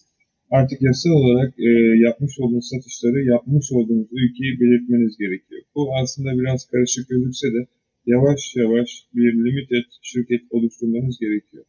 Artık 0.50 0.78
yasal 0.82 1.10
olarak 1.10 1.50
e, 1.68 1.70
yapmış 2.06 2.32
olduğunuz 2.40 2.68
satışları 2.72 3.20
yapmış 3.34 3.66
olduğunuz 3.76 4.08
ülkeyi 4.20 4.52
belirtmeniz 4.60 5.14
gerekiyor. 5.22 5.60
Bu 5.74 5.82
aslında 6.00 6.30
biraz 6.40 6.60
karışık 6.70 7.08
gözükse 7.08 7.48
de 7.54 7.60
yavaş 8.06 8.40
yavaş 8.56 8.90
bir 9.14 9.30
limited 9.44 9.86
şirket 10.02 10.42
oluşturmanız 10.50 11.18
gerekiyor. 11.24 11.64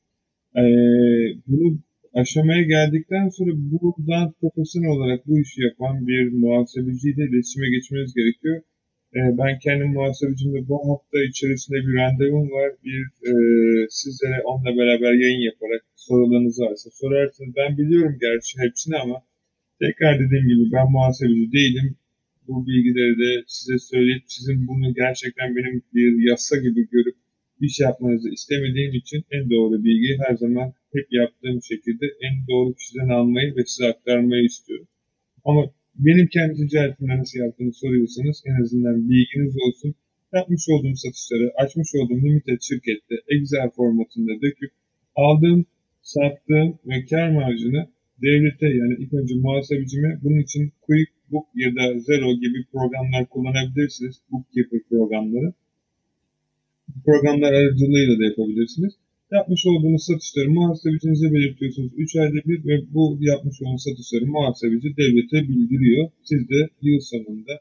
E, 0.62 0.64
bunu 1.48 1.68
aşamaya 2.14 2.64
geldikten 2.64 3.30
sonra 3.30 3.52
buradan 3.56 4.34
profesyonel 4.42 4.90
olarak 4.90 5.28
bu 5.28 5.40
işi 5.40 5.62
yapan 5.62 6.08
bir 6.08 6.32
muhasebeciyle 6.32 7.24
iletişime 7.26 7.70
geçmeniz 7.70 8.14
gerekiyor. 8.14 8.62
Ee, 9.16 9.20
ben 9.40 9.60
kendim 9.60 9.90
muhasebecimle 9.94 10.68
bu 10.68 10.76
hafta 10.90 11.18
içerisinde 11.30 11.78
bir 11.86 11.94
randevum 12.00 12.52
var. 12.52 12.72
Bir 12.86 13.02
e, 13.30 13.34
sizlere 13.90 14.42
onunla 14.50 14.78
beraber 14.80 15.14
yayın 15.14 15.44
yaparak 15.50 15.82
sorularınız 15.96 16.60
varsa 16.60 16.90
sorarsınız. 17.02 17.56
Ben 17.56 17.78
biliyorum 17.78 18.18
gerçi 18.22 18.60
hepsini 18.60 18.96
ama 18.98 19.18
tekrar 19.82 20.20
dediğim 20.20 20.48
gibi 20.48 20.72
ben 20.76 20.92
muhasebeci 20.92 21.52
değilim. 21.52 21.96
Bu 22.48 22.68
bilgileri 22.68 23.16
de 23.24 23.44
size 23.48 23.78
söyleyip 23.80 24.24
sizin 24.28 24.68
bunu 24.68 24.94
gerçekten 24.94 25.56
benim 25.56 25.82
bir 25.94 26.30
yasa 26.30 26.58
gibi 26.58 26.90
görüp 26.90 27.16
iş 27.62 27.80
yapmanızı 27.80 28.30
istemediğim 28.30 28.94
için 28.94 29.24
en 29.32 29.50
doğru 29.50 29.84
bilgiyi 29.84 30.18
her 30.28 30.36
zaman 30.36 30.74
hep 30.94 31.08
yaptığım 31.12 31.60
şekilde 31.64 32.06
en 32.22 32.48
doğru 32.48 32.74
kişiden 32.74 33.10
almayı 33.10 33.56
ve 33.56 33.66
size 33.66 33.88
aktarmayı 33.88 34.44
istiyorum. 34.44 34.88
Ama 35.46 35.62
benim 35.96 36.28
kendi 36.28 36.68
ticaretimde 36.68 37.18
nasıl 37.18 37.40
yaptığımı 37.40 37.74
soruyorsanız 37.74 38.44
en 38.46 38.62
azından 38.62 39.10
bilginiz 39.10 39.56
olsun. 39.66 39.96
Yapmış 40.34 40.70
olduğum 40.70 40.96
satışları 40.96 41.52
açmış 41.64 41.90
olduğum 41.96 42.22
limited 42.26 42.60
şirkette 42.62 43.16
Excel 43.28 43.70
formatında 43.70 44.42
döküp 44.42 44.72
aldığım, 45.16 45.66
sattığım 46.02 46.80
ve 46.86 47.06
kar 47.10 47.30
marjını 47.32 47.88
devlete 48.22 48.68
yani 48.68 48.94
ilk 49.00 49.14
önce 49.14 49.36
muhasebecime 49.36 50.20
bunun 50.24 50.40
için 50.40 50.72
QuickBook 50.82 51.48
ya 51.56 51.76
da 51.76 52.00
Zero 52.00 52.34
gibi 52.44 52.66
programlar 52.72 53.30
kullanabilirsiniz. 53.30 54.16
Bookkeeper 54.32 54.80
programları 54.90 55.54
programlar 57.06 57.54
aracılığıyla 57.54 58.20
da 58.20 58.24
yapabilirsiniz. 58.26 58.94
Yapmış 59.32 59.66
olduğunuz 59.66 60.04
satışları 60.04 60.50
muhasebecinize 60.50 61.34
belirtiyorsunuz 61.34 61.92
3 61.98 62.16
ayda 62.16 62.40
bir 62.46 62.66
ve 62.68 62.76
bu 62.94 63.18
yapmış 63.22 63.62
olduğunuz 63.62 63.84
satışları 63.84 64.26
muhasebeci 64.26 64.98
devlete 64.98 65.40
bildiriyor. 65.50 66.10
Siz 66.24 66.50
de 66.50 66.70
yıl 66.82 67.00
sonunda 67.00 67.54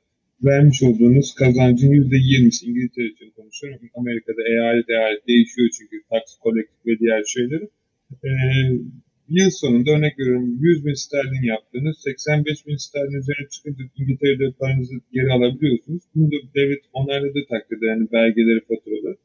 vermiş 0.45 0.83
olduğunuz 0.83 1.35
kazancın 1.35 1.89
%20'si 1.89 2.67
İngiltere 2.67 3.07
için 3.07 3.31
konuşuyorum. 3.37 3.81
Amerika'da 3.95 4.43
eyalet 4.53 4.91
eyalet 4.91 5.29
değişiyor 5.29 5.69
çünkü 5.79 5.97
tax, 6.11 6.23
kolektif 6.41 6.87
ve 6.87 6.99
diğer 6.99 7.23
şeyleri. 7.25 7.69
Ee, 8.25 8.31
yıl 9.29 9.51
sonunda 9.51 9.91
örnek 9.91 10.19
veriyorum 10.19 10.59
100 10.61 10.87
bin 10.87 10.95
sterlin 10.95 11.43
yaptığınız 11.43 11.97
85 11.99 12.67
bin 12.67 12.77
sterlin 12.77 13.19
üzerine 13.23 13.49
çıkınca 13.51 13.85
İngiltere'de 13.97 14.53
paranızı 14.61 14.95
geri 15.13 15.31
alabiliyorsunuz. 15.33 16.03
Bunu 16.15 16.27
da 16.33 16.37
devlet 16.55 16.83
onayladığı 16.93 17.45
takdirde 17.51 17.87
yani 17.87 18.13
belgeleri, 18.13 18.61
faturaları 18.69 19.17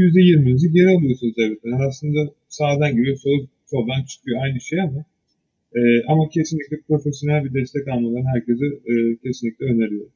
%20'nizi 0.00 0.72
geri 0.72 0.88
alıyorsunuz 0.96 1.36
devletten. 1.36 1.70
Yani 1.70 1.84
aslında 1.88 2.20
sağdan 2.48 2.96
giriyor, 2.96 3.16
sol, 3.16 3.46
soldan 3.66 4.02
çıkıyor 4.04 4.42
aynı 4.42 4.60
şey 4.60 4.80
ama 4.80 5.04
E, 5.74 5.80
ama 6.08 6.28
kesinlikle 6.28 6.80
profesyonel 6.88 7.44
bir 7.44 7.54
destek 7.60 7.88
almalarını 7.88 8.28
herkese 8.34 8.66
e, 8.66 9.16
kesinlikle 9.22 9.66
öneriyorum. 9.66 10.12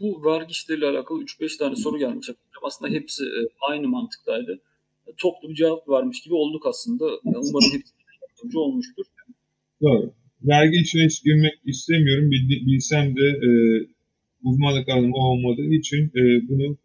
Bu 0.00 0.24
vergi 0.24 0.50
işleriyle 0.50 0.86
alakalı 0.86 1.22
3-5 1.22 1.58
tane 1.58 1.76
soru 1.76 1.98
gelmiş. 1.98 2.30
Aslında 2.62 2.92
hepsi 2.92 3.24
e, 3.24 3.40
aynı 3.70 3.88
mantıktaydı. 3.88 4.60
Toplu 5.16 5.48
bir 5.48 5.54
cevap 5.54 5.88
vermiş 5.88 6.20
gibi 6.20 6.34
olduk 6.34 6.66
aslında. 6.66 7.04
Umarım 7.24 7.72
hepsi 7.72 7.92
yardımcı 8.22 8.58
olmuştur. 8.60 9.04
Doğru. 9.82 10.12
Vergi 10.42 10.76
işine 10.76 11.04
hiç 11.04 11.24
girmek 11.24 11.54
istemiyorum. 11.64 12.30
Bilsem 12.66 13.16
de 13.16 13.26
e, 13.46 13.50
uzmanlık 14.44 14.88
alanım 14.88 15.12
olmadığı 15.12 15.74
için 15.74 16.04
e, 16.04 16.48
bunu 16.48 16.76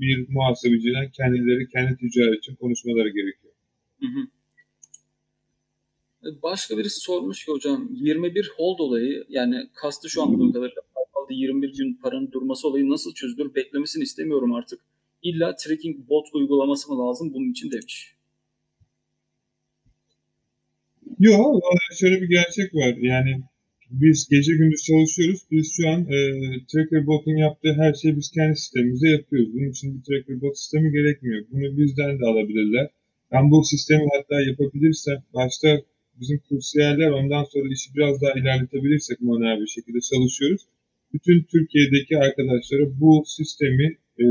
bir 0.00 0.28
muhasebeciden 0.28 1.10
kendileri 1.10 1.68
kendi 1.68 1.96
ticaret 1.96 2.38
için 2.38 2.54
konuşmaları 2.54 3.08
gerekiyor. 3.08 3.52
Hı 4.00 4.06
hı. 4.06 4.26
Başka 6.42 6.78
birisi 6.78 7.00
sormuş 7.00 7.44
ki 7.44 7.52
hocam 7.52 7.88
21 7.92 8.50
hold 8.56 8.78
olayı 8.78 9.24
yani 9.28 9.70
kastı 9.74 10.10
şu 10.10 10.22
an 10.22 10.38
bu 10.38 10.52
kadarıyla 10.52 10.82
PayPal'da 10.94 11.34
21 11.34 11.76
gün 11.76 11.94
paranın 12.02 12.32
durması 12.32 12.68
olayı 12.68 12.90
nasıl 12.90 13.14
çözülür 13.14 13.54
beklemesini 13.54 14.02
istemiyorum 14.02 14.54
artık. 14.54 14.80
İlla 15.22 15.56
tracking 15.56 16.08
bot 16.08 16.26
uygulaması 16.34 16.92
mı 16.92 16.98
lazım 16.98 17.34
bunun 17.34 17.50
için 17.50 17.70
demiş. 17.70 18.16
Yok 21.18 21.64
şöyle 21.98 22.22
bir 22.22 22.28
gerçek 22.28 22.74
var 22.74 22.96
yani 23.00 23.42
biz 23.90 24.28
gece 24.30 24.52
gündüz 24.52 24.82
çalışıyoruz. 24.84 25.40
Biz 25.50 25.72
şu 25.76 25.88
an 25.88 26.00
e, 26.00 26.18
Tracker 26.72 27.06
Bot'un 27.06 27.36
yaptığı 27.36 27.74
her 27.74 27.94
şeyi 27.94 28.16
biz 28.16 28.30
kendi 28.30 28.56
sistemimizde 28.56 29.08
yapıyoruz. 29.08 29.54
Bunun 29.54 29.70
için 29.70 29.94
bir 29.94 30.02
Tracker 30.02 30.40
Bot 30.40 30.58
sistemi 30.58 30.92
gerekmiyor. 30.92 31.44
Bunu 31.50 31.78
bizden 31.78 32.20
de 32.20 32.24
alabilirler. 32.24 32.90
Ben 33.32 33.50
bu 33.50 33.64
sistemi 33.64 34.08
hatta 34.16 34.40
yapabilirsem 34.40 35.22
başta 35.34 35.82
bizim 36.20 36.38
kursiyerler 36.48 37.10
ondan 37.10 37.44
sonra 37.44 37.68
işi 37.72 37.94
biraz 37.94 38.22
daha 38.22 38.32
ilerletebilirsek 38.40 39.20
manuel 39.20 39.60
bir 39.60 39.66
şekilde 39.66 40.00
çalışıyoruz. 40.00 40.62
Bütün 41.12 41.42
Türkiye'deki 41.42 42.18
arkadaşlara 42.18 43.00
bu 43.00 43.24
sistemi 43.26 43.96
e, 44.18 44.26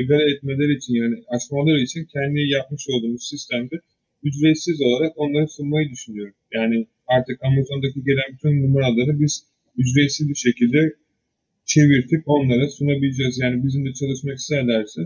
egale 0.00 0.32
etmeleri 0.32 0.76
için 0.76 0.94
yani 0.94 1.16
aşmaları 1.28 1.80
için 1.80 2.04
kendi 2.04 2.40
yapmış 2.40 2.88
olduğumuz 2.88 3.28
sistemde 3.28 3.76
ücretsiz 4.22 4.80
olarak 4.80 5.12
onlara 5.16 5.46
sunmayı 5.46 5.90
düşünüyorum. 5.90 6.34
Yani 6.52 6.86
artık 7.08 7.38
Amazon'daki 7.42 8.04
gelen 8.04 8.28
bütün 8.32 8.62
numaraları 8.62 9.20
biz 9.20 9.44
ücretsiz 9.76 10.28
bir 10.28 10.34
şekilde 10.34 10.80
çevirtip 11.64 12.22
onlara 12.26 12.68
sunabileceğiz. 12.68 13.38
Yani 13.38 13.64
bizimle 13.64 13.92
çalışmak 13.92 14.36
isterlerse 14.38 15.02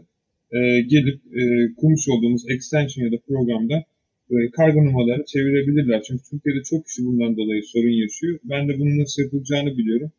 e, 0.52 0.80
gelip 0.80 1.18
e, 1.40 1.42
kurmuş 1.76 2.08
olduğumuz 2.08 2.50
extension 2.50 3.04
ya 3.04 3.12
da 3.12 3.18
programda 3.28 3.84
e, 4.30 4.50
kargo 4.50 4.84
numaralarını 4.84 5.24
çevirebilirler. 5.24 6.02
Çünkü 6.06 6.22
Türkiye'de 6.30 6.62
çok 6.70 6.86
kişi 6.86 7.04
bundan 7.06 7.36
dolayı 7.36 7.62
sorun 7.62 7.96
yaşıyor. 8.04 8.38
Ben 8.44 8.68
de 8.68 8.78
bunun 8.78 8.98
nasıl 8.98 9.22
yapılacağını 9.22 9.78
biliyorum. 9.78 10.12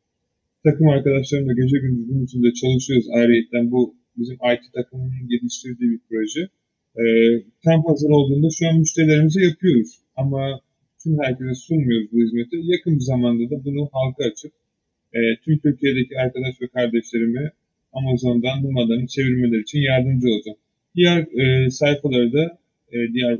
Takım 0.63 0.89
arkadaşlarımla 0.89 1.53
gece 1.53 1.77
gündüz 1.77 2.09
bunun 2.09 2.25
içinde 2.25 2.53
çalışıyoruz 2.53 3.07
ayrıyetten. 3.09 3.71
Bu 3.71 3.95
bizim 4.17 4.35
IT 4.35 4.73
takımının 4.73 5.27
geliştirdiği 5.29 5.91
bir 5.91 5.99
proje. 6.09 6.41
E, 7.01 7.03
tam 7.63 7.85
hazır 7.85 8.09
olduğunda 8.09 8.47
şu 8.57 8.67
an 8.67 8.79
müşterilerimize 8.79 9.41
yapıyoruz. 9.43 9.99
Ama 10.15 10.61
tüm 11.03 11.19
herkese 11.23 11.53
sunmuyoruz 11.53 12.07
bu 12.11 12.17
hizmeti. 12.23 12.55
Yakın 12.63 12.95
bir 12.95 13.07
zamanda 13.13 13.49
da 13.49 13.65
bunu 13.65 13.89
halka 13.91 14.23
açıp 14.23 14.51
e, 15.13 15.19
tüm 15.43 15.57
Türkiye'deki 15.57 16.19
arkadaş 16.19 16.61
ve 16.61 16.67
kardeşlerime 16.67 17.51
Amazon'dan 17.93 18.63
numaralarını 18.63 19.07
çevirmeleri 19.07 19.61
için 19.61 19.79
yardımcı 19.79 20.27
olacağım. 20.27 20.57
Diğer 20.95 21.19
e, 21.41 21.69
sayfaları 21.69 22.33
da 22.33 22.57
e, 22.91 22.97
diğer 23.13 23.37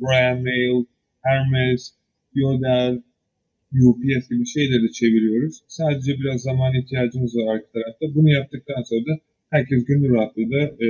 Royal 0.00 0.38
Mail, 0.40 0.84
Hermes, 1.20 1.94
Yodel, 2.34 3.02
UPS 3.82 4.28
gibi 4.30 4.46
şeyleri 4.46 4.82
de 4.82 4.92
çeviriyoruz. 4.92 5.62
Sadece 5.68 6.20
biraz 6.20 6.42
zaman 6.42 6.74
ihtiyacımız 6.74 7.36
var 7.36 7.54
arka 7.54 7.66
tarafta. 7.72 8.14
Bunu 8.14 8.28
yaptıktan 8.30 8.82
sonra 8.82 9.06
da 9.06 9.18
herkes 9.50 9.84
gönül 9.84 10.14
rahatlığıyla 10.14 10.58
e, 10.58 10.86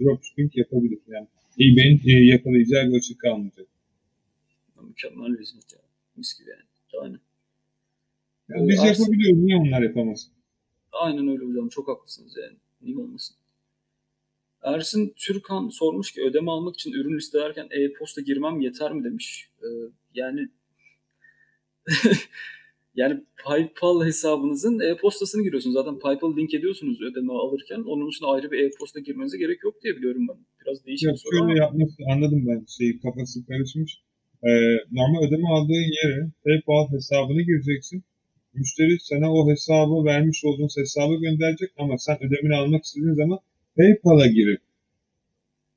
dropshipping 0.00 0.56
yapabilir. 0.56 0.98
Yani 1.08 1.26
eBay'in 1.60 2.00
e, 2.06 2.24
yakalayacağı 2.24 2.90
bir 2.90 2.96
açık 2.96 3.20
kalmayacak. 3.20 3.66
Mükemmel 4.82 5.32
bir 5.32 5.40
hizmet 5.40 5.72
ya. 5.72 5.78
Mis 6.16 6.38
gibi 6.38 6.50
yani. 6.50 6.62
Aynen. 7.02 7.20
Yani 8.48 8.68
biz 8.68 8.78
Ersin, 8.78 9.02
yapabiliyoruz. 9.02 9.42
Niye 9.42 9.56
onlar 9.56 9.82
yapamaz? 9.82 10.30
Aynen 10.92 11.28
öyle 11.28 11.44
hocam. 11.44 11.68
Çok 11.68 11.88
haklısınız 11.88 12.36
yani. 12.36 12.56
Niye 12.82 12.98
olmasın? 12.98 13.36
Ersin 14.62 15.14
Türkan 15.16 15.68
sormuş 15.68 16.12
ki 16.12 16.22
ödeme 16.22 16.50
almak 16.50 16.74
için 16.74 16.92
ürün 16.92 17.16
listelerken 17.16 17.68
e-posta 17.70 18.20
girmem 18.20 18.60
yeter 18.60 18.92
mi 18.92 19.04
demiş. 19.04 19.48
Ee, 19.62 19.66
yani 20.14 20.48
yani 22.94 23.24
PayPal 23.44 24.04
hesabınızın 24.04 24.80
e-postasını 24.80 25.42
giriyorsunuz. 25.42 25.74
Zaten 25.74 25.98
PayPal 25.98 26.36
link 26.36 26.54
ediyorsunuz 26.54 27.02
ödeme 27.02 27.32
alırken. 27.32 27.82
Onun 27.82 28.08
için 28.08 28.24
ayrı 28.24 28.50
bir 28.50 28.58
e-posta 28.58 29.00
girmenize 29.00 29.38
gerek 29.38 29.64
yok 29.64 29.82
diye 29.82 29.96
biliyorum 29.96 30.26
ben. 30.28 30.36
Biraz 30.60 30.86
değişik 30.86 31.08
bir 31.08 31.16
soru 31.16 31.42
ama. 31.42 31.58
yapması 31.58 32.02
anladım 32.14 32.44
ben. 32.46 32.64
Şey, 32.78 33.00
kafası 33.00 33.46
karışmış. 33.46 34.05
Ee, 34.44 34.48
normal 34.92 35.26
ödeme 35.26 35.48
aldığın 35.48 35.92
yere 36.02 36.28
PayPal 36.44 36.92
hesabını 36.92 37.42
gireceksin. 37.42 38.04
Müşteri 38.54 38.96
sana 39.00 39.32
o 39.34 39.50
hesabı 39.50 40.04
vermiş 40.04 40.44
olduğun 40.44 40.68
hesabı 40.76 41.14
gönderecek 41.14 41.70
ama 41.78 41.98
sen 41.98 42.16
ödemeni 42.24 42.54
almak 42.54 42.84
istediğin 42.84 43.14
zaman 43.14 43.38
PayPal'a 43.76 44.26
girip 44.26 44.60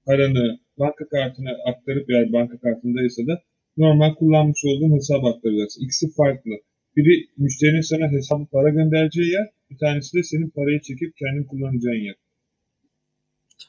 paranı 0.05 0.59
banka 0.79 1.07
kartına 1.07 1.51
aktarıp 1.65 2.09
eğer 2.09 2.33
banka 2.33 2.57
kartındaysa 2.57 3.27
da 3.27 3.41
normal 3.77 4.15
kullanmış 4.15 4.65
olduğun 4.65 4.95
hesap 4.95 5.25
aktaracaksın. 5.25 5.83
İkisi 5.83 6.11
farklı. 6.13 6.51
Biri 6.95 7.27
müşterinin 7.37 7.81
sana 7.81 8.11
hesabı 8.11 8.45
para 8.45 8.69
göndereceği 8.69 9.31
yer, 9.31 9.49
bir 9.69 9.77
tanesi 9.77 10.17
de 10.17 10.23
senin 10.23 10.49
parayı 10.49 10.81
çekip 10.81 11.17
kendin 11.17 11.43
kullanacağın 11.43 12.03
yer. 12.05 12.15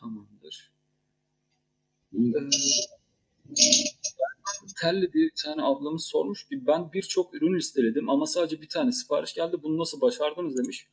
Tamamdır. 0.01 0.71
Ee, 2.15 2.19
Telli 4.81 5.13
bir 5.13 5.31
tane 5.45 5.63
ablamız 5.63 6.05
sormuş 6.05 6.49
ki 6.49 6.67
ben 6.67 6.93
birçok 6.93 7.35
ürün 7.35 7.55
listeledim 7.55 8.11
ama 8.11 8.27
sadece 8.27 8.63
bir 8.63 8.69
tane 8.69 8.93
sipariş 8.93 9.35
geldi. 9.35 9.57
Bunu 9.63 9.79
nasıl 9.79 10.01
başardınız 10.01 10.57
demiş. 10.57 10.87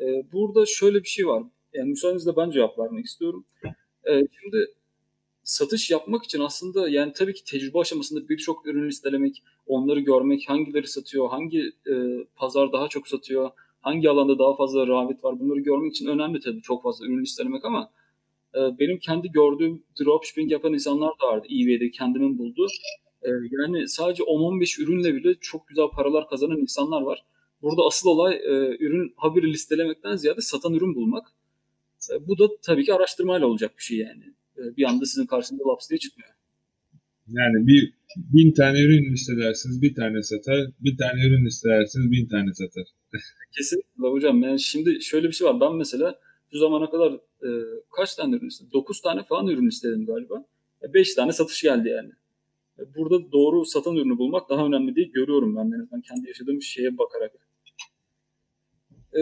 Ee, 0.00 0.32
burada 0.32 0.66
şöyle 0.66 1.02
bir 1.02 1.08
şey 1.08 1.26
var. 1.26 1.42
Yani 1.74 1.88
müsaadenizle 1.88 2.36
ben 2.36 2.50
cevap 2.50 2.78
vermek 2.78 3.06
istiyorum. 3.06 3.44
Ee, 4.08 4.22
şimdi 4.40 4.66
satış 5.42 5.90
yapmak 5.90 6.24
için 6.24 6.40
aslında 6.40 6.88
yani 6.88 7.12
tabii 7.12 7.34
ki 7.34 7.44
tecrübe 7.44 7.78
aşamasında 7.78 8.28
birçok 8.28 8.66
ürün 8.66 8.88
listelemek, 8.88 9.42
onları 9.66 10.00
görmek, 10.00 10.48
hangileri 10.48 10.86
satıyor, 10.86 11.28
hangi 11.28 11.72
e, 11.90 11.94
pazar 12.36 12.72
daha 12.72 12.88
çok 12.88 13.08
satıyor, 13.08 13.50
hangi 13.80 14.10
alanda 14.10 14.38
daha 14.38 14.56
fazla 14.56 14.86
rağbet 14.86 15.24
var 15.24 15.40
bunları 15.40 15.60
görmek 15.60 15.90
için 15.90 16.06
önemli 16.06 16.40
tabii 16.40 16.62
çok 16.62 16.82
fazla 16.82 17.06
ürün 17.06 17.22
listelemek 17.22 17.64
ama 17.64 17.90
e, 18.54 18.58
benim 18.78 18.98
kendi 18.98 19.32
gördüğüm 19.32 19.82
dropshipping 20.00 20.52
yapan 20.52 20.72
insanlar 20.72 21.12
da 21.22 21.26
vardı 21.26 21.46
eBay'de 21.50 21.90
kendimin 21.90 22.38
bulduğu. 22.38 22.66
E, 23.22 23.28
yani 23.50 23.88
sadece 23.88 24.22
10-15 24.22 24.82
ürünle 24.82 25.14
bile 25.14 25.34
çok 25.40 25.68
güzel 25.68 25.86
paralar 25.94 26.28
kazanan 26.28 26.58
insanlar 26.58 27.02
var. 27.02 27.24
Burada 27.62 27.82
asıl 27.86 28.08
olay 28.08 28.34
e, 28.34 28.76
ürün 28.80 29.12
haberi 29.16 29.52
listelemekten 29.52 30.16
ziyade 30.16 30.40
satan 30.40 30.74
ürün 30.74 30.94
bulmak. 30.94 31.26
E, 32.12 32.28
bu 32.28 32.38
da 32.38 32.48
tabii 32.62 32.84
ki 32.84 32.94
araştırmayla 32.94 33.46
olacak 33.46 33.72
bir 33.78 33.82
şey 33.82 33.98
yani. 33.98 34.24
E, 34.58 34.76
bir 34.76 34.84
anda 34.84 35.06
sizin 35.06 35.26
karşınıza 35.26 35.68
laps 35.68 35.90
diye 35.90 35.98
çıkmıyor. 35.98 36.30
Yani 37.28 37.66
bir 37.66 37.92
bin 38.16 38.52
tane 38.52 38.80
ürün 38.80 39.12
listelersiniz 39.12 39.82
bir 39.82 39.94
tane 39.94 40.22
satar, 40.22 40.70
bir 40.80 40.96
tane 40.96 41.26
ürün 41.26 41.46
listelersiniz 41.46 42.10
bin 42.10 42.28
tane 42.28 42.54
satar. 42.54 42.84
Kesinlikle 43.56 44.08
hocam. 44.08 44.42
Yani 44.42 44.60
şimdi 44.60 45.02
şöyle 45.02 45.28
bir 45.28 45.32
şey 45.32 45.46
var. 45.46 45.60
Ben 45.60 45.74
mesela 45.74 46.18
bu 46.52 46.58
zamana 46.58 46.90
kadar 46.90 47.12
e, 47.42 47.48
kaç 47.96 48.14
tane 48.14 48.36
ürün 48.36 48.48
istedim? 48.48 48.70
9 48.72 49.00
tane 49.00 49.22
falan 49.22 49.46
ürün 49.46 49.68
istedim 49.68 50.06
galiba. 50.06 50.44
5 50.94 51.10
e, 51.10 51.14
tane 51.14 51.32
satış 51.32 51.62
geldi 51.62 51.88
yani. 51.88 52.10
Burada 52.96 53.32
doğru 53.32 53.64
satan 53.64 53.96
ürünü 53.96 54.18
bulmak 54.18 54.50
daha 54.50 54.66
önemli 54.66 54.96
değil. 54.96 55.12
Görüyorum 55.12 55.56
ben 55.56 55.76
en 55.76 55.80
azından 55.82 56.00
kendi 56.00 56.28
yaşadığım 56.28 56.62
şeye 56.62 56.98
bakarak. 56.98 57.32
E, 59.14 59.20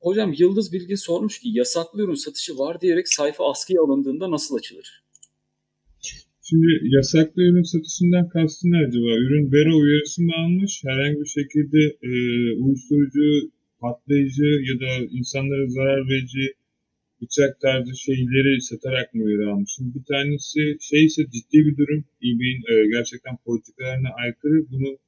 hocam 0.00 0.32
Yıldız 0.38 0.72
Bilgin 0.72 0.94
sormuş 0.94 1.38
ki 1.38 1.48
yasaklı 1.52 2.02
ürün 2.02 2.14
satışı 2.14 2.58
var 2.58 2.80
diyerek 2.80 3.08
sayfa 3.08 3.50
askıya 3.50 3.82
alındığında 3.82 4.30
nasıl 4.30 4.56
açılır? 4.56 5.02
Şimdi 6.42 6.66
yasaklı 6.82 7.42
ürün 7.42 7.62
satışından 7.62 8.28
kastı 8.28 8.70
ne 8.70 8.76
acaba? 8.76 9.10
Ürün 9.24 9.52
vero 9.52 9.76
uyarısı 9.76 10.22
mı 10.22 10.32
almış? 10.36 10.82
Herhangi 10.84 11.20
bir 11.20 11.26
şekilde 11.26 11.80
e, 12.02 12.10
uyuşturucu, 12.62 13.50
patlayıcı 13.80 14.44
ya 14.68 14.80
da 14.80 15.06
insanlara 15.10 15.68
zarar 15.68 16.08
verici 16.08 16.54
bıçak 17.22 17.60
tarzı 17.60 17.96
şeyleri 18.06 18.60
satarak 18.60 19.14
mı 19.14 19.22
uyarı 19.24 19.50
almış? 19.52 19.70
Şimdi 19.76 19.90
bir 19.98 20.04
tanesi 20.04 20.60
şeyse 20.80 21.22
ciddi 21.34 21.58
bir 21.66 21.76
durum. 21.76 22.04
eBay'in 22.26 22.62
e, 22.72 22.74
gerçekten 22.94 23.36
politikalarına 23.44 24.10
aykırı. 24.22 24.58
Bunu 24.70 24.98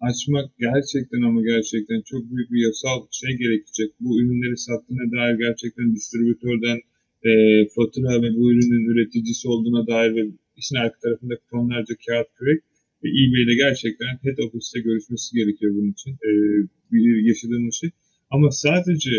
açmak 0.00 0.46
gerçekten 0.58 1.22
ama 1.22 1.40
gerçekten 1.42 2.00
çok 2.10 2.22
büyük 2.30 2.50
bir 2.52 2.60
yasal 2.66 3.06
şey 3.10 3.32
gerekecek. 3.36 3.90
Bu 4.00 4.20
ürünleri 4.20 4.56
sattığına 4.56 5.06
dair 5.16 5.38
gerçekten 5.38 5.94
distribütörden 5.94 6.78
e, 7.28 7.30
fatura 7.74 8.22
ve 8.22 8.28
bu 8.36 8.52
ürünün 8.52 8.84
üreticisi 8.92 9.48
olduğuna 9.48 9.86
dair 9.86 10.14
ve 10.16 10.22
işin 10.56 10.76
arka 10.76 10.98
tarafında 10.98 11.34
tonlarca 11.50 11.94
kağıt 12.06 12.28
kürek 12.38 12.62
Ve 13.04 13.08
eBay'de 13.08 13.54
gerçekten 13.64 14.12
head 14.22 14.38
office'te 14.38 14.80
görüşmesi 14.80 15.36
gerekiyor 15.36 15.74
bunun 15.74 15.92
için. 15.92 16.10
E, 16.10 16.30
bir 16.92 17.26
yaşadığımız 17.28 17.74
şey. 17.74 17.90
Ama 18.30 18.50
sadece 18.50 19.10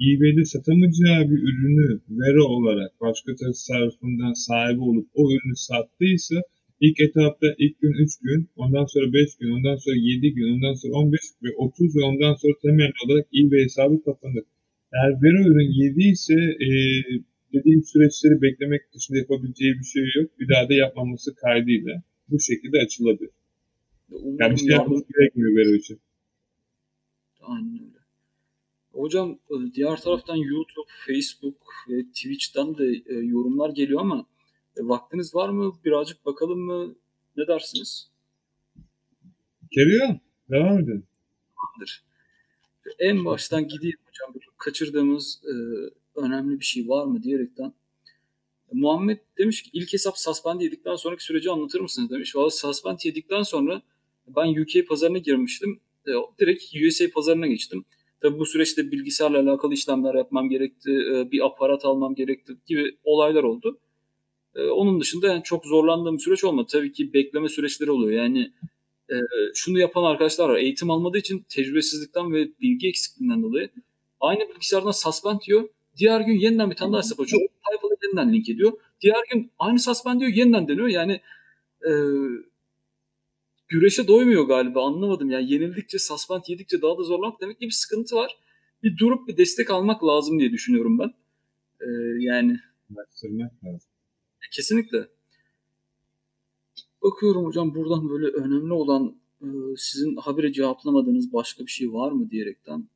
eBay'de 0.00 0.44
satamayacağı 0.44 1.30
bir 1.30 1.38
ürünü 1.48 2.00
vero 2.10 2.44
olarak 2.44 3.00
başka 3.00 3.34
tasarrufundan 3.34 4.32
sahibi 4.32 4.80
olup 4.80 5.08
o 5.14 5.30
ürünü 5.30 5.56
sattıysa 5.56 6.42
ilk 6.80 7.00
etapta 7.00 7.46
ilk 7.58 7.80
gün 7.80 7.92
3 7.92 8.18
gün, 8.18 8.48
ondan 8.56 8.84
sonra 8.84 9.12
5 9.12 9.36
gün, 9.36 9.50
ondan 9.50 9.76
sonra 9.76 9.96
7 9.96 10.34
gün, 10.34 10.54
ondan 10.54 10.74
sonra 10.74 10.92
15 10.92 11.20
ve 11.42 11.48
30 11.56 11.96
ve 11.96 12.00
ondan 12.02 12.34
sonra 12.34 12.52
temel 12.62 12.92
olarak 13.04 13.26
eBay 13.34 13.62
hesabı 13.64 14.04
kapanır. 14.04 14.44
Eğer 14.92 15.12
vero 15.22 15.40
ürün 15.50 15.70
yediyse 15.82 16.34
e, 16.34 16.68
dediğim 17.52 17.84
süreçleri 17.84 18.42
beklemek 18.42 18.82
dışında 18.94 19.18
yapabileceği 19.18 19.74
bir 19.74 19.84
şey 19.84 20.02
yok. 20.16 20.30
Bir 20.40 20.48
daha 20.48 20.68
da 20.68 20.74
yapmaması 20.74 21.34
kaydıyla 21.34 22.02
bu 22.28 22.40
şekilde 22.40 22.78
açılabilir. 22.78 23.30
Umarım 24.10 24.36
Yani 24.40 24.52
bir 24.52 24.60
şey 24.60 24.68
yapması 24.68 25.04
gerekmiyor 25.12 25.56
vero 25.56 25.74
için. 25.74 25.98
Aynen. 27.40 27.93
Hocam 28.94 29.38
e, 29.50 29.74
diğer 29.74 29.96
taraftan 29.96 30.36
YouTube, 30.36 30.90
Facebook 31.06 31.56
ve 31.88 32.04
Twitch'ten 32.04 32.78
de 32.78 33.02
e, 33.06 33.14
yorumlar 33.14 33.70
geliyor 33.70 34.00
ama 34.00 34.26
e, 34.76 34.88
vaktiniz 34.88 35.34
var 35.34 35.48
mı? 35.48 35.72
Birazcık 35.84 36.26
bakalım 36.26 36.58
mı? 36.58 36.94
Ne 37.36 37.46
dersiniz? 37.46 38.10
Carry 39.76 40.20
Devam 40.50 40.78
edelim. 40.78 41.06
Tamamdır. 41.56 42.04
En 42.98 43.24
baştan 43.24 43.68
gideyim 43.68 43.96
hocam. 44.06 44.42
Kaçırdığımız 44.58 45.42
önemli 46.14 46.60
bir 46.60 46.64
şey 46.64 46.88
var 46.88 47.04
mı 47.04 47.22
diyerekten. 47.22 47.72
Muhammed 48.72 49.18
demiş 49.38 49.62
ki 49.62 49.70
ilk 49.72 49.92
hesap 49.92 50.18
suspend 50.18 50.60
yedikten 50.60 50.96
sonraki 50.96 51.24
süreci 51.24 51.50
anlatır 51.50 51.80
mısınız 51.80 52.10
demiş. 52.10 52.36
Valla 52.36 52.50
suspend 52.50 52.98
yedikten 53.04 53.42
sonra 53.42 53.82
ben 54.26 54.62
UK 54.62 54.88
pazarına 54.88 55.18
girmiştim. 55.18 55.80
Direkt 56.40 56.64
USA 56.86 57.04
pazarına 57.14 57.46
geçtim. 57.46 57.84
Tabii 58.24 58.38
bu 58.38 58.46
süreçte 58.46 58.90
bilgisayarla 58.90 59.40
alakalı 59.40 59.74
işlemler 59.74 60.14
yapmam 60.14 60.48
gerekti. 60.48 60.90
e, 60.90 61.30
bir 61.30 61.46
aparat 61.46 61.84
almam 61.84 62.14
gerekti 62.14 62.56
gibi 62.66 62.96
olaylar 63.04 63.42
oldu. 63.42 63.78
E, 64.54 64.62
onun 64.62 65.00
dışında 65.00 65.26
yani 65.26 65.42
çok 65.42 65.64
zorlandığım 65.64 66.20
süreç 66.20 66.44
olmadı. 66.44 66.66
Tabii 66.72 66.92
ki 66.92 67.12
bekleme 67.12 67.48
süreçleri 67.48 67.90
oluyor. 67.90 68.22
Yani 68.22 68.52
e, 69.10 69.14
şunu 69.54 69.78
yapan 69.78 70.04
arkadaşlar 70.04 70.48
var. 70.48 70.56
Eğitim 70.56 70.90
almadığı 70.90 71.18
için 71.18 71.44
tecrübesizlikten 71.48 72.32
ve 72.32 72.48
bilgi 72.60 72.88
eksikliğinden 72.88 73.42
dolayı 73.42 73.70
aynı 74.20 74.48
bilgisayardan 74.48 74.90
suspend 74.90 75.40
diyor. 75.46 75.68
Diğer 75.96 76.20
gün 76.20 76.38
yeniden 76.38 76.70
bir 76.70 76.76
tane 76.76 76.92
daha 76.92 77.02
hesap 77.02 77.20
açıyor. 77.20 77.42
Sayfaları 77.70 77.98
yeniden 78.02 78.32
link 78.32 78.48
ediyor. 78.48 78.72
Diğer 79.00 79.24
gün 79.32 79.50
aynı 79.58 79.78
suspend 79.78 80.20
diyor. 80.20 80.32
Yeniden 80.32 80.68
deniyor. 80.68 80.88
Yani 80.88 81.20
e, 81.86 81.90
güreşe 83.74 84.08
doymuyor 84.08 84.44
galiba. 84.44 84.86
Anlamadım. 84.86 85.30
Yani 85.30 85.52
yenildikçe, 85.52 85.98
suspend 85.98 86.42
yedikçe 86.48 86.82
daha 86.82 86.98
da 86.98 87.02
zorlamak 87.02 87.40
demek 87.40 87.60
ki 87.60 87.66
bir 87.66 87.72
sıkıntı 87.72 88.16
var. 88.16 88.36
Bir 88.82 88.98
durup 88.98 89.28
bir 89.28 89.36
destek 89.36 89.70
almak 89.70 90.04
lazım 90.04 90.38
diye 90.40 90.52
düşünüyorum 90.52 90.98
ben. 90.98 91.14
E, 91.80 91.88
yani 92.18 92.58
Araştırmak 92.96 93.64
lazım. 93.64 93.90
Kesinlikle. 94.52 95.08
Bakıyorum 97.02 97.44
hocam 97.44 97.74
buradan 97.74 98.10
böyle 98.10 98.26
önemli 98.26 98.72
olan 98.72 99.16
e, 99.42 99.46
sizin 99.76 100.16
habire 100.16 100.52
cevaplamadığınız 100.52 101.32
başka 101.32 101.66
bir 101.66 101.70
şey 101.70 101.92
var 101.92 102.12
mı 102.12 102.30
diyerekten. 102.30 102.88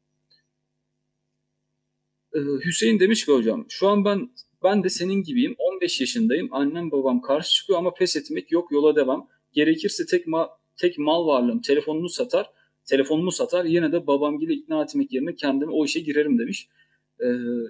E, 2.34 2.38
Hüseyin 2.64 3.00
demiş 3.00 3.26
ki 3.26 3.32
hocam 3.32 3.66
şu 3.68 3.88
an 3.88 4.04
ben 4.04 4.30
ben 4.62 4.84
de 4.84 4.88
senin 4.90 5.22
gibiyim 5.22 5.54
15 5.58 6.00
yaşındayım 6.00 6.48
annem 6.50 6.90
babam 6.90 7.20
karşı 7.20 7.54
çıkıyor 7.54 7.78
ama 7.78 7.94
pes 7.94 8.16
etmek 8.16 8.52
yok 8.52 8.72
yola 8.72 8.96
devam. 8.96 9.28
Gerekirse 9.52 10.06
tek 10.06 10.26
ma 10.26 10.57
tek 10.78 10.98
mal 10.98 11.26
varlığım 11.26 11.60
telefonumu 11.60 12.08
satar 12.08 12.50
telefonumu 12.88 13.32
satar 13.32 13.64
yine 13.64 13.92
de 13.92 14.06
babam 14.06 14.38
gibi 14.38 14.54
ikna 14.54 14.82
etmek 14.82 15.12
yerine 15.12 15.34
kendime 15.34 15.72
o 15.72 15.84
işe 15.84 16.00
girerim 16.00 16.38
demiş. 16.38 16.68
E, 17.20 17.26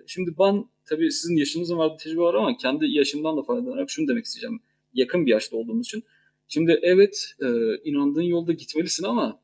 şimdi 0.07 0.35
ben 0.39 0.65
tabii 0.87 1.11
sizin 1.11 1.37
yaşınızın 1.37 1.79
vardı 1.79 1.97
tecrübe 2.01 2.21
var 2.21 2.35
ama 2.35 2.57
kendi 2.57 2.87
yaşımdan 2.87 3.37
da 3.37 3.43
faydalanarak 3.43 3.91
şunu 3.91 4.09
demek 4.09 4.25
isteyeceğim. 4.25 4.61
Yakın 4.95 5.27
bir 5.27 5.31
yaşta 5.31 5.57
olduğumuz 5.57 5.87
için. 5.87 6.05
Şimdi 6.49 6.79
evet 6.83 7.35
e, 7.43 7.47
inandığın 7.85 8.23
yolda 8.23 8.53
gitmelisin 8.53 9.05
ama 9.05 9.41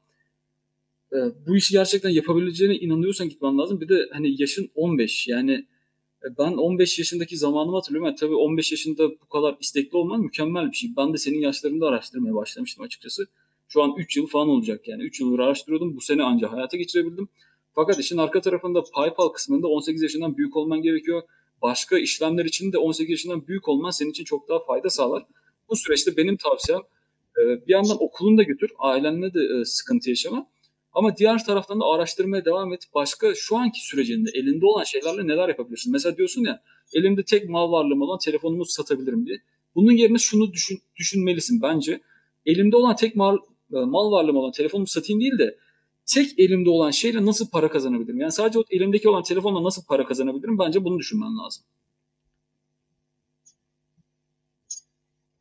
e, 1.12 1.16
bu 1.46 1.56
işi 1.56 1.72
gerçekten 1.72 2.10
yapabileceğine 2.10 2.76
inanıyorsan 2.76 3.28
gitmen 3.28 3.58
lazım. 3.58 3.80
Bir 3.80 3.88
de 3.88 4.08
hani 4.12 4.42
yaşın 4.42 4.70
15 4.74 5.28
yani 5.28 5.52
e, 6.24 6.38
ben 6.38 6.52
15 6.52 6.98
yaşındaki 6.98 7.36
zamanımı 7.36 7.76
hatırlıyorum. 7.76 8.06
Yani 8.06 8.16
tabii 8.16 8.34
15 8.34 8.72
yaşında 8.72 9.10
bu 9.10 9.28
kadar 9.28 9.56
istekli 9.60 9.96
olman 9.96 10.20
mükemmel 10.20 10.70
bir 10.70 10.76
şey. 10.76 10.90
Ben 10.96 11.12
de 11.12 11.18
senin 11.18 11.38
yaşlarında 11.38 11.86
araştırmaya 11.86 12.34
başlamıştım 12.34 12.84
açıkçası. 12.84 13.26
Şu 13.68 13.82
an 13.82 13.94
3 13.96 14.16
yıl 14.16 14.26
falan 14.26 14.48
olacak 14.48 14.88
yani. 14.88 15.02
3 15.02 15.20
yıldır 15.20 15.38
araştırıyordum. 15.38 15.96
Bu 15.96 16.00
sene 16.00 16.22
ancak 16.22 16.52
hayata 16.52 16.76
geçirebildim. 16.76 17.28
Fakat 17.74 17.98
işin 17.98 18.18
arka 18.18 18.40
tarafında 18.40 18.82
PayPal 18.94 19.28
kısmında 19.28 19.66
18 19.68 20.02
yaşından 20.02 20.36
büyük 20.36 20.56
olman 20.56 20.82
gerekiyor. 20.82 21.22
Başka 21.62 21.98
işlemler 21.98 22.44
için 22.44 22.72
de 22.72 22.78
18 22.78 23.10
yaşından 23.10 23.46
büyük 23.46 23.68
olman 23.68 23.90
senin 23.90 24.10
için 24.10 24.24
çok 24.24 24.48
daha 24.48 24.58
fayda 24.64 24.90
sağlar. 24.90 25.26
Bu 25.68 25.76
süreçte 25.76 26.16
benim 26.16 26.36
tavsiyem 26.36 26.80
e, 27.38 27.66
bir 27.66 27.72
yandan 27.72 27.96
okulunu 28.02 28.38
da 28.38 28.42
götür. 28.42 28.70
Ailenle 28.78 29.34
de 29.34 29.40
e, 29.40 29.64
sıkıntı 29.64 30.10
yaşama. 30.10 30.46
Ama 30.92 31.16
diğer 31.16 31.44
taraftan 31.44 31.80
da 31.80 31.84
araştırmaya 31.84 32.44
devam 32.44 32.72
et. 32.72 32.82
Başka 32.94 33.34
şu 33.34 33.56
anki 33.56 33.86
sürecinde 33.86 34.30
elinde 34.34 34.66
olan 34.66 34.84
şeylerle 34.84 35.26
neler 35.26 35.48
yapabilirsin? 35.48 35.92
Mesela 35.92 36.16
diyorsun 36.16 36.44
ya 36.44 36.62
elimde 36.94 37.22
tek 37.22 37.48
mal 37.48 37.72
varlığım 37.72 38.02
olan 38.02 38.18
telefonumu 38.18 38.64
satabilirim 38.64 39.26
diye. 39.26 39.42
Bunun 39.74 39.92
yerine 39.92 40.18
şunu 40.18 40.52
düşün, 40.52 40.78
düşünmelisin 40.96 41.62
bence. 41.62 42.00
Elimde 42.46 42.76
olan 42.76 42.96
tek 42.96 43.16
mal, 43.16 43.38
mal 43.80 44.12
varlığım 44.12 44.36
olan 44.36 44.52
telefonumu 44.52 44.86
satayım 44.86 45.20
değil 45.20 45.38
de 45.38 45.58
tek 46.06 46.38
elimde 46.38 46.70
olan 46.70 46.90
şeyle 46.90 47.26
nasıl 47.26 47.50
para 47.50 47.70
kazanabilirim? 47.70 48.20
Yani 48.20 48.32
sadece 48.32 48.58
o 48.58 48.64
elimdeki 48.70 49.08
olan 49.08 49.22
telefonla 49.22 49.64
nasıl 49.64 49.84
para 49.84 50.06
kazanabilirim? 50.06 50.58
Bence 50.58 50.84
bunu 50.84 50.98
düşünmen 50.98 51.38
lazım. 51.38 51.64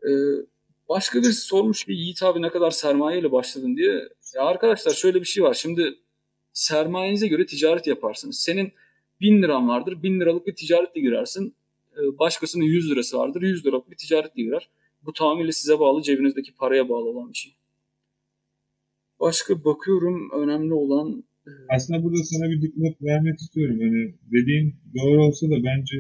Ee, 0.04 0.12
başka 0.90 1.20
birisi 1.20 1.42
sormuş 1.42 1.84
ki 1.84 1.92
Yiğit 1.92 2.24
abi 2.24 2.42
ne 2.42 2.50
kadar 2.50 2.72
sermayeyle 2.72 3.32
başladın 3.32 3.78
diye. 3.78 4.10
Ya 4.36 4.42
arkadaşlar 4.42 4.94
şöyle 4.94 5.20
bir 5.22 5.26
şey 5.26 5.44
var. 5.44 5.54
Şimdi 5.54 6.00
sermayenize 6.54 7.28
göre 7.28 7.46
ticaret 7.46 7.88
yaparsınız. 7.88 8.40
Senin 8.40 8.74
bin 9.22 9.44
liran 9.44 9.68
vardır. 9.68 10.04
Bin 10.04 10.20
liralık 10.20 10.48
bir 10.48 10.56
ticaretle 10.56 11.02
girersin. 11.02 11.56
Ee, 11.98 12.20
Başkasının 12.20 12.64
100 12.64 12.92
lirası 12.92 13.18
vardır. 13.18 13.42
100 13.42 13.66
liralık 13.66 13.92
bir 13.92 13.96
ticaretle 13.96 14.44
girer. 14.44 14.70
Bu 15.06 15.14
tamamıyla 15.14 15.52
size 15.52 15.80
bağlı, 15.80 16.02
cebinizdeki 16.02 16.56
paraya 16.56 16.90
bağlı 16.90 17.10
olan 17.10 17.30
bir 17.30 17.38
şey. 17.38 17.56
Başka 19.24 19.66
bakıyorum 19.66 20.32
önemli 20.42 20.74
olan 20.74 21.24
e, 21.48 21.52
Aslında 21.70 22.04
burada 22.04 22.24
sana 22.24 22.50
bir 22.52 22.62
dipnot 22.62 23.02
vermek 23.02 23.40
istiyorum. 23.40 23.80
Hani 23.80 24.14
dediğin 24.32 24.76
doğru 24.98 25.24
olsa 25.26 25.50
da 25.50 25.58
bence 25.64 25.98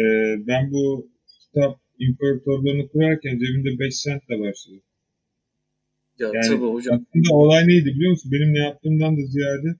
e, 0.00 0.02
ben 0.46 0.70
bu 0.72 1.08
kitap 1.40 1.80
imparatorluğunu 1.98 2.88
kurarken 2.88 3.38
cebimde 3.38 3.78
5 3.78 4.02
centle 4.02 4.40
başladım. 4.40 4.82
ya 6.18 6.30
Yani 6.34 6.46
tabii 6.48 6.72
hocam 6.72 7.06
aslında 7.10 7.34
olay 7.34 7.68
neydi 7.68 7.86
biliyor 7.86 8.10
musun? 8.10 8.32
Benim 8.32 8.54
ne 8.54 8.58
yaptığımdan 8.58 9.16
da 9.16 9.22
ziyade 9.26 9.70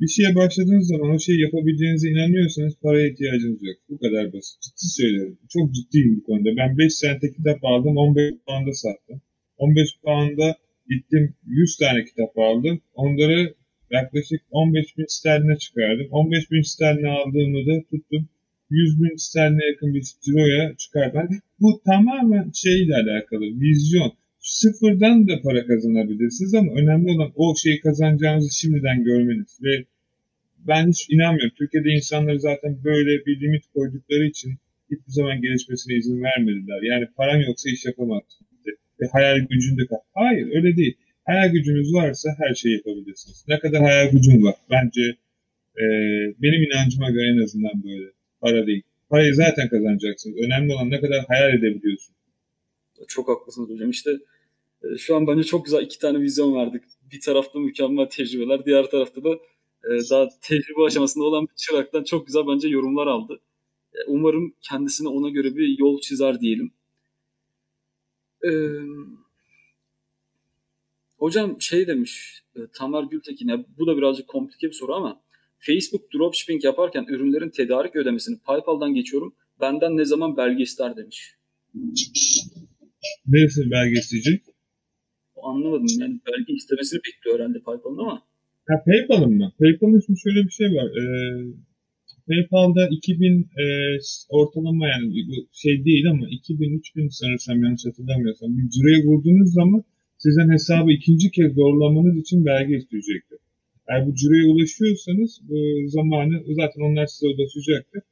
bir 0.00 0.08
şeye 0.08 0.34
başladığınız 0.34 0.88
zaman 0.88 1.10
o 1.10 1.18
şeyi 1.18 1.40
yapabileceğinize 1.40 2.08
inanıyorsanız 2.08 2.74
paraya 2.82 3.08
ihtiyacınız 3.08 3.62
yok. 3.62 3.76
Bu 3.88 3.98
kadar 3.98 4.32
basit. 4.32 4.62
Ciddi 4.62 4.86
söylüyorum. 4.98 5.38
Çok 5.48 5.74
ciddiyim 5.74 6.16
bu 6.16 6.24
konuda. 6.24 6.56
Ben 6.56 6.78
5 6.78 6.94
sente 6.94 7.32
kitap 7.32 7.64
aldım, 7.64 7.96
15 7.96 8.34
pound'a 8.46 8.72
sattım. 8.72 9.20
15 9.58 9.88
pound'a 10.04 10.56
gittim 10.90 11.34
100 11.46 11.76
tane 11.76 12.04
kitap 12.04 12.38
aldım. 12.38 12.80
Onları 12.94 13.54
yaklaşık 13.90 14.40
15 14.50 14.98
bin 14.98 15.04
sterline 15.08 15.56
çıkardım. 15.56 16.06
15 16.10 16.50
bin 16.50 16.62
sterline 16.62 17.08
aldığımı 17.08 17.66
da 17.66 17.82
tuttum. 17.90 18.28
100 18.70 19.02
bin 19.02 19.16
sterline 19.16 19.64
yakın 19.70 19.94
bir 19.94 20.04
ciroya 20.24 20.76
çıkardım. 20.76 21.28
Bu 21.60 21.82
tamamen 21.86 22.50
şeyle 22.54 22.94
alakalı, 22.94 23.60
vizyon. 23.60 24.12
Sıfırdan 24.40 25.28
da 25.28 25.40
para 25.42 25.66
kazanabilirsiniz 25.66 26.54
ama 26.54 26.72
önemli 26.72 27.10
olan 27.10 27.32
o 27.34 27.56
şeyi 27.56 27.80
kazanacağınızı 27.80 28.58
şimdiden 28.58 29.04
görmeniz. 29.04 29.58
Ve 29.62 29.84
ben 30.58 30.88
hiç 30.88 31.10
inanmıyorum. 31.10 31.54
Türkiye'de 31.58 31.88
insanları 31.88 32.40
zaten 32.40 32.84
böyle 32.84 33.26
bir 33.26 33.40
limit 33.40 33.64
koydukları 33.74 34.26
için 34.26 34.50
hiçbir 34.90 35.12
zaman 35.12 35.42
gelişmesine 35.42 35.94
izin 35.96 36.22
vermediler. 36.22 36.82
Yani 36.82 37.06
paran 37.16 37.38
yoksa 37.38 37.70
iş 37.70 37.84
yapamazsın. 37.84 38.46
Ve 39.00 39.06
hayal 39.12 39.38
gücünde 39.38 39.86
kal. 39.86 39.96
Hayır 40.14 40.46
öyle 40.56 40.76
değil. 40.76 40.96
Hayal 41.24 41.48
gücünüz 41.52 41.94
varsa 41.94 42.30
her 42.38 42.54
şeyi 42.54 42.74
yapabilirsiniz. 42.76 43.44
Ne 43.48 43.58
kadar 43.58 43.82
hayal 43.82 44.10
gücün 44.10 44.42
var. 44.44 44.54
Bence 44.70 45.02
e, 45.76 45.84
benim 46.42 46.62
inancıma 46.62 47.10
göre 47.10 47.28
en 47.28 47.44
azından 47.44 47.84
böyle. 47.84 48.10
Para 48.40 48.66
değil. 48.66 48.82
Parayı 49.10 49.34
zaten 49.34 49.68
kazanacaksınız. 49.68 50.36
Önemli 50.36 50.72
olan 50.74 50.90
ne 50.90 51.00
kadar 51.00 51.24
hayal 51.28 51.54
edebiliyorsun. 51.54 52.14
çok 53.08 53.28
haklısınız 53.28 53.70
hocam. 53.70 53.90
İşte 53.90 54.10
e, 54.82 54.98
şu 54.98 55.16
an 55.16 55.26
bence 55.26 55.42
çok 55.42 55.64
güzel 55.64 55.82
iki 55.82 55.98
tane 55.98 56.20
vizyon 56.20 56.54
verdik. 56.54 56.82
Bir 57.12 57.20
tarafta 57.20 57.58
mükemmel 57.58 58.06
tecrübeler, 58.06 58.64
diğer 58.64 58.84
tarafta 58.90 59.24
da 59.24 59.30
e, 59.84 59.90
daha 60.10 60.28
tecrübe 60.42 60.82
aşamasında 60.86 61.24
olan 61.24 61.44
bir 61.44 61.54
çıraktan 61.56 62.04
çok 62.04 62.26
güzel 62.26 62.42
bence 62.48 62.68
yorumlar 62.68 63.06
aldı. 63.06 63.40
E, 63.94 63.98
Umarım 64.06 64.54
kendisine 64.62 65.08
ona 65.08 65.28
göre 65.28 65.56
bir 65.56 65.78
yol 65.78 66.00
çizer 66.00 66.40
diyelim. 66.40 66.72
E, 68.44 68.50
Hocam 71.20 71.60
şey 71.60 71.86
demiş 71.86 72.42
Tamer 72.72 73.02
Gültekin 73.02 73.66
bu 73.78 73.86
da 73.86 73.96
birazcık 73.96 74.28
komplike 74.28 74.66
bir 74.66 74.72
soru 74.72 74.94
ama 74.94 75.20
Facebook 75.58 76.14
dropshipping 76.14 76.64
yaparken 76.64 77.06
ürünlerin 77.08 77.50
tedarik 77.50 77.96
ödemesini 77.96 78.38
PayPal'dan 78.44 78.94
geçiyorum. 78.94 79.34
Benden 79.60 79.96
ne 79.96 80.04
zaman 80.04 80.36
belge 80.36 80.62
ister 80.62 80.96
demiş. 80.96 81.34
Neresi 83.26 83.70
belge 83.70 83.98
isteyecek? 84.00 84.42
Anlamadım 85.42 85.86
yani 86.00 86.20
belge 86.26 86.52
istemesini 86.52 87.00
bekliyor 87.06 87.38
herhalde 87.38 87.58
PayPal'ın 87.60 87.98
ama. 87.98 88.22
Ha 88.68 88.74
PayPal'ın 88.86 89.32
mı? 89.32 89.52
PayPal'ın 89.58 90.02
şimdi 90.06 90.20
şöyle 90.20 90.44
bir 90.46 90.50
şey 90.50 90.66
var. 90.66 90.88
Ee, 91.00 91.02
PayPal'da 92.30 92.88
2000 92.90 93.50
e, 93.62 93.64
ortalama 94.28 94.88
yani 94.88 95.06
bu 95.28 95.34
şey 95.52 95.84
değil 95.84 96.10
ama 96.10 96.24
2000-3000 96.28 97.10
sanırsam 97.10 97.64
yanlış 97.64 97.86
hatırlamıyorsam 97.86 98.50
bir 98.58 98.70
cüreyi 98.74 99.00
vurduğunuz 99.06 99.52
zaman 99.52 99.82
sizden 100.18 100.52
hesabı 100.52 100.90
ikinci 100.92 101.30
kez 101.30 101.56
doğrulamanız 101.56 102.16
için 102.22 102.44
belge 102.46 102.76
isteyecektir. 102.76 103.38
Eğer 103.88 104.06
bu 104.06 104.14
cüreye 104.14 104.44
ulaşıyorsanız 104.52 105.40
bu 105.48 105.58
zamanı 105.96 106.34
zaten 106.60 106.80
onlar 106.88 107.06
size 107.06 107.26
ulaşacaktır. 107.32 108.02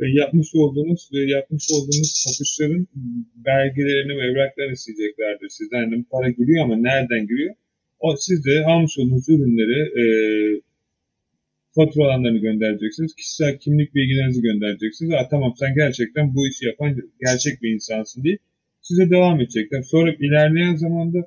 Ve 0.00 0.06
yapmış 0.22 0.48
olduğunuz 0.54 1.10
ve 1.14 1.20
yapmış 1.36 1.64
olduğunuz 1.74 2.10
satışların 2.24 2.86
belgelerini 3.48 4.12
ve 4.18 4.22
evraklarını 4.30 4.72
isteyeceklerdir 4.72 5.48
sizden. 5.48 5.82
Yani 5.90 6.04
para 6.10 6.30
giriyor 6.30 6.64
ama 6.64 6.76
nereden 6.76 7.26
giriyor? 7.26 7.54
O, 8.00 8.16
siz 8.16 8.44
de 8.44 8.64
almış 8.66 8.98
olduğunuz 8.98 9.28
ürünleri 9.28 9.80
e, 10.02 10.04
faturalarını 11.78 12.38
göndereceksiniz. 12.38 13.14
Kişisel 13.14 13.58
kimlik 13.58 13.94
bilgilerinizi 13.94 14.42
göndereceksiniz. 14.42 15.12
Aa, 15.12 15.28
tamam 15.28 15.52
sen 15.56 15.74
gerçekten 15.74 16.34
bu 16.34 16.48
işi 16.48 16.66
yapan 16.66 16.96
gerçek 17.20 17.62
bir 17.62 17.70
insansın 17.74 18.22
diye 18.22 18.38
size 18.80 19.10
devam 19.10 19.40
edecekler. 19.40 19.82
Sonra 19.82 20.12
ilerleyen 20.12 20.76
zamanda 20.76 21.18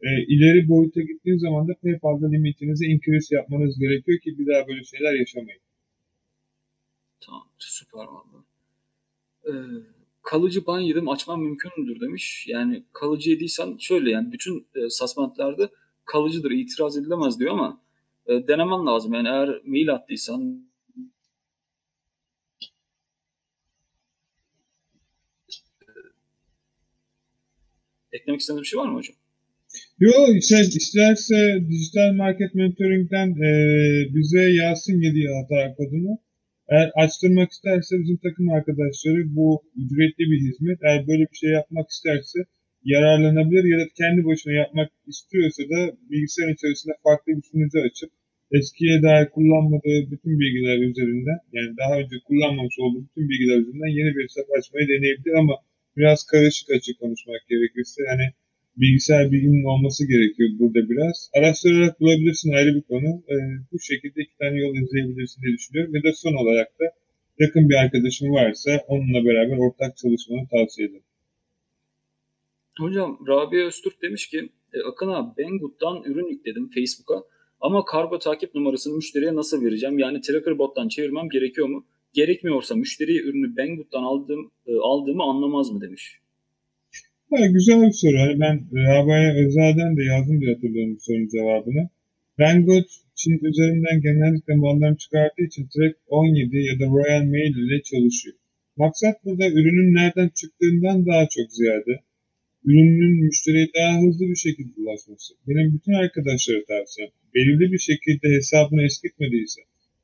e, 0.00 0.08
ileri 0.34 0.68
boyuta 0.68 1.00
gittiğiniz 1.00 1.42
zaman 1.42 1.68
da 1.68 1.72
PayPal'da 1.82 2.28
limitinizi 2.28 2.84
increase 2.86 3.36
yapmanız 3.36 3.78
gerekiyor 3.78 4.18
ki 4.20 4.38
bir 4.38 4.46
daha 4.46 4.68
böyle 4.68 4.84
şeyler 4.84 5.14
yaşamayın. 5.14 5.60
Tamam 7.20 7.46
süper 7.58 8.06
valla. 8.14 8.44
Ee, 9.46 9.52
kalıcı 10.22 10.66
ban 10.66 10.80
yedim 10.80 11.08
açmam 11.08 11.42
mümkün 11.42 11.70
müdür 11.78 12.00
demiş. 12.00 12.46
Yani 12.48 12.82
kalıcı 12.92 13.30
yediysen 13.30 13.76
şöyle 13.80 14.10
yani 14.10 14.32
bütün 14.32 14.66
e, 14.76 14.80
kalıcıdır 16.04 16.50
itiraz 16.50 16.96
edilemez 16.96 17.40
diyor 17.40 17.52
ama 17.52 17.80
e, 18.28 18.48
denemen 18.48 18.86
lazım. 18.86 19.14
Yani 19.14 19.28
eğer 19.28 19.60
mail 19.64 19.92
attıysan 19.94 20.68
e, 25.82 25.90
eklemek 28.12 28.40
istediğiniz 28.40 28.62
bir 28.62 28.68
şey 28.68 28.80
var 28.80 28.88
mı 28.88 28.98
hocam? 28.98 29.16
Yok 29.98 30.28
şey, 30.42 30.60
isterse 30.60 31.36
dijital 31.68 32.12
market 32.12 32.54
mentoring'den 32.54 33.28
e, 33.28 33.50
bize 34.14 34.44
yazsın 34.50 35.00
7 35.00 35.28
hata 35.34 35.74
kodunu. 35.74 36.18
Eğer 36.68 36.90
açtırmak 36.94 37.50
isterse 37.50 37.98
bizim 38.00 38.16
takım 38.16 38.48
arkadaşları 38.50 39.36
bu 39.36 39.62
ücretli 39.76 40.24
bir 40.30 40.40
hizmet. 40.40 40.78
Eğer 40.82 41.06
böyle 41.08 41.22
bir 41.32 41.36
şey 41.36 41.50
yapmak 41.50 41.90
isterse 41.90 42.38
yararlanabilir 42.84 43.64
ya 43.64 43.78
da 43.78 43.88
kendi 43.94 44.24
başına 44.24 44.52
yapmak 44.52 44.90
istiyorsa 45.06 45.62
da 45.62 45.96
bilgisayar 46.10 46.48
içerisinde 46.48 46.94
farklı 47.02 47.32
bir 47.36 47.42
sunucu 47.42 47.78
açıp 47.80 48.10
eskiye 48.52 49.02
dair 49.02 49.28
kullanmadığı 49.36 50.10
bütün 50.10 50.40
bilgiler 50.40 50.78
üzerinden 50.78 51.38
yani 51.52 51.76
daha 51.80 51.98
önce 52.00 52.16
kullanmamış 52.26 52.76
olduğu 52.78 53.02
bütün 53.08 53.28
bilgiler 53.28 53.56
üzerinden 53.58 53.92
yeni 53.98 54.16
bir 54.16 54.24
hesap 54.24 54.46
açmayı 54.58 54.88
deneyebilir 54.88 55.34
ama 55.42 55.54
biraz 55.96 56.26
karışık 56.26 56.70
açık 56.70 57.00
konuşmak 57.00 57.48
gerekirse 57.48 58.02
yani 58.10 58.26
bilgisayar 58.76 59.32
bilginin 59.32 59.64
olması 59.64 60.08
gerekiyor 60.08 60.48
burada 60.58 60.90
biraz. 60.90 61.30
Araştırarak 61.36 62.00
bulabilirsin 62.00 62.52
ayrı 62.52 62.74
bir 62.74 62.82
konu. 62.82 63.22
Ee, 63.28 63.34
bu 63.72 63.80
şekilde 63.80 64.22
iki 64.22 64.36
tane 64.38 64.58
yol 64.60 64.74
izleyebilirsin 64.76 65.42
diye 65.42 65.52
düşünüyorum. 65.56 65.94
Ve 65.94 66.02
de 66.02 66.12
son 66.12 66.34
olarak 66.34 66.68
da 66.80 66.84
yakın 67.38 67.68
bir 67.68 67.74
arkadaşın 67.74 68.28
varsa 68.32 68.70
onunla 68.88 69.24
beraber 69.24 69.56
ortak 69.56 69.96
çalışmanı 69.96 70.48
tavsiye 70.48 70.88
ederim. 70.88 71.02
Hocam 72.78 73.18
Rabia 73.28 73.66
Öztürk 73.66 74.02
demiş 74.02 74.28
ki 74.28 74.48
e, 74.74 74.78
Akın 74.90 75.08
abi 75.08 75.30
Banggood'dan 75.38 76.02
ürün 76.10 76.28
yükledim 76.28 76.70
Facebook'a 76.70 77.22
ama 77.60 77.84
kargo 77.84 78.18
takip 78.18 78.54
numarasını 78.54 78.94
müşteriye 78.94 79.34
nasıl 79.34 79.64
vereceğim? 79.64 79.98
Yani 79.98 80.20
tracker 80.20 80.58
bot'tan 80.58 80.88
çevirmem 80.88 81.28
gerekiyor 81.28 81.68
mu? 81.68 81.84
Gerekmiyorsa 82.12 82.74
müşteriye 82.74 83.22
ürünü 83.22 83.56
Banggood'dan 83.56 84.02
aldığım, 84.02 84.50
e, 84.66 84.72
aldığımı 84.82 85.22
anlamaz 85.22 85.70
mı 85.70 85.80
demiş. 85.80 86.18
Ha, 87.30 87.46
güzel 87.46 87.82
bir 87.82 87.92
soru. 87.92 88.18
Hani 88.18 88.40
ben 88.40 88.56
Rabaya 88.72 89.34
Özel'den 89.34 89.96
de 89.96 90.04
yazdım 90.04 90.40
diye 90.40 90.54
hatırlıyorum 90.54 90.94
bu 90.96 91.00
sorunun 91.00 91.28
cevabını. 91.28 91.88
Banggood 92.38 92.88
Çin 93.18 93.38
üzerinden 93.50 94.00
genellikle 94.00 94.54
mallarını 94.54 94.96
çıkarttığı 94.96 95.42
için 95.42 95.68
Track 95.74 95.96
17 96.08 96.56
ya 96.56 96.74
da 96.80 96.84
Royal 96.94 97.24
Mail 97.24 97.56
ile 97.56 97.82
çalışıyor. 97.82 98.36
Maksat 98.76 99.24
burada 99.24 99.46
ürünün 99.48 99.94
nereden 99.94 100.28
çıktığından 100.28 101.06
daha 101.06 101.28
çok 101.28 101.52
ziyade 101.52 101.92
ürünün 102.68 103.24
müşteriye 103.24 103.66
daha 103.76 104.02
hızlı 104.02 104.24
bir 104.32 104.40
şekilde 104.46 104.72
ulaşması. 104.80 105.34
Benim 105.48 105.74
bütün 105.74 105.92
arkadaşlara 105.92 106.64
tavsiyem 106.64 107.10
belirli 107.34 107.72
bir 107.72 107.78
şekilde 107.78 108.26
hesabını 108.36 108.82
eskitmediyse 108.82 109.60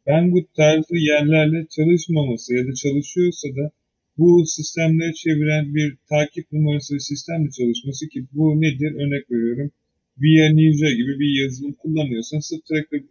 Banggood 0.06 0.48
tarzı 0.56 0.96
yerlerle 0.96 1.66
çalışmaması 1.76 2.54
ya 2.54 2.66
da 2.66 2.74
çalışıyorsa 2.74 3.48
da 3.48 3.70
bu 4.18 4.46
sistemleri 4.46 5.14
çeviren 5.14 5.74
bir 5.74 5.96
takip 6.08 6.52
numarası 6.52 7.00
sistemle 7.00 7.50
çalışması 7.50 8.08
ki 8.08 8.24
bu 8.32 8.60
nedir? 8.60 8.92
Örnek 8.94 9.30
veriyorum. 9.30 9.70
Via 10.18 10.48
Ninja 10.48 10.90
gibi 10.90 11.18
bir 11.20 11.42
yazılım 11.42 11.72
kullanıyorsan 11.72 12.40
tracker 12.68 13.02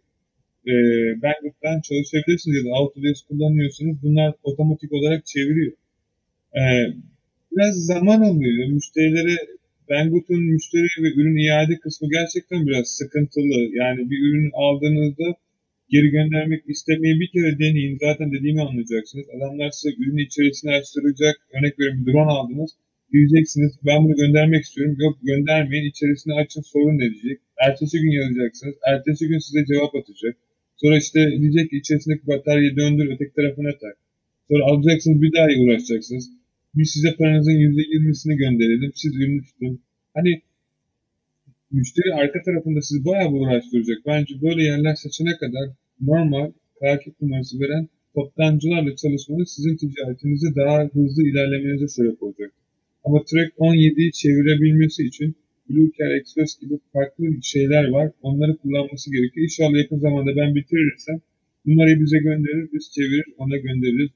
e, 0.66 0.74
Banggood'dan 1.22 1.80
çalışabilirsiniz 1.80 2.56
ya 2.56 2.64
da 2.64 2.74
Autodesk 2.74 3.28
kullanıyorsanız 3.28 3.96
bunlar 4.02 4.34
otomatik 4.42 4.92
olarak 4.92 5.26
çeviriyor. 5.26 5.72
E, 6.56 6.62
biraz 7.56 7.74
zaman 7.92 8.20
alıyor. 8.20 8.68
Müşterilere 8.68 9.36
Banggood'un 9.90 10.42
müşteri 10.52 10.88
ve 11.02 11.08
ürün 11.18 11.36
iade 11.46 11.78
kısmı 11.78 12.08
gerçekten 12.10 12.66
biraz 12.66 12.86
sıkıntılı. 12.88 13.58
Yani 13.80 14.10
bir 14.10 14.18
ürün 14.26 14.50
aldığınızda 14.54 15.28
geri 15.88 16.08
göndermek 16.10 16.62
istemeyi 16.68 17.20
bir 17.20 17.30
kere 17.34 17.58
deneyin. 17.58 17.98
Zaten 18.06 18.32
dediğimi 18.32 18.62
anlayacaksınız. 18.62 19.26
Adamlar 19.36 19.70
size 19.70 19.94
ürün 20.00 20.26
içerisini 20.26 20.70
açtıracak. 20.70 21.36
Örnek 21.54 21.78
veriyorum 21.78 22.06
bir 22.06 22.12
drone 22.12 22.32
aldınız. 22.38 22.70
Diyeceksiniz 23.12 23.72
ben 23.86 24.04
bunu 24.04 24.14
göndermek 24.16 24.62
istiyorum. 24.64 24.96
Yok 24.98 25.14
göndermeyin. 25.22 25.90
İçerisini 25.90 26.34
açın 26.34 26.62
sorun 26.72 26.98
ne 26.98 27.06
diyecek. 27.10 27.38
Ertesi 27.66 27.96
gün 28.02 28.10
yazacaksınız. 28.20 28.74
Ertesi 28.92 29.28
gün 29.28 29.38
size 29.38 29.64
cevap 29.70 29.94
atacak. 29.94 30.34
Sonra 30.76 30.96
işte 30.98 31.20
diyecek 31.40 31.70
ki 31.70 31.76
içerisindeki 31.76 32.26
bataryayı 32.26 32.76
döndür 32.76 33.06
öteki 33.12 33.32
tarafına 33.34 33.72
tak. 33.82 33.96
Sonra 34.48 34.64
alacaksınız 34.64 35.22
bir 35.22 35.32
daha 35.32 35.46
uğraşacaksınız. 35.60 36.24
Biz 36.76 36.90
size 36.90 37.16
paranızın 37.18 37.52
%20'sini 37.52 38.36
gönderelim. 38.36 38.92
Siz 38.94 39.16
ürünü 39.16 39.42
tutun. 39.44 39.80
Hani 40.14 40.42
müşteri 41.70 42.14
arka 42.14 42.42
tarafında 42.42 42.80
sizi 42.82 43.04
bayağı 43.04 43.30
uğraştıracak. 43.32 43.98
Bence 44.06 44.34
böyle 44.42 44.62
yerler 44.62 44.94
seçene 44.94 45.36
kadar 45.36 45.66
normal 46.00 46.52
takip 46.80 47.20
numarası 47.20 47.60
veren 47.60 47.88
toptancılarla 48.14 48.96
çalışmanız 48.96 49.48
sizin 49.50 49.76
ticaretinizi 49.76 50.56
daha 50.56 50.84
hızlı 50.94 51.22
ilerlemenize 51.28 51.88
sebep 51.88 52.22
olacak. 52.22 52.52
Ama 53.04 53.18
Track 53.24 53.50
17'yi 53.58 54.12
çevirebilmesi 54.12 55.06
için 55.06 55.36
Bluecare 55.70 56.18
Express 56.20 56.60
gibi 56.60 56.74
farklı 56.92 57.24
şeyler 57.42 57.88
var. 57.88 58.10
Onları 58.22 58.56
kullanması 58.56 59.12
gerekiyor. 59.12 59.44
İnşallah 59.44 59.78
yakın 59.78 59.98
zamanda 59.98 60.36
ben 60.36 60.54
bitirirsem 60.54 61.20
numarayı 61.66 62.00
bize 62.00 62.18
gönderir, 62.18 62.68
biz 62.72 62.90
çevirir, 62.94 63.24
ona 63.38 63.56
göndeririz 63.56 64.10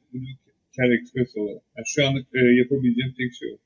Bluecare 0.79 0.95
Express 0.95 1.37
olarak. 1.37 1.63
Yani 1.77 1.87
şu 1.87 2.07
anlık 2.07 2.27
e, 2.35 2.39
yapabileceğim 2.59 3.15
tek 3.19 3.35
şey 3.35 3.53
o. 3.53 3.59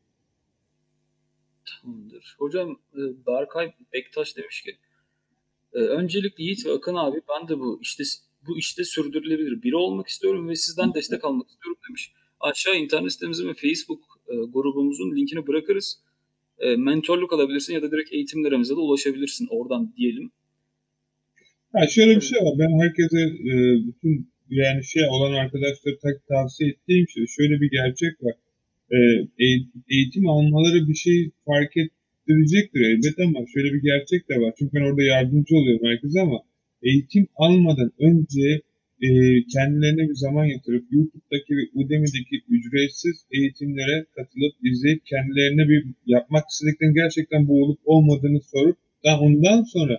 Tamamdır. 1.65 2.35
Hocam 2.39 2.81
e, 2.95 3.01
Berkay 3.27 3.73
Bektaş 3.93 4.37
demiş 4.37 4.63
ki 4.63 4.77
e, 5.73 5.79
öncelikle 5.79 6.45
Yiğit 6.45 6.67
ve 6.67 6.73
Akın 6.73 6.95
abi 6.95 7.21
ben 7.29 7.49
de 7.49 7.59
bu 7.59 7.79
işte 7.83 8.05
bu 8.47 8.59
işte 8.59 8.85
sürdürülebilir 8.85 9.63
biri 9.63 9.77
olmak 9.77 10.09
istiyorum 10.09 10.49
ve 10.49 10.57
sizden 10.57 10.95
destek 10.95 11.25
almak 11.25 11.49
istiyorum 11.49 11.81
demiş. 11.89 12.13
Aşağı 12.41 12.77
internet 12.77 13.13
sitemizin 13.13 13.49
ve 13.49 13.55
Facebook 13.55 14.01
e, 14.29 14.35
grubumuzun 14.35 15.17
linkini 15.17 15.47
bırakırız. 15.47 16.03
Mentorluk 16.77 17.33
alabilirsin 17.33 17.75
ya 17.75 17.83
da 17.83 17.91
direkt 17.91 18.13
eğitimlerimize 18.13 18.75
de 18.77 18.79
ulaşabilirsin 18.79 19.49
oradan 19.51 19.95
diyelim. 19.97 20.31
Ha 21.73 21.87
şöyle 21.87 22.17
bir 22.17 22.21
şey 22.21 22.39
var. 22.39 22.55
Ben 22.59 22.83
herkese 22.83 23.17
bütün 23.87 24.32
yani 24.61 24.85
şey 24.85 25.03
olan 25.15 25.33
arkadaşlara 25.33 25.97
tavsiye 26.29 26.71
ettiğim 26.71 27.07
şey 27.09 27.25
şöyle 27.37 27.61
bir 27.61 27.71
gerçek 27.71 28.15
var 28.23 28.35
e, 28.93 28.99
eğitim 29.91 30.29
almaları 30.29 30.89
bir 30.89 30.95
şey 30.95 31.31
fark 31.47 31.73
ettirecektir 31.77 32.81
elbet 32.81 33.19
ama 33.19 33.47
şöyle 33.55 33.73
bir 33.75 33.83
gerçek 33.83 34.29
de 34.29 34.35
var. 34.41 34.53
Çünkü 34.59 34.73
ben 34.75 34.91
orada 34.91 35.03
yardımcı 35.03 35.57
oluyorum 35.57 35.87
herkese 35.87 36.21
ama 36.21 36.39
eğitim 36.83 37.27
almadan 37.37 37.93
önce 37.99 38.61
e, 39.07 39.09
kendilerine 39.55 40.09
bir 40.09 40.15
zaman 40.15 40.45
yatırıp 40.45 40.85
YouTube'daki 40.91 41.53
ve 41.57 41.63
Udemy'deki 41.75 42.37
ücretsiz 42.49 43.17
eğitimlere 43.31 44.07
katılıp 44.17 44.55
izleyip 44.65 45.07
kendilerine 45.07 45.69
bir 45.69 45.85
yapmak 46.07 46.45
istediklerinin 46.51 46.95
gerçekten 46.95 47.49
bu 47.49 47.63
olup 47.63 47.81
olmadığını 47.85 48.41
sorup 48.41 48.77
Daha 49.05 49.21
ondan 49.21 49.63
sonra 49.63 49.99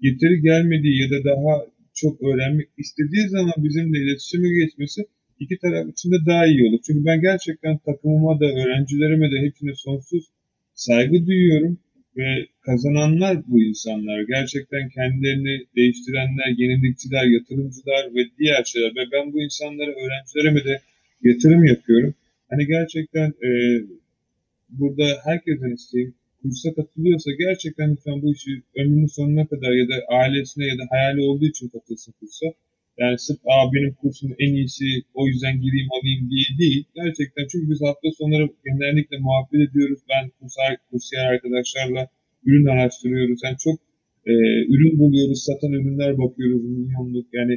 getiri 0.00 0.42
gelmediği 0.42 1.02
ya 1.02 1.10
da 1.10 1.24
daha 1.24 1.66
çok 1.94 2.22
öğrenmek 2.22 2.68
istediği 2.78 3.28
zaman 3.28 3.54
bizimle 3.58 3.98
iletişime 3.98 4.48
geçmesi 4.60 5.06
iki 5.40 5.58
taraf 5.58 5.88
için 5.88 6.12
de 6.12 6.16
daha 6.26 6.46
iyi 6.46 6.68
olur. 6.68 6.80
Çünkü 6.86 7.04
ben 7.04 7.20
gerçekten 7.20 7.78
takımıma 7.78 8.40
da 8.40 8.46
öğrencilerime 8.46 9.30
de 9.32 9.38
hepsine 9.46 9.74
sonsuz 9.74 10.24
saygı 10.74 11.26
duyuyorum 11.26 11.78
ve 12.16 12.46
kazananlar 12.60 13.42
bu 13.48 13.62
insanlar. 13.62 14.22
Gerçekten 14.22 14.88
kendilerini 14.88 15.66
değiştirenler, 15.76 16.48
yenilikçiler, 16.58 17.24
yatırımcılar 17.24 18.14
ve 18.14 18.20
diğer 18.38 18.64
şeyler. 18.64 18.90
Ve 18.90 19.04
ben 19.12 19.32
bu 19.32 19.42
insanlara, 19.42 19.90
öğrencilerime 19.90 20.64
de 20.64 20.80
yatırım 21.22 21.64
yapıyorum. 21.64 22.14
Hani 22.50 22.66
gerçekten 22.66 23.28
e, 23.28 23.50
burada 24.68 25.06
herkesten 25.24 25.74
isteyeyim 25.74 26.14
kursa 26.44 26.68
katılıyorsa 26.78 27.30
gerçekten 27.44 27.92
lütfen 27.92 28.22
bu 28.22 28.28
işi 28.36 28.50
ömrünün 28.80 29.14
sonuna 29.18 29.44
kadar 29.52 29.72
ya 29.80 29.86
da 29.88 29.96
ailesine 30.20 30.64
ya 30.72 30.76
da 30.80 30.84
hayali 30.90 31.20
olduğu 31.28 31.48
için 31.52 31.68
katılsın 31.68 32.14
kursa. 32.20 32.46
Yani 32.98 33.18
sırf 33.18 33.40
Aa, 33.52 33.72
benim 33.74 33.94
kursum 34.00 34.30
en 34.44 34.52
iyisi 34.54 34.84
o 35.14 35.22
yüzden 35.28 35.54
gireyim 35.62 35.90
alayım 35.96 36.22
diye 36.30 36.50
değil. 36.62 36.84
Gerçekten 37.00 37.44
çünkü 37.50 37.66
biz 37.70 37.80
hafta 37.88 38.08
sonları 38.18 38.46
genellikle 38.66 39.16
muhabbet 39.26 39.60
ediyoruz. 39.68 40.00
Ben 40.10 40.24
kursiyer, 40.38 40.76
kursiyer 40.90 41.24
arkadaşlarla 41.32 42.02
ürün 42.46 42.66
araştırıyoruz. 42.66 43.40
Yani 43.44 43.56
çok 43.66 43.76
e, 44.26 44.32
ürün 44.74 44.98
buluyoruz, 44.98 45.44
satan 45.48 45.72
ürünler 45.72 46.18
bakıyoruz 46.18 46.64
milyonluk. 46.64 47.26
Yani 47.38 47.54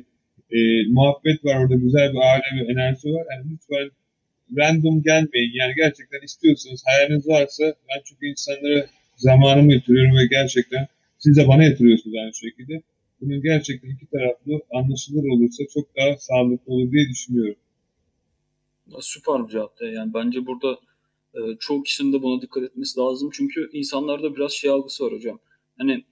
e, 0.57 0.59
muhabbet 0.97 1.45
var 1.45 1.55
orada 1.61 1.75
güzel 1.75 2.07
bir 2.13 2.21
aile 2.31 2.49
ve 2.57 2.71
enerji 2.71 3.07
var. 3.15 3.25
Yani 3.31 3.43
lütfen 3.51 3.87
random 4.57 5.03
gelmeyin. 5.03 5.53
Yani 5.53 5.73
gerçekten 5.75 6.21
istiyorsanız, 6.21 6.83
hayaliniz 6.85 7.27
varsa 7.27 7.63
ben 7.65 8.01
çünkü 8.05 8.25
insanlara 8.27 8.87
zamanımı 9.15 9.73
yatırıyorum 9.73 10.17
ve 10.17 10.25
gerçekten 10.27 10.87
siz 11.17 11.37
de 11.37 11.47
bana 11.47 11.63
yatırıyorsunuz 11.63 12.15
aynı 12.15 12.33
şekilde. 12.33 12.81
Bunun 13.21 13.41
gerçekten 13.41 13.89
iki 13.89 14.05
taraflı 14.05 14.61
anlaşılır 14.73 15.23
olursa 15.23 15.63
çok 15.73 15.95
daha 15.97 16.17
sağlıklı 16.17 16.73
olur 16.73 16.91
diye 16.91 17.09
düşünüyorum. 17.09 17.55
Süper 18.99 19.47
bir 19.47 19.51
cevaptı. 19.51 19.85
Yani 19.85 20.13
bence 20.13 20.45
burada 20.45 20.79
e, 21.33 21.39
çoğu 21.59 21.83
kişinin 21.83 22.13
de 22.13 22.21
buna 22.21 22.41
dikkat 22.41 22.63
etmesi 22.63 22.99
lazım. 22.99 23.29
Çünkü 23.33 23.69
insanlarda 23.73 24.35
biraz 24.35 24.51
şey 24.51 24.69
algısı 24.69 25.05
var 25.05 25.13
hocam. 25.13 25.39
Hani 25.77 26.03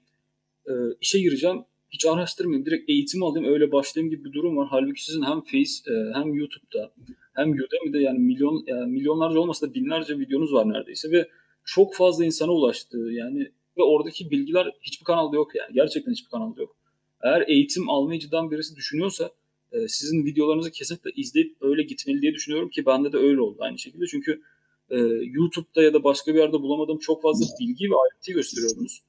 e, 0.68 0.74
işe 1.02 1.20
gireceğim, 1.20 1.64
hiç 1.96 2.06
araştırmayayım, 2.06 2.66
direkt 2.66 2.90
eğitim 2.90 3.24
alayım, 3.24 3.54
öyle 3.54 3.72
başlayayım 3.72 4.10
gibi 4.10 4.26
bir 4.26 4.34
durum 4.34 4.58
var. 4.58 4.68
Halbuki 4.72 5.04
sizin 5.04 5.22
hem 5.22 5.42
Face, 5.42 5.92
e, 5.92 5.94
hem 6.14 6.34
YouTube'da, 6.34 6.92
hem 7.34 7.52
Udemy'de 7.52 8.00
yani 8.00 8.20
milyon 8.20 8.64
yani 8.68 8.92
milyonlarca 8.92 9.40
olmasa 9.40 9.70
da 9.70 9.74
binlerce 9.74 10.20
videonuz 10.20 10.54
var 10.54 10.70
neredeyse 10.70 11.12
ve 11.12 11.30
çok 11.66 11.96
fazla 11.96 12.26
insana 12.26 12.52
ulaştı 12.52 12.98
yani 12.98 13.52
ve 13.78 13.84
oradaki 13.84 14.32
bilgiler 14.32 14.72
hiçbir 14.82 15.06
kanalda 15.06 15.36
yok 15.36 15.56
yani 15.56 15.74
gerçekten 15.74 16.12
hiçbir 16.12 16.30
kanalda 16.30 16.62
yok. 16.62 16.76
Eğer 17.24 17.44
eğitim 17.48 17.90
almayıcıdan 17.90 18.52
birisi 18.52 18.76
düşünüyorsa 18.76 19.32
e, 19.72 19.88
sizin 19.88 20.26
videolarınızı 20.26 20.72
kesinlikle 20.72 21.12
izleyip 21.16 21.58
öyle 21.62 21.84
gitmeli 21.84 22.22
diye 22.22 22.34
düşünüyorum 22.34 22.70
ki 22.70 22.86
bende 22.86 23.12
de 23.12 23.18
öyle 23.18 23.42
oldu 23.42 23.58
aynı 23.60 23.80
şekilde. 23.80 24.06
Çünkü 24.08 24.42
e, 24.90 24.98
YouTube'da 25.24 25.84
ya 25.84 25.94
da 25.94 26.04
başka 26.04 26.34
bir 26.34 26.40
yerde 26.40 26.62
bulamadığım 26.62 27.00
çok 27.00 27.22
fazla 27.22 27.46
bilgi 27.60 27.86
ve 27.86 27.96
ayrıntı 28.04 28.32
gösteriyorsunuz. 28.32 29.02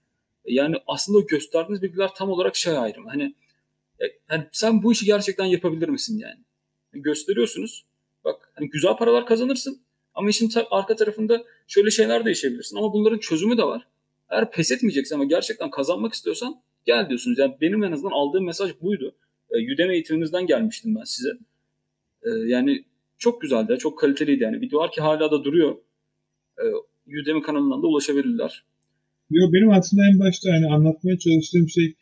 E, 0.47 0.55
yani 0.55 0.76
aslında 0.86 1.20
gösterdiğiniz 1.20 1.82
bilgiler 1.82 2.11
tam 2.16 2.30
olarak 2.30 2.57
şey 2.57 2.78
ayrımı. 2.78 3.09
Hani 3.09 3.34
e, 4.01 4.05
yani 4.30 4.47
sen 4.53 4.82
bu 4.82 4.92
işi 4.92 5.07
gerçekten 5.07 5.44
yapabilir 5.44 5.88
misin 5.88 6.18
yani? 6.18 6.40
Gösteriyorsunuz. 6.92 7.84
Bak 8.24 8.51
hani 8.55 8.68
güzel 8.68 8.97
paralar 8.97 9.26
kazanırsın 9.26 9.80
ama 10.14 10.30
işin 10.30 10.49
ta- 10.49 10.66
arka 10.70 10.97
tarafında 10.97 11.44
şöyle 11.66 11.90
şeyler 11.90 12.24
de 12.24 12.28
yaşayabilirsin. 12.28 12.76
Ama 12.76 12.92
bunların 12.92 13.18
çözümü 13.18 13.59
de 13.59 13.62
var. 13.62 13.86
Eğer 14.30 14.51
pes 14.51 14.72
etmeyeceksen 14.72 15.16
ama 15.16 15.24
gerçekten 15.24 15.70
kazanmak 15.70 16.12
istiyorsan 16.12 16.61
gel 16.84 17.09
diyorsunuz. 17.09 17.38
Yani 17.38 17.57
benim 17.61 17.84
en 17.84 17.92
azından 17.92 18.12
aldığım 18.12 18.44
mesaj 18.44 18.70
buydu. 18.82 19.14
E, 19.51 19.74
Udemy 19.74 19.94
eğitiminizden 19.94 20.47
gelmiştim 20.47 20.97
ben 20.97 21.05
size. 21.05 21.30
E, 22.22 22.30
yani 22.30 22.84
çok 23.18 23.40
güzeldi, 23.40 23.76
çok 23.78 23.99
kaliteliydi 23.99 24.42
yani. 24.42 24.61
Videolar 24.61 24.92
ki 24.92 25.01
hala 25.01 25.30
da 25.30 25.44
duruyor. 25.44 25.76
E, 26.59 26.64
Udemy 27.22 27.42
kanalından 27.42 27.82
da 27.82 27.86
ulaşabilirler. 27.86 28.64
Yo, 29.30 29.52
benim 29.52 29.70
aslında 29.70 30.02
en 30.12 30.18
başta 30.18 30.52
hani 30.52 30.66
anlatmaya 30.66 31.18
çalıştığım 31.18 31.68
şey 31.68 31.94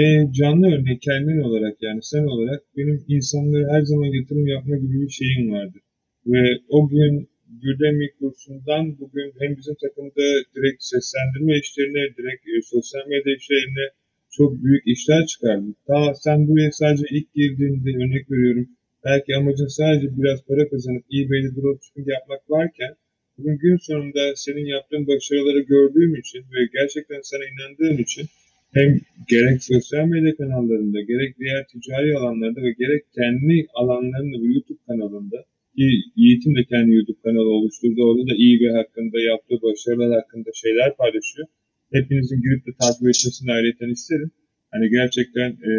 e, 0.00 0.02
canlı 0.32 0.66
örnek 0.66 1.02
kendin 1.02 1.40
olarak 1.40 1.76
yani 1.82 2.00
sen 2.02 2.24
olarak 2.24 2.62
benim 2.76 3.04
insanlara 3.08 3.72
her 3.74 3.82
zaman 3.82 4.06
yatırım 4.06 4.46
yapma 4.46 4.76
gibi 4.76 5.00
bir 5.02 5.10
şeyim 5.10 5.52
vardır. 5.52 5.82
Ve 6.26 6.42
o 6.68 6.88
gün 6.88 7.28
Udemy 7.68 8.08
kursundan 8.18 8.98
bugün 8.98 9.32
hem 9.38 9.56
bizim 9.56 9.74
takımda 9.74 10.26
direkt 10.54 10.82
seslendirme 10.82 11.58
işlerine, 11.58 12.16
direkt 12.16 12.42
e, 12.48 12.62
sosyal 12.62 13.06
medya 13.08 13.36
işlerine 13.36 13.86
çok 14.30 14.64
büyük 14.64 14.86
işler 14.86 15.26
çıkardım. 15.26 15.74
Daha 15.88 16.14
sen 16.14 16.48
buraya 16.48 16.72
sadece 16.72 17.06
ilk 17.10 17.34
girdiğinde 17.34 17.90
örnek 18.02 18.30
veriyorum. 18.30 18.68
Belki 19.04 19.36
amacın 19.36 19.66
sadece 19.66 20.06
biraz 20.18 20.44
para 20.48 20.68
kazanıp 20.68 21.04
eBay'de 21.16 21.50
dropshipping 21.56 22.08
yapmak 22.08 22.50
varken 22.50 22.94
bugün 23.38 23.58
gün 23.58 23.76
sonunda 23.76 24.36
senin 24.36 24.66
yaptığın 24.66 25.06
başarıları 25.06 25.60
gördüğüm 25.60 26.14
için 26.14 26.38
ve 26.38 26.60
gerçekten 26.72 27.20
sana 27.22 27.44
inandığım 27.52 28.02
için 28.02 28.26
hem 28.72 29.00
gerek 29.28 29.62
sosyal 29.62 30.06
medya 30.06 30.36
kanallarında, 30.36 31.00
gerek 31.00 31.38
diğer 31.38 31.66
ticari 31.72 32.16
alanlarda 32.18 32.62
ve 32.62 32.72
gerek 32.78 33.02
kendi 33.14 33.66
alanlarında 33.74 34.36
ve 34.42 34.46
YouTube 34.54 34.78
kanalında 34.86 35.44
ki 35.76 35.88
Yiğit'in 36.16 36.54
de 36.58 36.64
kendi 36.64 36.90
YouTube 36.94 37.20
kanalı 37.24 37.50
oluşturdu. 37.58 38.00
Orada 38.08 38.24
da 38.30 38.34
iyi 38.36 38.60
bir 38.60 38.70
hakkında, 38.70 39.16
yaptığı 39.32 39.58
başarılar 39.62 40.10
hakkında 40.20 40.50
şeyler 40.54 40.96
paylaşıyor. 40.96 41.46
Hepinizin 41.92 42.42
girip 42.42 42.66
de 42.66 42.70
takip 42.80 43.08
etmesini 43.08 43.52
ayrıca 43.52 43.86
isterim. 43.86 44.30
Hani 44.72 44.90
gerçekten 44.90 45.50
e, 45.50 45.72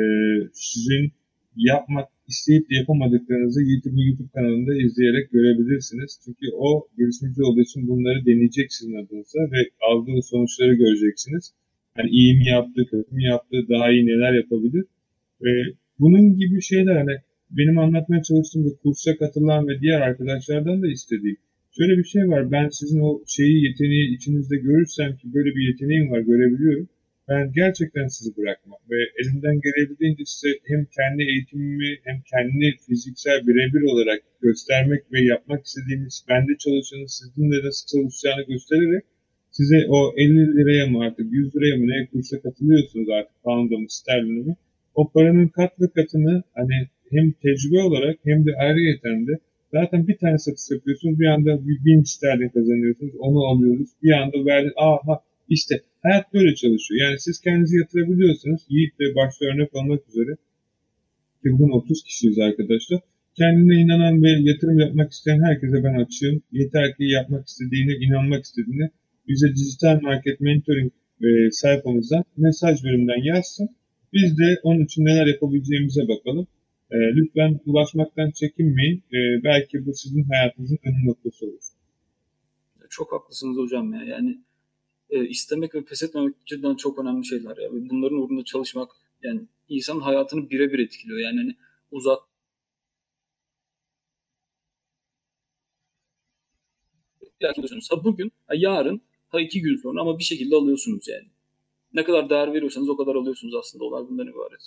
sizin 0.54 1.12
yapmak 1.60 2.08
isteyip 2.28 2.70
de 2.70 2.76
yapamadıklarınızı 2.76 3.62
YouTube, 3.72 4.02
YouTube 4.08 4.32
kanalında 4.36 4.74
izleyerek 4.84 5.32
görebilirsiniz. 5.32 6.20
Çünkü 6.24 6.46
o 6.68 6.88
girişimci 6.98 7.44
olduğu 7.44 7.62
için 7.62 7.88
bunları 7.88 8.26
deneyecek 8.26 8.74
sizin 8.74 8.96
adınıza 9.02 9.40
ve 9.54 9.62
aldığı 9.88 10.22
sonuçları 10.22 10.74
göreceksiniz. 10.74 11.54
Hani 11.96 12.10
iyi 12.10 12.38
mi 12.38 12.48
yaptı, 12.48 12.80
kötü 12.92 13.16
mü 13.16 13.24
yaptı, 13.24 13.56
daha 13.70 13.92
iyi 13.92 14.06
neler 14.06 14.34
yapabilir. 14.34 14.86
Ve 15.44 15.54
bunun 16.00 16.36
gibi 16.38 16.62
şeyler 16.62 16.96
hani 16.96 17.16
benim 17.52 17.78
anlatmaya 17.78 18.22
çalıştığım 18.24 18.66
bir 18.66 18.76
kursa 18.84 19.18
katılan 19.18 19.68
ve 19.68 19.82
diğer 19.82 20.02
arkadaşlardan 20.02 20.82
da 20.82 20.88
istediğim. 20.88 21.38
Şöyle 21.78 21.98
bir 21.98 22.04
şey 22.04 22.30
var, 22.30 22.52
ben 22.52 22.70
sizin 22.70 23.00
o 23.00 23.22
şeyi, 23.28 23.64
yeteneği 23.68 24.16
içinizde 24.16 24.58
görürsem 24.58 25.18
ki 25.18 25.34
böyle 25.34 25.50
bir 25.56 25.68
yeteneğim 25.68 26.12
var, 26.12 26.20
görebiliyorum. 26.20 26.90
Ben 27.30 27.52
gerçekten 27.54 28.08
sizi 28.08 28.38
bırakmam 28.38 28.80
ve 28.92 28.98
elimden 29.20 29.62
gelebildiğince 29.66 30.24
size 30.26 30.54
hem 30.66 30.86
kendi 30.98 31.24
eğitimimi 31.24 31.92
hem 32.04 32.18
kendi 32.32 32.78
fiziksel 32.88 33.48
birebir 33.48 33.82
olarak 33.82 34.22
göstermek 34.42 35.02
ve 35.14 35.22
yapmak 35.22 35.66
istediğimiz, 35.66 36.26
bende 36.30 36.58
çalışanın 36.58 37.06
sizin 37.06 37.52
de 37.52 37.58
nasıl 37.68 37.88
çalışacağını 37.94 38.44
göstererek 38.52 39.04
size 39.52 39.86
o 39.90 40.14
50 40.18 40.58
liraya 40.58 40.86
mı 40.88 41.04
artık 41.04 41.34
100 41.34 41.56
liraya 41.56 41.76
mı 41.78 41.88
ne 41.88 42.08
kursa 42.12 42.42
katılıyorsunuz 42.42 43.10
artık 43.10 43.44
pound'a 43.44 43.78
mı 43.78 43.90
sterlini 43.90 44.44
mi 44.48 44.56
o 44.96 45.12
paranın 45.12 45.48
kat 45.48 45.82
ve 45.82 45.88
katını 45.96 46.44
hani 46.54 46.88
hem 47.12 47.32
tecrübe 47.32 47.82
olarak 47.82 48.18
hem 48.24 48.46
de 48.46 48.52
ayrıyeten 48.56 49.28
de 49.28 49.40
zaten 49.74 50.08
bir 50.08 50.18
tane 50.18 50.38
satış 50.38 50.72
yapıyorsunuz 50.72 51.20
bir 51.20 51.26
anda 51.26 51.68
bir 51.68 51.86
bin 51.86 52.04
sterlin 52.04 52.50
kazanıyorsunuz 52.50 53.14
onu 53.20 53.40
alıyoruz. 53.46 53.90
Bir 54.04 54.12
anda 54.12 54.46
verdi 54.46 54.72
aha 54.78 55.22
işte 55.50 55.82
hayat 56.04 56.34
böyle 56.34 56.56
çalışıyor 56.56 57.10
yani 57.10 57.20
siz 57.20 57.42
kendinizi 57.42 57.78
yatırabiliyorsunuz 57.78 58.62
Yiğit 58.70 59.00
ve 59.00 59.16
başta 59.16 59.46
örnek 59.46 59.76
olmak 59.76 60.10
üzere 60.10 60.32
ki 61.44 61.52
bugün 61.52 61.70
30 61.70 62.04
kişiyiz 62.04 62.40
arkadaşlar 62.40 63.00
kendine 63.40 63.76
inanan 63.82 64.24
ve 64.24 64.30
yatırım 64.50 64.80
yapmak 64.80 65.12
isteyen 65.12 65.44
herkese 65.44 65.84
ben 65.84 65.94
açığım. 66.04 66.42
Yeter 66.52 66.96
ki 66.96 67.04
yapmak 67.04 67.48
istediğine, 67.48 67.94
inanmak 68.06 68.44
istediğine 68.44 68.90
bize 69.28 69.48
dijital 69.56 70.02
market 70.02 70.42
mentoring 70.42 70.92
e, 71.24 71.52
sayfamızdan 71.52 72.24
mesaj 72.38 72.84
bölümünden 72.84 73.24
yazsın. 73.24 73.70
Biz 74.14 74.38
de 74.38 74.60
onun 74.64 74.84
için 74.86 75.06
neler 75.06 75.28
yapabileceğimize 75.28 76.08
bakalım. 76.08 76.48
E, 76.92 76.98
lütfen 76.98 77.60
ulaşmaktan 77.66 78.32
çekinmeyin. 78.32 79.04
E, 79.14 79.44
belki 79.44 79.86
bu 79.86 79.94
sizin 79.94 80.24
hayatınızın 80.24 80.80
önüm 80.84 81.08
noktası 81.08 81.46
olur. 81.46 81.64
Çok 82.90 83.14
haklısınız 83.14 83.58
hocam 83.58 83.94
ya. 83.94 84.04
Yani 84.04 84.38
e, 85.10 85.28
istemek 85.28 85.76
ve 85.76 85.84
pes 85.84 86.04
etmemek 86.04 86.46
cidden 86.46 86.76
çok 86.76 87.00
önemli 87.00 87.26
şeyler 87.26 87.58
ya. 87.58 87.74
Ve 87.74 87.90
bunların 87.90 88.18
uğrunda 88.18 88.44
çalışmak 88.44 88.92
yani 89.24 89.42
insanın 89.70 90.00
hayatını 90.00 90.50
birebir 90.50 90.80
etkiliyor. 90.80 91.20
Yani 91.20 91.38
hani 91.38 91.56
uzak 91.92 92.20
ha 97.90 98.04
bugün, 98.04 98.32
ha 98.48 98.54
yarın, 98.56 99.02
ha 99.30 99.42
iki 99.42 99.62
gün 99.62 99.78
sonra 99.78 100.02
ama 100.02 100.20
bir 100.20 100.24
şekilde 100.24 100.56
alıyorsunuz 100.56 101.08
yani. 101.08 101.28
Ne 101.94 102.04
kadar 102.04 102.30
değer 102.30 102.54
veriyorsanız 102.54 102.90
o 102.90 102.98
kadar 102.98 103.16
alıyorsunuz 103.16 103.56
aslında. 103.56 103.86
Olay 103.86 104.04
bundan 104.10 104.28
ibaret. 104.28 104.62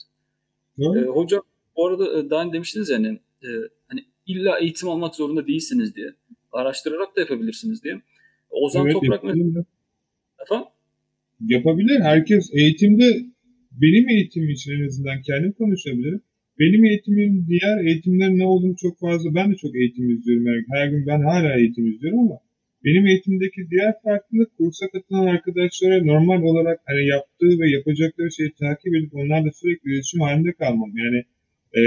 Ee, 0.78 1.08
hocam 1.08 1.42
bu 1.76 1.86
arada 1.86 2.18
e, 2.18 2.30
daha 2.30 2.52
demiştiniz 2.52 2.88
yani 2.88 3.20
e, 3.42 3.48
hani 3.88 4.04
illa 4.26 4.58
eğitim 4.58 4.88
almak 4.88 5.14
zorunda 5.14 5.46
değilsiniz 5.46 5.96
diye. 5.96 6.14
Araştırarak 6.52 7.16
da 7.16 7.20
yapabilirsiniz 7.20 7.84
diye. 7.84 8.02
Ozan 8.50 8.84
evet, 8.84 8.92
Toprak 8.92 9.24
mesela... 9.24 9.64
Efendim? 10.42 10.66
yapabilir. 11.46 12.00
Herkes 12.00 12.50
eğitimde 12.54 13.04
benim 13.82 14.08
eğitimim 14.08 14.50
için 14.50 14.72
en 14.72 14.86
azından 14.86 15.22
kendim 15.22 15.52
konuşabilirim. 15.52 16.20
Benim 16.58 16.84
eğitimin 16.84 17.46
diğer 17.48 17.84
eğitimlerin 17.84 18.38
ne 18.38 18.46
olduğunu 18.46 18.76
çok 18.76 18.98
fazla 18.98 19.34
ben 19.34 19.52
de 19.52 19.56
çok 19.56 19.76
eğitim 19.76 20.10
izliyorum. 20.10 20.46
Yani 20.46 20.64
her 20.70 20.86
gün 20.88 21.06
ben 21.06 21.20
hala 21.20 21.58
eğitim 21.58 21.86
izliyorum 21.86 22.18
ama 22.18 22.38
benim 22.84 23.06
eğitimdeki 23.06 23.70
diğer 23.70 23.94
farklılık 24.04 24.56
kursa 24.58 24.86
katılan 24.92 25.26
arkadaşlara 25.26 26.04
normal 26.04 26.42
olarak 26.42 26.80
hani 26.84 27.06
yaptığı 27.06 27.60
ve 27.60 27.70
yapacakları 27.70 28.32
şeyi 28.32 28.52
takip 28.60 28.94
edip 28.94 29.14
onlarla 29.14 29.50
sürekli 29.52 29.90
iletişim 29.90 30.20
halinde 30.20 30.52
kalmam. 30.52 30.92
Yani 31.02 31.20
e, 31.80 31.82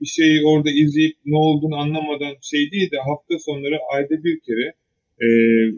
bir 0.00 0.06
şeyi 0.06 0.46
orada 0.46 0.70
izleyip 0.70 1.16
ne 1.26 1.36
olduğunu 1.36 1.76
anlamadan 1.76 2.34
şey 2.42 2.70
değil 2.72 2.90
de 2.90 2.96
hafta 3.08 3.38
sonları 3.38 3.78
ayda 3.94 4.24
bir 4.24 4.40
kere 4.40 4.74
e, 5.20 5.26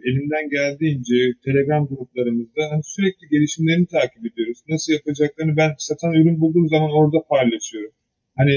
elimden 0.09 0.51
geldiğince 0.51 1.15
Telegram 1.45 1.87
gruplarımızda 1.87 2.63
hani 2.71 2.83
sürekli 2.85 3.29
gelişimlerini 3.29 3.87
takip 3.87 4.27
ediyoruz. 4.27 4.59
Nasıl 4.69 4.93
yapacaklarını 4.93 5.57
ben 5.57 5.71
satan 5.79 6.15
ürün 6.15 6.41
bulduğum 6.41 6.69
zaman 6.69 6.91
orada 6.91 7.19
paylaşıyorum. 7.29 7.93
Hani 8.37 8.55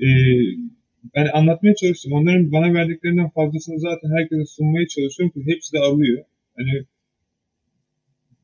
e, 0.00 0.08
ben 1.14 1.26
anlatmaya 1.32 1.74
çalıştım. 1.74 2.12
Onların 2.12 2.52
bana 2.52 2.74
verdiklerinden 2.74 3.30
fazlasını 3.30 3.80
zaten 3.80 4.10
herkese 4.16 4.44
sunmaya 4.44 4.86
çalışıyorum 4.86 5.32
ki 5.34 5.52
hepsi 5.52 5.72
de 5.72 5.78
alıyor. 5.78 6.24
Hani 6.56 6.84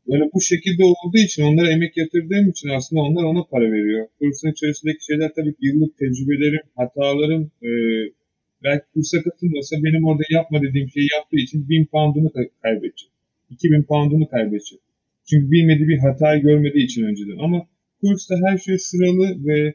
böyle 0.09 0.25
bu 0.35 0.41
şekilde 0.41 0.85
olduğu 0.85 1.19
için 1.19 1.43
onlara 1.43 1.71
emek 1.71 1.97
yatırdığım 1.97 2.51
için 2.51 2.69
aslında 2.69 3.03
onlar 3.03 3.25
ona 3.25 3.45
para 3.45 3.73
veriyor. 3.73 4.09
Kursun 4.19 4.53
içerisindeki 4.53 5.05
şeyler 5.05 5.31
tabii 5.37 5.55
yıllık 5.61 5.99
tecrübelerim, 5.99 6.63
hatalarım, 6.77 7.51
e, 7.63 7.71
belki 8.65 8.85
kursa 8.95 9.23
katılmasa 9.23 9.77
benim 9.85 10.05
orada 10.05 10.23
yapma 10.31 10.63
dediğim 10.63 10.89
şeyi 10.91 11.09
yaptığı 11.17 11.37
için 11.37 11.69
1000 11.69 11.85
pound'unu 11.85 12.31
kaybedecek. 12.63 13.11
2000 13.51 13.83
pound'unu 13.83 14.29
kaybedecek. 14.29 14.79
Çünkü 15.31 15.51
bilmediği 15.51 15.89
bir 15.89 15.99
hatayı 15.99 16.43
görmediği 16.43 16.85
için 16.85 17.03
önceden. 17.03 17.39
Ama 17.39 17.67
kursta 18.01 18.35
her 18.47 18.59
şey 18.59 18.79
sıralı 18.79 19.47
ve 19.47 19.75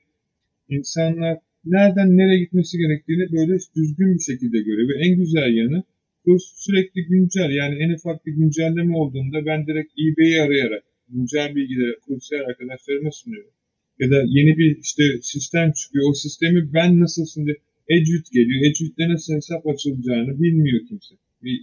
insanlar 0.70 1.38
nereden 1.66 2.18
nereye 2.18 2.40
gitmesi 2.40 2.78
gerektiğini 2.78 3.32
böyle 3.32 3.58
düzgün 3.76 4.16
bir 4.16 4.24
şekilde 4.30 4.60
görüyor. 4.60 4.90
Ve 4.90 5.08
en 5.08 5.16
güzel 5.16 5.54
yanı 5.56 5.84
kurs 6.26 6.44
sürekli 6.56 7.06
güncel. 7.06 7.52
Yani 7.52 7.76
en 7.84 7.94
ufak 7.94 8.26
bir 8.26 8.32
güncelleme 8.32 8.98
olduğunda 8.98 9.46
ben 9.46 9.68
direkt 9.68 9.92
eBay'i 10.00 10.42
arayarak 10.42 10.84
güncel 11.10 11.56
bilgileri 11.56 12.00
kursiyer 12.06 12.42
arkadaşlarıma 12.42 13.12
sunuyorum. 13.12 13.52
Ya 14.00 14.12
da 14.12 14.24
yeni 14.28 14.58
bir 14.58 14.78
işte 14.82 15.04
sistem 15.22 15.72
çıkıyor. 15.72 16.10
O 16.10 16.14
sistemi 16.14 16.74
ben 16.74 17.00
nasıl 17.00 17.26
şimdi 17.34 17.58
Ecvit 17.90 18.32
geliyor. 18.32 18.66
Ecvit'te 18.66 19.10
nasıl 19.10 19.34
hesap 19.34 19.68
açılacağını 19.68 20.42
bilmiyor 20.42 20.88
kimse. 20.88 21.16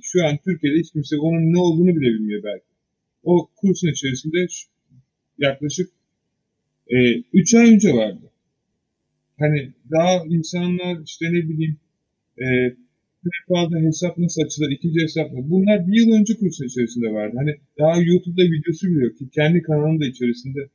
Şu 0.03 0.25
an 0.27 0.39
Türkiye'de 0.45 0.79
hiç 0.79 0.93
kimse 0.93 1.16
onun 1.16 1.53
ne 1.53 1.59
olduğunu 1.59 1.97
bile 1.97 2.14
bilmiyor 2.14 2.43
belki. 2.43 2.64
O 3.22 3.49
kursun 3.57 3.89
içerisinde 3.89 4.47
yaklaşık 5.39 5.91
3 7.33 7.55
e, 7.55 7.59
ay 7.59 7.75
önce 7.75 7.93
vardı. 7.93 8.31
Hani 9.39 9.70
daha 9.91 10.25
insanlar 10.29 11.03
işte 11.05 11.27
ne 11.33 11.49
bileyim 11.49 11.77
e, 12.39 12.77
fazla 13.49 13.81
hesap 13.81 14.18
nasıl 14.18 14.43
açılır, 14.43 14.70
ikinci 14.70 15.03
hesap 15.03 15.33
mı? 15.33 15.51
Bunlar 15.51 15.87
bir 15.87 15.93
yıl 16.01 16.12
önce 16.12 16.37
kursun 16.37 16.66
içerisinde 16.66 17.12
vardı. 17.12 17.37
Hani 17.39 17.57
daha 17.79 18.01
YouTube'da 18.01 18.43
videosu 18.43 18.87
bile 18.89 19.05
yok 19.05 19.18
ki 19.18 19.29
kendi 19.35 19.62
kanalım 19.62 20.01
da 20.01 20.07
içerisinde. 20.07 20.68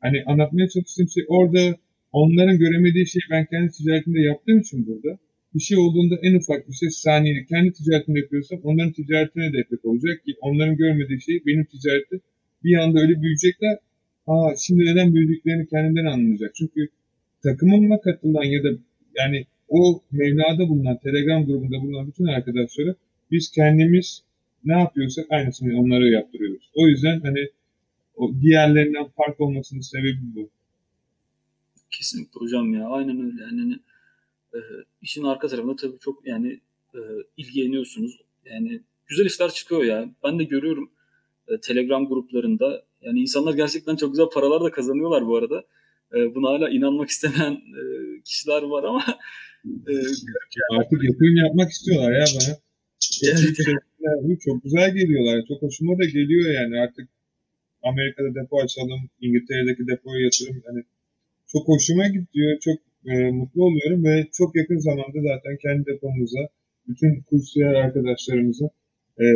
Hani 0.00 0.24
anlatmaya 0.26 0.68
çalıştığım 0.68 1.08
şey 1.08 1.24
orada 1.28 1.76
onların 2.20 2.58
göremediği 2.58 3.06
şeyi 3.06 3.22
ben 3.30 3.44
kendi 3.44 3.70
ticaretimde 3.72 4.20
yaptığım 4.20 4.58
için 4.60 4.86
burada 4.86 5.18
bir 5.54 5.60
şey 5.60 5.78
olduğunda 5.78 6.14
en 6.22 6.34
ufak 6.34 6.68
bir 6.68 6.74
şey 6.74 6.90
saniyelik 6.90 7.48
kendi 7.48 7.72
ticaretini 7.72 8.18
yapıyorsam 8.18 8.58
onların 8.62 8.92
ticaretine 8.92 9.52
de 9.52 9.58
efekt 9.58 9.84
olacak 9.84 10.24
ki 10.24 10.34
onların 10.40 10.76
görmediği 10.76 11.20
şey 11.22 11.42
benim 11.46 11.64
ticareti 11.64 12.20
bir 12.64 12.76
anda 12.76 13.00
öyle 13.00 13.22
büyüyecekler. 13.22 13.78
Aa 14.26 14.54
şimdi 14.66 14.84
neden 14.84 15.14
büyüdüklerini 15.14 15.66
kendinden 15.66 16.04
anlayacak. 16.04 16.54
Çünkü 16.54 16.88
takımıma 17.42 18.00
katılan 18.00 18.44
ya 18.44 18.64
da 18.64 18.68
yani 19.18 19.46
o 19.68 20.02
Mevla'da 20.12 20.68
bulunan, 20.68 20.98
Telegram 21.04 21.46
grubunda 21.46 21.82
bulunan 21.82 22.06
bütün 22.06 22.24
arkadaşlara 22.24 22.94
biz 23.30 23.50
kendimiz 23.50 24.22
ne 24.64 24.78
yapıyorsak 24.78 25.26
aynısını 25.30 25.80
onlara 25.80 26.08
yaptırıyoruz. 26.08 26.70
O 26.74 26.88
yüzden 26.88 27.20
hani 27.20 27.48
o 28.16 28.32
diğerlerinden 28.42 29.06
fark 29.16 29.40
olmasının 29.40 29.80
sebebi 29.80 30.18
bu. 30.36 30.50
Kesinlikle 31.90 32.40
hocam 32.40 32.74
ya. 32.74 32.88
Aynen 32.88 33.16
öyle. 33.26 33.42
Yani 33.42 33.60
hani, 33.60 33.78
e, 34.54 34.58
işin 35.02 35.24
arka 35.24 35.48
tarafında 35.48 35.76
tabii 35.76 35.98
çok 35.98 36.26
yani 36.26 36.60
e, 36.94 37.00
ilgileniyorsunuz. 37.36 38.20
Yani 38.44 38.80
güzel 39.06 39.26
işler 39.26 39.50
çıkıyor 39.50 39.84
ya. 39.84 40.08
Ben 40.24 40.38
de 40.38 40.44
görüyorum 40.44 40.90
e, 41.48 41.60
Telegram 41.60 42.08
gruplarında. 42.08 42.82
Yani 43.02 43.20
insanlar 43.20 43.54
gerçekten 43.54 43.96
çok 43.96 44.12
güzel 44.12 44.26
paralar 44.34 44.64
da 44.64 44.70
kazanıyorlar 44.70 45.26
bu 45.26 45.36
arada. 45.36 45.64
E, 46.14 46.34
buna 46.34 46.48
hala 46.48 46.70
inanmak 46.70 47.08
istemeyen 47.08 47.52
e, 47.52 47.82
kişiler 48.24 48.62
var 48.62 48.84
ama 48.84 49.04
e, 49.64 49.92
artık 50.78 51.04
yatırım 51.04 51.36
yapmak 51.36 51.70
istiyorlar 51.70 52.12
ya 52.12 52.24
bana. 52.34 52.56
Evet. 53.22 54.40
Çok 54.44 54.62
güzel 54.64 54.94
geliyorlar. 54.94 55.44
Çok 55.48 55.62
hoşuma 55.62 55.98
da 55.98 56.04
geliyor 56.04 56.50
yani 56.50 56.80
artık 56.80 57.08
Amerika'da 57.82 58.34
depo 58.34 58.60
açalım, 58.60 59.00
İngiltere'deki 59.20 59.86
depoya 59.86 60.20
yatırım. 60.24 60.62
Yani 60.66 60.84
çok 61.52 61.68
hoşuma 61.68 62.06
gidiyor. 62.08 62.58
Çok 62.60 62.78
e, 63.06 63.30
mutlu 63.30 63.64
oluyorum 63.64 64.04
ve 64.04 64.26
çok 64.32 64.56
yakın 64.56 64.78
zamanda 64.78 65.18
zaten 65.30 65.56
kendi 65.62 65.86
depomuza, 65.86 66.48
bütün 66.88 67.20
kursiyer 67.20 67.74
arkadaşlarımıza 67.74 68.66
e, 69.20 69.26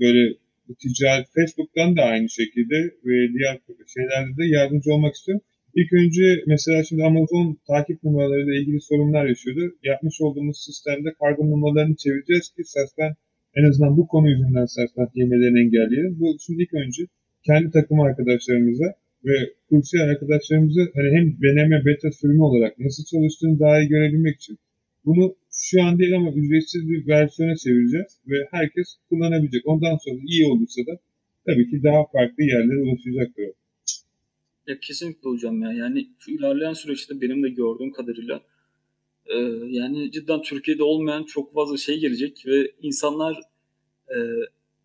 böyle 0.00 0.36
ticaret 0.80 1.26
Facebook'tan 1.34 1.96
da 1.96 2.02
aynı 2.02 2.28
şekilde 2.28 2.76
ve 3.04 3.14
diğer 3.34 3.60
şeylerde 3.94 4.36
de 4.38 4.44
yardımcı 4.46 4.92
olmak 4.94 5.14
istiyorum. 5.14 5.44
İlk 5.74 5.92
önce 5.92 6.44
mesela 6.46 6.84
şimdi 6.84 7.04
Amazon 7.04 7.58
takip 7.66 8.04
numaralarıyla 8.04 8.54
ilgili 8.54 8.80
sorunlar 8.80 9.26
yaşıyordu. 9.26 9.74
Yapmış 9.84 10.20
olduğumuz 10.20 10.64
sistemde 10.64 11.08
kargo 11.20 11.50
numaralarını 11.50 11.96
çevireceğiz 11.96 12.48
ki 12.54 12.62
Saspen 12.64 13.12
en 13.54 13.64
azından 13.68 13.96
bu 13.96 14.06
konu 14.06 14.30
yüzünden 14.30 14.66
Saspen 14.66 15.08
yemelerini 15.14 15.60
engelleyelim. 15.60 16.16
Bu 16.20 16.36
şimdi 16.46 16.62
ilk 16.62 16.74
önce 16.74 17.02
kendi 17.46 17.70
takım 17.70 18.00
arkadaşlarımıza 18.00 18.94
ve 19.24 19.54
kursiyer 19.68 20.08
arkadaşlarımıza 20.08 20.80
hani 20.80 21.10
hem 21.16 21.26
deneme 21.42 21.84
beta 21.86 22.12
sürümü 22.12 22.42
olarak 22.42 22.78
nasıl 22.78 23.04
çalıştığını 23.04 23.58
daha 23.60 23.80
iyi 23.80 23.88
görebilmek 23.88 24.36
için 24.36 24.58
bunu 25.04 25.34
şu 25.50 25.82
an 25.82 25.98
değil 25.98 26.16
ama 26.16 26.32
ücretsiz 26.32 26.88
bir 26.88 27.06
versiyona 27.06 27.56
çevireceğiz 27.56 28.20
ve 28.26 28.36
herkes 28.50 28.96
kullanabilecek. 29.08 29.62
Ondan 29.66 29.96
sonra 29.96 30.20
iyi 30.26 30.46
olursa 30.46 30.82
da 30.86 30.98
tabii 31.46 31.70
ki 31.70 31.82
daha 31.82 32.06
farklı 32.12 32.44
yerlere 32.44 32.80
ulaşacaktır. 32.80 33.44
Ya 34.66 34.80
kesinlikle 34.80 35.30
hocam 35.30 35.62
ya. 35.62 35.72
Yani 35.72 36.08
şu 36.18 36.30
ilerleyen 36.30 36.72
süreçte 36.72 37.20
benim 37.20 37.42
de 37.42 37.48
gördüğüm 37.48 37.92
kadarıyla 37.92 38.42
e, 39.26 39.38
yani 39.68 40.10
cidden 40.12 40.42
Türkiye'de 40.42 40.82
olmayan 40.82 41.24
çok 41.24 41.54
fazla 41.54 41.76
şey 41.76 42.00
gelecek 42.00 42.46
ve 42.46 42.72
insanlar 42.82 43.40
e, 44.08 44.16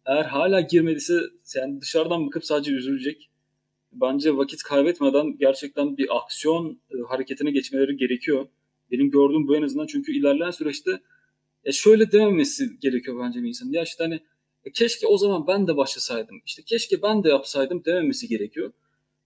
eğer 0.05 0.23
hala 0.23 0.61
girmediyse 0.61 1.13
yani 1.55 1.81
dışarıdan 1.81 2.27
bakıp 2.27 2.45
sadece 2.45 2.71
üzülecek 2.71 3.29
bence 4.01 4.37
vakit 4.37 4.63
kaybetmeden 4.63 5.37
gerçekten 5.37 5.97
bir 5.97 6.17
aksiyon 6.17 6.79
e, 6.91 6.95
hareketine 7.09 7.51
geçmeleri 7.51 7.97
gerekiyor. 7.97 8.47
Benim 8.91 9.11
gördüğüm 9.11 9.47
bu 9.47 9.55
en 9.55 9.61
azından 9.61 9.87
çünkü 9.87 10.11
ilerleyen 10.11 10.51
süreçte 10.51 10.91
ya 11.65 11.71
şöyle 11.71 12.11
dememesi 12.11 12.79
gerekiyor 12.79 13.19
bence 13.23 13.43
bir 13.43 13.47
insanın. 13.47 13.71
Ya 13.71 13.83
işte 13.83 14.03
hani 14.03 14.19
e, 14.65 14.71
keşke 14.71 15.07
o 15.07 15.17
zaman 15.17 15.47
ben 15.47 15.67
de 15.67 15.77
başlasaydım. 15.77 16.41
İşte 16.45 16.61
keşke 16.65 17.01
ben 17.01 17.23
de 17.23 17.29
yapsaydım 17.29 17.85
dememesi 17.85 18.27
gerekiyor. 18.27 18.71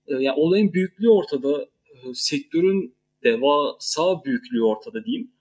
E, 0.07 0.13
yani 0.13 0.36
olayın 0.38 0.74
büyüklüğü 0.74 1.09
ortada. 1.09 1.61
E, 1.63 2.13
sektörün 2.13 2.95
devasa 3.24 4.24
büyüklüğü 4.26 4.63
ortada 4.63 5.05
diyeyim. 5.05 5.32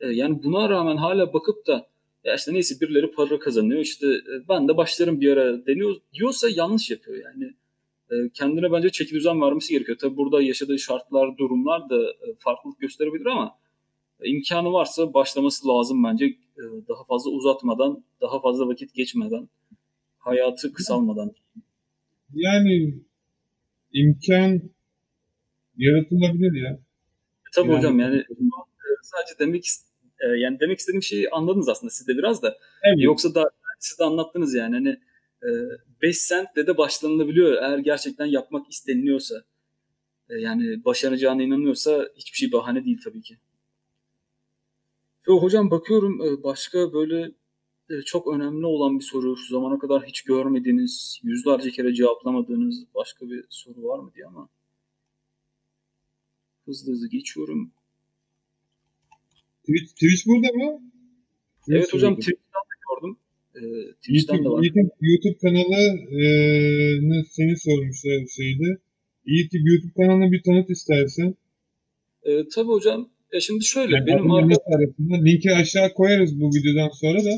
E, 0.00 0.06
yani 0.08 0.42
buna 0.42 0.68
rağmen 0.68 0.96
hala 0.96 1.32
bakıp 1.32 1.66
da 1.66 1.88
ya 2.24 2.34
işte 2.34 2.52
neyse 2.52 2.80
birileri 2.80 3.10
para 3.10 3.38
kazanıyor 3.38 3.80
işte 3.80 4.06
e, 4.06 4.48
ben 4.48 4.68
de 4.68 4.76
başlarım 4.76 5.20
bir 5.20 5.32
ara 5.32 5.66
deniyor 5.66 5.96
diyorsa 6.14 6.48
yanlış 6.50 6.90
yapıyor 6.90 7.24
yani 7.24 7.44
e, 7.44 7.54
kendine 8.34 8.72
bence 8.72 8.90
çeki 8.90 9.14
düzen 9.14 9.40
vermesi 9.40 9.72
gerekiyor. 9.72 9.98
Tabi 9.98 10.16
burada 10.16 10.42
yaşadığı 10.42 10.78
şartlar, 10.78 11.36
durumlar 11.38 11.90
da 11.90 12.02
e, 12.02 12.34
farklılık 12.38 12.80
gösterebilir 12.80 13.26
ama 13.26 13.58
e, 14.20 14.28
imkanı 14.28 14.72
varsa 14.72 15.14
başlaması 15.14 15.68
lazım 15.68 16.04
bence 16.04 16.36
daha 16.88 17.04
fazla 17.04 17.30
uzatmadan, 17.30 18.04
daha 18.20 18.40
fazla 18.40 18.68
vakit 18.68 18.94
geçmeden, 18.94 19.48
hayatı 20.18 20.72
kısalmadan. 20.72 21.32
Yani 22.34 22.94
imkan 23.92 24.62
yaratılabilir 25.76 26.62
ya. 26.62 26.78
Tabii 27.54 27.68
yani, 27.68 27.78
hocam 27.78 28.00
yani 28.00 28.24
sadece 29.02 29.38
demek 29.38 29.64
yani 30.38 30.60
demek 30.60 30.78
istediğim 30.78 31.02
şeyi 31.02 31.30
anladınız 31.30 31.68
aslında 31.68 31.90
siz 31.90 32.08
de 32.08 32.18
biraz 32.18 32.42
da. 32.42 32.56
Evet. 32.82 32.96
Yoksa 32.98 33.34
da 33.34 33.50
siz 33.78 33.98
de 33.98 34.04
anlattınız 34.04 34.54
yani 34.54 34.74
hani 34.74 34.96
5 36.02 36.10
ee, 36.10 36.12
sentle 36.12 36.66
de 36.66 36.78
başlanılabiliyor 36.78 37.62
eğer 37.62 37.78
gerçekten 37.78 38.26
yapmak 38.26 38.70
isteniliyorsa. 38.70 39.44
Ee, 40.30 40.34
yani 40.34 40.84
başaracağına 40.84 41.42
inanıyorsa 41.42 42.08
hiçbir 42.16 42.38
şey 42.38 42.52
bahane 42.52 42.84
değil 42.84 42.98
tabii 43.04 43.22
ki. 43.22 43.36
Yo, 45.26 45.42
hocam 45.42 45.70
bakıyorum 45.70 46.20
e, 46.22 46.42
başka 46.42 46.92
böyle 46.92 47.32
e, 47.90 48.02
çok 48.02 48.34
önemli 48.34 48.66
olan 48.66 48.98
bir 48.98 49.04
soru. 49.04 49.36
Şu 49.36 49.54
zamana 49.54 49.78
kadar 49.78 50.04
hiç 50.04 50.22
görmediğiniz, 50.22 51.20
yüzlerce 51.22 51.70
kere 51.70 51.94
cevaplamadığınız 51.94 52.84
başka 52.94 53.30
bir 53.30 53.44
soru 53.48 53.82
var 53.82 53.98
mı 53.98 54.12
diye 54.14 54.26
ama 54.26 54.48
hızlı 56.64 56.92
hızlı 56.92 57.08
geçiyorum. 57.08 57.72
Twitch, 59.60 59.92
Twitch 59.92 60.26
burada 60.26 60.52
mı? 60.52 60.80
Evet 61.68 61.84
Twitch 61.84 61.94
hocam. 61.94 62.14
Twitch'ten 62.14 62.65
Ee, 63.56 63.92
Twitch'ten 64.02 64.34
YouTube, 64.34 64.44
de 64.44 64.52
var. 64.54 64.62
YouTube, 64.64 64.90
YouTube 65.00 65.38
kanalını 65.42 67.24
seni 67.30 67.54
sormuşlar 67.66 68.18
şeyde. 68.36 68.68
YouTube, 69.26 69.70
YouTube 69.70 69.92
kanalına 69.96 70.32
bir 70.32 70.42
tanıt 70.42 70.70
istersen. 70.70 71.34
Ee, 72.22 72.30
tabii 72.54 72.68
hocam. 72.68 73.08
Ya 73.32 73.40
şimdi 73.40 73.64
şöyle 73.64 73.94
Yani 73.96 74.06
benim 74.06 74.30
arka... 74.30 74.56
arasında? 74.76 75.14
Linki 75.24 75.52
aşağı 75.52 75.92
koyarız 75.94 76.40
bu 76.40 76.50
videodan 76.50 76.88
sonra 76.88 77.18
da. 77.24 77.34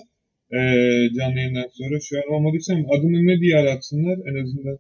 eee 0.52 1.08
canlı 1.18 1.38
yayından 1.38 1.68
sonra. 1.72 2.00
Şu 2.00 2.16
an 2.18 2.34
olmadıysa 2.34 2.72
adını 2.74 3.26
ne 3.26 3.40
diye 3.40 3.56
aratsınlar 3.56 4.18
en 4.30 4.42
azından. 4.42 4.78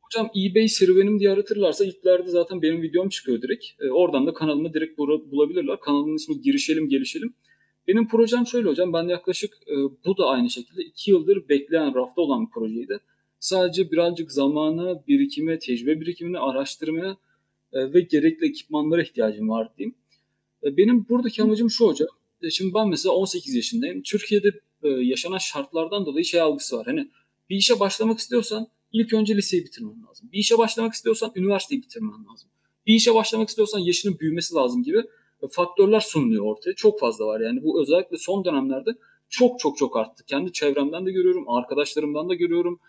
Hocam 0.00 0.30
eBay 0.36 0.68
serüvenim 0.68 1.20
diye 1.20 1.30
aratırlarsa 1.30 1.84
ilklerde 1.84 2.30
zaten 2.30 2.62
benim 2.62 2.82
videom 2.82 3.08
çıkıyor 3.08 3.42
direkt. 3.42 3.64
Ee, 3.80 3.90
oradan 3.90 4.26
da 4.26 4.32
kanalımı 4.34 4.74
direkt 4.74 4.98
bulabilirler. 4.98 5.80
Kanalımın 5.80 6.16
ismi 6.16 6.40
Girişelim 6.42 6.88
Gelişelim. 6.88 7.34
Benim 7.88 8.08
projem 8.08 8.46
şöyle 8.46 8.68
hocam. 8.68 8.92
Ben 8.92 9.02
yaklaşık 9.02 9.54
e, 9.66 9.74
bu 10.04 10.16
da 10.16 10.26
aynı 10.26 10.50
şekilde 10.50 10.82
iki 10.82 11.10
yıldır 11.10 11.48
bekleyen 11.48 11.94
rafta 11.94 12.20
olan 12.22 12.46
bir 12.46 12.50
projeydi. 12.50 12.98
Sadece 13.40 13.90
birazcık 13.90 14.32
zamana, 14.32 15.06
birikime, 15.08 15.58
tecrübe 15.58 16.00
birikimine, 16.00 16.38
araştırmaya 16.38 17.16
e, 17.72 17.92
ve 17.92 18.00
gerekli 18.00 18.46
ekipmanlara 18.46 19.02
ihtiyacım 19.02 19.48
var 19.48 19.68
diyeyim. 19.78 19.94
E, 20.64 20.76
benim 20.76 21.06
buradaki 21.08 21.42
amacım 21.42 21.70
şu 21.70 21.86
hocam. 21.86 22.08
E, 22.42 22.50
şimdi 22.50 22.74
ben 22.74 22.88
mesela 22.88 23.12
18 23.12 23.54
yaşındayım. 23.54 24.02
Türkiye'de 24.02 24.48
e, 24.82 24.88
yaşanan 24.88 25.38
şartlardan 25.38 26.06
dolayı 26.06 26.24
şey 26.24 26.40
algısı 26.40 26.76
var. 26.76 26.86
Hani 26.86 27.08
bir 27.50 27.56
işe 27.56 27.80
başlamak 27.80 28.18
istiyorsan 28.18 28.66
ilk 28.92 29.12
önce 29.12 29.36
liseyi 29.36 29.64
bitirmen 29.64 30.02
lazım. 30.08 30.28
Bir 30.32 30.38
işe 30.38 30.58
başlamak 30.58 30.94
istiyorsan 30.94 31.32
üniversiteyi 31.34 31.82
bitirmen 31.82 32.24
lazım. 32.32 32.48
Bir 32.86 32.94
işe 32.94 33.14
başlamak 33.14 33.48
istiyorsan 33.48 33.78
yaşının 33.78 34.18
büyümesi 34.18 34.54
lazım 34.54 34.82
gibi 34.82 35.02
faktörler 35.50 36.00
sunuluyor 36.00 36.44
ortaya. 36.44 36.74
Çok 36.74 37.00
fazla 37.00 37.26
var 37.26 37.40
yani. 37.40 37.62
Bu 37.62 37.82
özellikle 37.82 38.16
son 38.16 38.44
dönemlerde 38.44 38.90
çok 39.28 39.58
çok 39.58 39.76
çok 39.76 39.96
arttı. 39.96 40.24
Kendi 40.26 40.52
çevremden 40.52 41.06
de 41.06 41.12
görüyorum, 41.12 41.48
arkadaşlarımdan 41.48 42.28
da 42.28 42.34
görüyorum. 42.34 42.80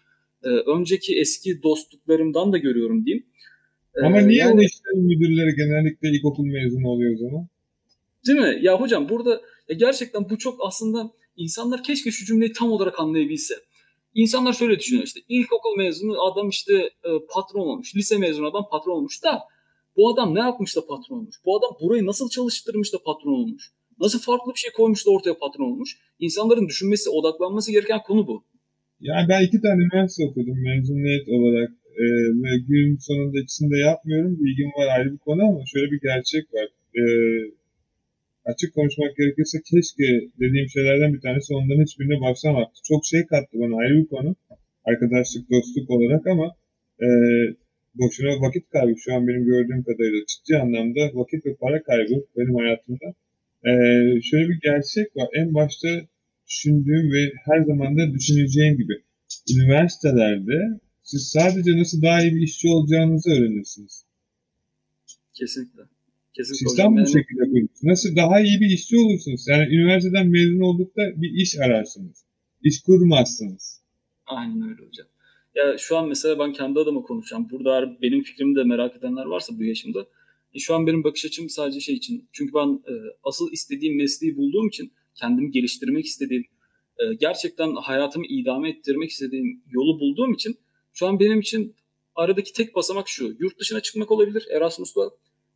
E, 0.43 0.47
önceki 0.47 1.19
eski 1.19 1.63
dostluklarımdan 1.63 2.53
da 2.53 2.57
görüyorum 2.57 3.05
diyeyim. 3.05 3.25
E, 3.95 4.05
Ama 4.05 4.21
niye 4.21 4.39
yani- 4.39 4.65
işlerin 4.65 5.05
müdürleri 5.05 5.55
genellikle 5.55 6.09
ilkokul 6.09 6.45
mezunu 6.45 6.87
oluyor 6.87 7.15
o 7.15 7.17
zaman? 7.17 7.47
Değil 8.27 8.39
mi? 8.39 8.59
Ya 8.65 8.81
hocam 8.81 9.09
burada 9.09 9.41
ya 9.69 9.75
gerçekten 9.75 10.29
bu 10.29 10.37
çok 10.37 10.57
aslında 10.67 11.11
insanlar 11.37 11.83
keşke 11.83 12.11
şu 12.11 12.25
cümleyi 12.25 12.51
tam 12.53 12.71
olarak 12.71 12.99
anlayabilse. 12.99 13.53
İnsanlar 14.15 14.53
şöyle 14.53 14.79
düşünüyor 14.79 15.05
işte 15.05 15.19
ilkokul 15.29 15.77
mezunu 15.77 16.25
adam 16.25 16.49
işte 16.49 16.73
e, 17.03 17.09
patron 17.29 17.67
olmuş. 17.67 17.95
Lise 17.95 18.17
mezunu 18.17 18.47
adam 18.47 18.65
patron 18.71 18.93
olmuş 18.93 19.23
da 19.23 19.39
bu 19.97 20.09
adam 20.09 20.35
ne 20.35 20.39
yapmış 20.39 20.75
da 20.75 20.81
patron 20.85 21.17
olmuş? 21.17 21.35
Bu 21.45 21.57
adam 21.57 21.71
burayı 21.81 22.05
nasıl 22.05 22.29
çalıştırmış 22.29 22.93
da 22.93 22.97
patron 23.05 23.31
olmuş? 23.31 23.71
Nasıl 23.99 24.19
farklı 24.19 24.53
bir 24.53 24.59
şey 24.59 24.71
koymuş 24.71 25.05
da 25.05 25.11
ortaya 25.11 25.37
patron 25.37 25.71
olmuş? 25.71 25.97
İnsanların 26.19 26.67
düşünmesi, 26.67 27.09
odaklanması 27.09 27.71
gereken 27.71 27.99
konu 28.07 28.27
bu. 28.27 28.43
Yani 28.99 29.29
ben 29.29 29.41
iki 29.47 29.61
tane 29.61 29.81
üniversite 29.83 30.23
okudum 30.29 30.63
mezuniyet 30.63 31.29
olarak. 31.29 31.69
Ee, 31.99 32.03
ve 32.43 32.51
gün 32.67 32.97
sonunda 32.97 33.39
ikisini 33.39 33.71
de 33.71 33.77
yapmıyorum. 33.77 34.39
Bilgim 34.39 34.69
var 34.77 34.87
ayrı 34.97 35.13
bir 35.13 35.17
konu 35.17 35.41
ama 35.49 35.59
şöyle 35.65 35.91
bir 35.91 36.01
gerçek 36.01 36.53
var. 36.53 36.67
Ee, 36.97 37.03
açık 38.45 38.73
konuşmak 38.73 39.17
gerekirse 39.17 39.57
keşke 39.71 40.07
dediğim 40.39 40.69
şeylerden 40.69 41.13
bir 41.13 41.21
tanesi 41.21 41.53
onların 41.53 41.83
hiçbirine 41.83 42.21
başlamaktı. 42.21 42.79
Çok 42.83 43.05
şey 43.05 43.25
kattı 43.25 43.53
bana 43.53 43.75
ayrı 43.81 43.95
bir 44.01 44.07
konu. 44.07 44.35
Arkadaşlık, 44.85 45.49
dostluk 45.51 45.89
olarak 45.89 46.27
ama 46.27 46.47
e, 47.05 47.07
boşuna 47.99 48.41
vakit 48.41 48.69
kaybı 48.69 48.99
şu 48.99 49.13
an 49.13 49.27
benim 49.27 49.45
gördüğüm 49.45 49.83
kadarıyla 49.83 50.19
ciddi 50.27 50.57
anlamda 50.57 51.01
vakit 51.13 51.45
ve 51.45 51.55
para 51.55 51.83
kaybı 51.83 52.25
benim 52.37 52.55
hayatımda. 52.55 53.05
Ee, 53.65 54.21
şöyle 54.21 54.49
bir 54.49 54.59
gerçek 54.63 55.15
var. 55.15 55.27
En 55.33 55.53
başta 55.53 55.87
düşündüğüm 56.49 57.11
ve 57.11 57.31
her 57.45 57.61
zaman 57.63 57.97
da 57.97 58.13
düşüneceğim 58.13 58.77
gibi 58.77 58.93
üniversitelerde 59.55 60.79
siz 61.03 61.27
sadece 61.27 61.77
nasıl 61.77 62.01
daha 62.01 62.21
iyi 62.21 62.35
bir 62.35 62.41
işçi 62.41 62.67
olacağınızı 62.67 63.29
öğrenirsiniz. 63.29 64.05
Kesinlikle. 65.33 65.81
Kesinlikle 66.33 66.67
Sistem 66.69 66.95
bu 66.95 66.99
Yani- 66.99 67.07
şekilde 67.11 67.43
kurulmuş. 67.43 67.71
Nasıl 67.83 68.15
daha 68.15 68.39
iyi 68.41 68.61
bir 68.61 68.69
işçi 68.69 68.97
olursunuz? 68.97 69.45
Yani 69.47 69.75
üniversiteden 69.75 70.27
mezun 70.27 70.59
oldukta 70.59 71.01
bir 71.15 71.29
iş 71.41 71.59
ararsınız. 71.59 72.23
İş 72.63 72.81
kurmazsınız. 72.81 73.81
Aynen 74.25 74.61
öyle 74.61 74.81
hocam. 74.87 75.07
Ya 75.57 75.77
şu 75.77 75.97
an 75.97 76.07
mesela 76.07 76.39
ben 76.39 76.53
kendi 76.53 76.79
adıma 76.79 77.01
konuşacağım. 77.01 77.47
Burada 77.51 78.01
benim 78.01 78.23
fikrimi 78.23 78.55
de 78.55 78.63
merak 78.63 78.95
edenler 78.95 79.25
varsa 79.25 79.59
bu 79.59 79.63
yaşımda. 79.63 80.07
E, 80.53 80.59
şu 80.59 80.75
an 80.75 80.87
benim 80.87 81.03
bakış 81.03 81.25
açım 81.25 81.49
sadece 81.49 81.79
şey 81.79 81.95
için. 81.95 82.29
Çünkü 82.31 82.53
ben 82.53 82.67
e, 82.67 82.93
asıl 83.23 83.51
istediğim 83.51 83.97
mesleği 83.97 84.37
bulduğum 84.37 84.67
için 84.67 84.93
kendimi 85.15 85.51
geliştirmek 85.51 86.05
istediğim, 86.05 86.45
e, 86.99 87.13
gerçekten 87.19 87.75
hayatımı 87.75 88.25
idame 88.25 88.69
ettirmek 88.69 89.09
istediğim 89.09 89.63
yolu 89.71 89.99
bulduğum 89.99 90.33
için 90.33 90.57
şu 90.93 91.07
an 91.07 91.19
benim 91.19 91.39
için 91.39 91.75
aradaki 92.15 92.53
tek 92.53 92.75
basamak 92.75 93.09
şu. 93.09 93.35
Yurt 93.39 93.59
dışına 93.59 93.81
çıkmak 93.81 94.11
olabilir 94.11 94.47
Erasmus'la. 94.51 95.09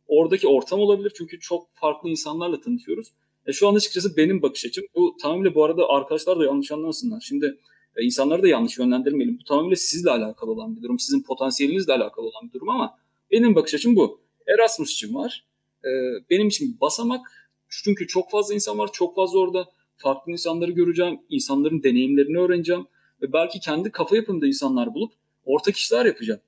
Oradaki 0.06 0.48
ortam 0.48 0.80
olabilir 0.80 1.12
çünkü 1.16 1.40
çok 1.40 1.68
farklı 1.74 2.08
insanlarla 2.08 2.60
tanışıyoruz. 2.60 3.12
E, 3.46 3.52
şu 3.52 3.68
an 3.68 3.74
açıkçası 3.74 4.16
benim 4.16 4.42
bakış 4.42 4.64
açım. 4.64 4.84
Bu 4.94 5.16
tamamıyla 5.22 5.54
bu 5.54 5.64
arada 5.64 5.88
arkadaşlar 5.88 6.38
da 6.38 6.44
yanlış 6.44 6.72
anlamasınlar. 6.72 7.20
Şimdi 7.20 7.58
e, 7.96 8.04
insanları 8.04 8.42
da 8.42 8.48
yanlış 8.48 8.78
yönlendirmeyelim. 8.78 9.38
Bu 9.40 9.44
tamamıyla 9.44 9.76
sizle 9.76 10.10
alakalı 10.10 10.50
olan 10.50 10.76
bir 10.76 10.82
durum. 10.82 10.98
Sizin 10.98 11.22
potansiyelinizle 11.22 11.92
alakalı 11.92 12.26
olan 12.26 12.48
bir 12.48 12.52
durum 12.52 12.68
ama 12.68 12.98
benim 13.30 13.54
bakış 13.54 13.74
açım 13.74 13.96
bu. 13.96 14.20
Erasmus 14.46 14.92
için 14.92 15.14
var. 15.14 15.44
E, 15.84 15.90
benim 16.30 16.48
için 16.48 16.76
basamak. 16.80 17.26
Çünkü 17.68 18.06
çok 18.06 18.30
fazla 18.30 18.54
insan 18.54 18.78
var. 18.78 18.90
Çok 18.92 19.16
fazla 19.16 19.38
orada 19.38 19.68
farklı 19.96 20.32
insanları 20.32 20.70
göreceğim. 20.70 21.20
insanların 21.28 21.82
deneyimlerini 21.82 22.38
öğreneceğim. 22.38 22.86
Ve 23.22 23.32
belki 23.32 23.60
kendi 23.60 23.90
kafa 23.90 24.16
yapımda 24.16 24.46
insanlar 24.46 24.94
bulup 24.94 25.12
ortak 25.44 25.76
işler 25.76 26.06
yapacağım. 26.06 26.40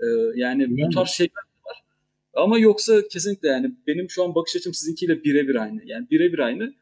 E, 0.00 0.06
yani 0.36 0.70
bu 0.70 0.80
Yani. 0.80 0.94
tarz 0.94 1.08
şeyler 1.08 1.32
var. 1.66 1.82
Ama 2.34 2.58
yoksa 2.58 3.08
kesinlikle 3.08 3.48
yani 3.48 3.72
benim 3.86 4.10
şu 4.10 4.24
an 4.24 4.34
bakış 4.34 4.56
açım 4.56 4.74
sizinkiyle 4.74 5.24
birebir 5.24 5.54
aynı. 5.56 5.80
Yani 5.84 6.06
birebir 6.10 6.38
aynı. 6.38 6.74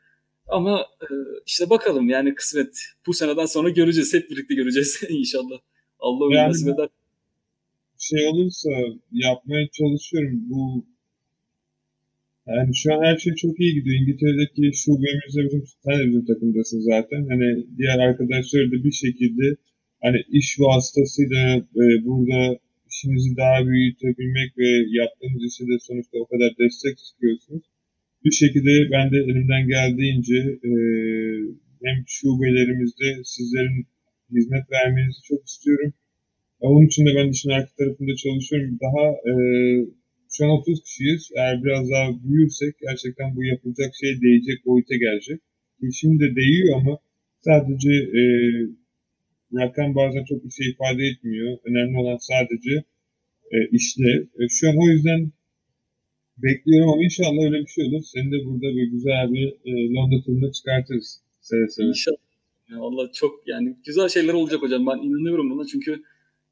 Ama 0.53 0.87
e, 1.03 1.07
işte 1.47 1.71
bakalım 1.71 2.09
yani 2.09 2.35
kısmet. 2.35 2.75
Bu 3.07 3.15
seneden 3.15 3.47
sonra 3.47 3.71
göreceğiz. 3.71 4.15
Hep 4.15 4.31
birlikte 4.31 4.55
göreceğiz 4.55 5.01
inşallah. 5.09 5.59
Allah 5.99 6.37
Yani 6.37 6.49
nasip 6.49 6.69
eder. 6.69 6.89
şey 7.99 8.29
olursa 8.29 8.71
yapmaya 9.13 9.69
çalışıyorum. 9.79 10.41
Bu 10.51 10.85
yani 12.47 12.77
şu 12.77 12.95
an 12.95 13.03
her 13.05 13.17
şey 13.19 13.35
çok 13.35 13.61
iyi 13.61 13.75
gidiyor. 13.75 13.97
İngiltere'deki 14.01 14.77
şubemizde 14.81 15.41
bizim 15.45 15.65
sen 15.85 15.99
de 16.01 16.07
bizim 16.09 16.25
takımdasın 16.27 16.81
zaten. 16.81 17.27
Hani 17.29 17.67
diğer 17.79 17.99
arkadaşlar 17.99 18.67
da 18.73 18.85
bir 18.85 18.93
şekilde 18.93 19.57
hani 20.03 20.19
iş 20.29 20.61
vasıtasıyla 20.61 21.57
e, 21.83 21.85
burada 22.07 22.59
işinizi 22.91 23.37
daha 23.37 23.67
büyütebilmek 23.67 24.59
ve 24.59 24.69
yaptığınız 25.01 25.43
işe 25.49 25.65
de 25.71 25.77
sonuçta 25.89 26.19
o 26.19 26.27
kadar 26.27 26.51
destek 26.59 26.99
çıkıyorsunuz. 26.99 27.63
Bir 28.25 28.31
şekilde 28.31 28.91
ben 28.91 29.11
de 29.13 29.17
elimden 29.17 29.69
geldiğince 29.69 30.39
e, 30.71 30.73
hem 31.85 31.97
şubelerimizde 32.07 33.09
sizlerin 33.25 33.87
hizmet 34.31 34.65
vermenizi 34.71 35.23
çok 35.29 35.47
istiyorum. 35.49 35.93
Ya 36.63 36.69
Onun 36.69 36.87
için 36.87 37.07
de 37.07 37.11
ben 37.17 37.29
işin 37.31 37.51
arka 37.51 37.73
tarafında 37.79 38.15
çalışıyorum. 38.17 38.79
Daha 38.87 39.05
e, 39.31 39.33
şu 40.35 40.45
an 40.45 40.51
30 40.51 40.83
kişiyiz. 40.83 41.31
Eğer 41.37 41.65
biraz 41.65 41.91
daha 41.91 42.25
büyürsek 42.25 42.75
gerçekten 42.87 43.37
bu 43.37 43.45
yapılacak 43.45 43.91
şey 44.01 44.13
değecek 44.23 44.67
boyuta 44.67 44.97
gelecek. 44.97 45.41
Ki 45.81 45.87
Şimdi 46.01 46.25
de 46.25 46.37
değiyor 46.37 46.81
ama 46.81 46.99
sadece 47.41 47.93
e, 48.21 48.23
rakam 49.61 49.95
bazen 49.95 50.25
çok 50.25 50.45
bir 50.45 50.51
şey 50.51 50.71
ifade 50.71 51.03
etmiyor. 51.11 51.59
Önemli 51.65 51.97
olan 51.99 52.19
sadece 52.33 52.75
e, 53.55 53.57
işlev. 53.79 54.21
E, 54.41 54.43
şu 54.49 54.69
an 54.69 54.77
o 54.85 54.87
yüzden 54.93 55.33
bekliyorum 56.39 56.91
ama 56.91 57.05
inşallah 57.05 57.45
öyle 57.45 57.61
bir 57.61 57.67
şey 57.67 57.85
olur. 57.87 58.03
Seni 58.05 58.33
de 58.33 58.45
burada 58.45 58.77
bir 58.77 58.87
güzel 58.91 59.33
bir 59.33 59.49
e, 59.65 59.95
Londra 59.95 60.25
turuna 60.25 60.53
çıkartırız. 60.53 61.21
Seve 61.41 61.69
seve. 61.69 61.87
İnşallah. 61.87 62.17
Ya 62.71 62.81
Vallahi 62.81 63.13
çok 63.13 63.49
yani 63.49 63.77
güzel 63.87 64.09
şeyler 64.09 64.33
olacak 64.33 64.63
hocam. 64.63 64.87
Ben 64.87 64.97
inanıyorum 64.97 65.51
buna 65.51 65.67
çünkü 65.67 66.03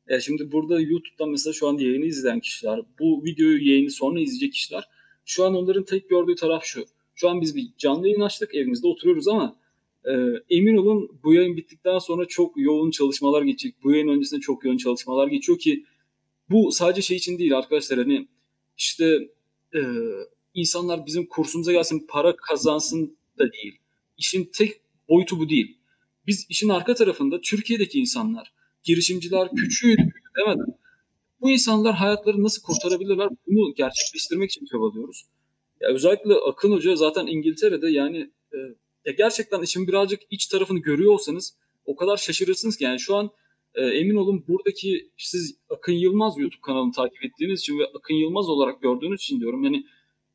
e, 0.09 0.21
şimdi 0.21 0.53
burada 0.53 0.81
YouTube'dan 0.81 1.31
mesela 1.31 1.53
şu 1.53 1.69
an 1.69 1.79
yayını 1.79 2.05
izleyen 2.05 2.41
kişiler, 2.41 2.81
bu 3.01 3.25
videoyu 3.25 3.69
yayını 3.69 3.91
sonra 3.91 4.21
izleyecek 4.21 4.53
kişiler 4.53 4.85
şu 5.25 5.45
an 5.45 5.55
onların 5.55 5.85
tek 5.85 6.11
gördüğü 6.11 6.35
taraf 6.35 6.65
şu. 6.65 6.85
Şu 7.15 7.29
an 7.29 7.41
biz 7.41 7.57
bir 7.57 7.67
canlı 7.79 8.09
yayın 8.09 8.21
açtık, 8.21 8.55
evimizde 8.55 8.87
oturuyoruz 8.87 9.29
ama 9.29 9.57
e, 10.05 10.13
emin 10.51 10.77
olun 10.77 11.21
bu 11.25 11.35
yayın 11.35 11.57
bittikten 11.57 11.99
sonra 11.99 12.25
çok 12.25 12.53
yoğun 12.57 12.91
çalışmalar 12.91 13.43
geçecek. 13.43 13.75
Bu 13.85 13.93
yayın 13.93 14.09
öncesinde 14.09 14.41
çok 14.41 14.65
yoğun 14.65 14.77
çalışmalar 14.77 15.29
geçiyor 15.29 15.59
ki 15.59 15.85
bu 16.51 16.73
sadece 16.73 17.03
şey 17.03 17.17
için 17.17 17.39
değil 17.39 17.59
arkadaşlar 17.59 17.99
hani 17.99 18.29
işte 18.79 19.29
e, 19.75 19.81
insanlar 20.55 21.07
bizim 21.07 21.27
kursumuza 21.27 21.73
gelsin 21.73 22.07
para 22.09 22.37
kazansın 22.37 23.19
da 23.39 23.53
değil. 23.53 23.79
İşin 24.19 24.51
tek 24.55 24.81
boyutu 25.09 25.39
bu 25.39 25.49
değil. 25.49 25.77
biz 26.27 26.47
işin 26.49 26.69
arka 26.69 26.95
tarafında 26.95 27.41
Türkiye'deki 27.41 27.99
insanlar, 27.99 28.53
girişimciler 28.83 29.49
küçüğü 29.51 29.97
demeden 30.39 30.67
bu 31.41 31.51
insanlar 31.51 31.95
hayatlarını 31.95 32.43
nasıl 32.43 32.63
kurtarabilirler 32.63 33.29
bunu 33.47 33.75
gerçekleştirmek 33.75 34.51
için 34.51 34.67
çabalıyoruz. 34.67 35.25
Ya 35.81 35.89
özellikle 35.89 36.35
Akın 36.35 36.73
Hoca 36.73 36.97
zaten 36.97 37.27
İngiltere'de 37.27 37.91
yani 37.91 38.31
e, 38.53 38.59
ya 39.05 39.13
gerçekten 39.19 39.63
işin 39.63 39.89
birazcık 39.89 40.21
iç 40.31 40.47
tarafını 40.47 40.79
görüyor 40.79 41.13
olsanız 41.13 41.57
o 41.85 41.97
kadar 41.97 42.17
şaşırırsınız 42.17 42.77
ki 42.77 42.85
yani 42.85 43.01
şu 43.01 43.17
an 43.17 43.31
e, 43.75 43.83
emin 43.85 44.17
olun 44.17 44.45
buradaki 44.49 45.11
siz 45.17 45.57
Akın 45.71 45.93
Yılmaz 45.93 46.39
YouTube 46.39 46.61
kanalını 46.63 46.93
takip 46.93 47.25
ettiğiniz 47.25 47.61
için 47.61 47.79
ve 47.79 47.85
Akın 47.95 48.15
Yılmaz 48.15 48.49
olarak 48.49 48.83
gördüğünüz 48.83 49.21
için 49.21 49.41
diyorum 49.41 49.65
yani 49.65 49.87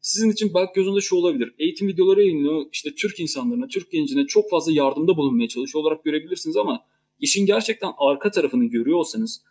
sizin 0.02 0.32
için 0.32 0.54
belki 0.54 0.72
gözünde 0.76 1.02
şu 1.02 1.16
olabilir. 1.16 1.56
Eğitim 1.60 1.88
videoları 1.88 2.22
yayınlıyor. 2.22 2.66
işte 2.72 2.96
Türk 2.96 3.20
insanlarına, 3.20 3.68
Türk 3.68 3.92
gencine 3.92 4.28
çok 4.28 4.50
fazla 4.50 4.72
yardımda 4.72 5.18
bulunmaya 5.18 5.48
çalışıyor 5.48 5.84
olarak 5.84 6.04
görebilirsiniz 6.04 6.58
ama 6.58 6.86
işin 7.20 7.46
gerçekten 7.46 7.92
arka 7.98 8.32
tarafını 8.32 8.66
görüyor 8.66 8.98
olsanız, 8.98 9.44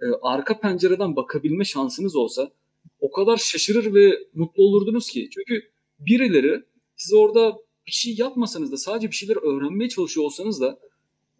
e, 0.00 0.04
arka 0.22 0.60
pencereden 0.60 1.16
bakabilme 1.16 1.64
şansınız 1.64 2.16
olsa 2.16 2.52
o 3.00 3.10
kadar 3.10 3.36
şaşırır 3.36 3.94
ve 3.94 4.18
mutlu 4.34 4.62
olurdunuz 4.62 5.10
ki. 5.10 5.28
Çünkü 5.34 5.70
birileri 5.98 6.62
siz 6.96 7.12
orada 7.12 7.58
bir 7.86 7.92
şey 7.92 8.14
yapmasanız 8.18 8.72
da 8.72 8.76
sadece 8.76 9.10
bir 9.10 9.16
şeyler 9.16 9.36
öğrenmeye 9.36 9.88
çalışıyor 9.88 10.26
olsanız 10.26 10.60
da 10.60 10.80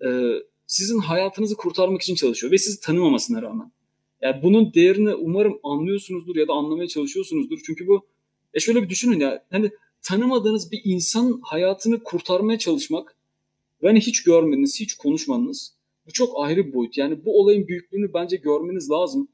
e, 0.04 0.08
sizin 0.72 0.98
hayatınızı 0.98 1.56
kurtarmak 1.56 2.02
için 2.02 2.14
çalışıyor 2.14 2.52
ve 2.52 2.58
sizi 2.58 2.80
tanımamasına 2.80 3.42
rağmen. 3.42 3.72
Yani 4.22 4.42
bunun 4.42 4.74
değerini 4.74 5.14
umarım 5.14 5.58
anlıyorsunuzdur 5.62 6.36
ya 6.36 6.48
da 6.48 6.52
anlamaya 6.52 6.88
çalışıyorsunuzdur. 6.88 7.58
Çünkü 7.66 7.86
bu 7.86 8.06
e 8.54 8.60
şöyle 8.60 8.82
bir 8.82 8.88
düşünün 8.88 9.20
ya 9.20 9.44
hani 9.50 9.70
tanımadığınız 10.02 10.72
bir 10.72 10.80
insan 10.84 11.40
hayatını 11.42 12.02
kurtarmaya 12.02 12.58
çalışmak 12.58 13.16
ve 13.82 13.86
hani 13.86 14.00
hiç 14.00 14.22
görmediniz, 14.22 14.80
hiç 14.80 14.94
konuşmadınız. 14.94 15.74
Bu 16.06 16.12
çok 16.12 16.32
ayrı 16.36 16.66
bir 16.66 16.72
boyut. 16.72 16.98
Yani 16.98 17.24
bu 17.24 17.40
olayın 17.40 17.68
büyüklüğünü 17.68 18.14
bence 18.14 18.36
görmeniz 18.36 18.90
lazım. 18.90 19.28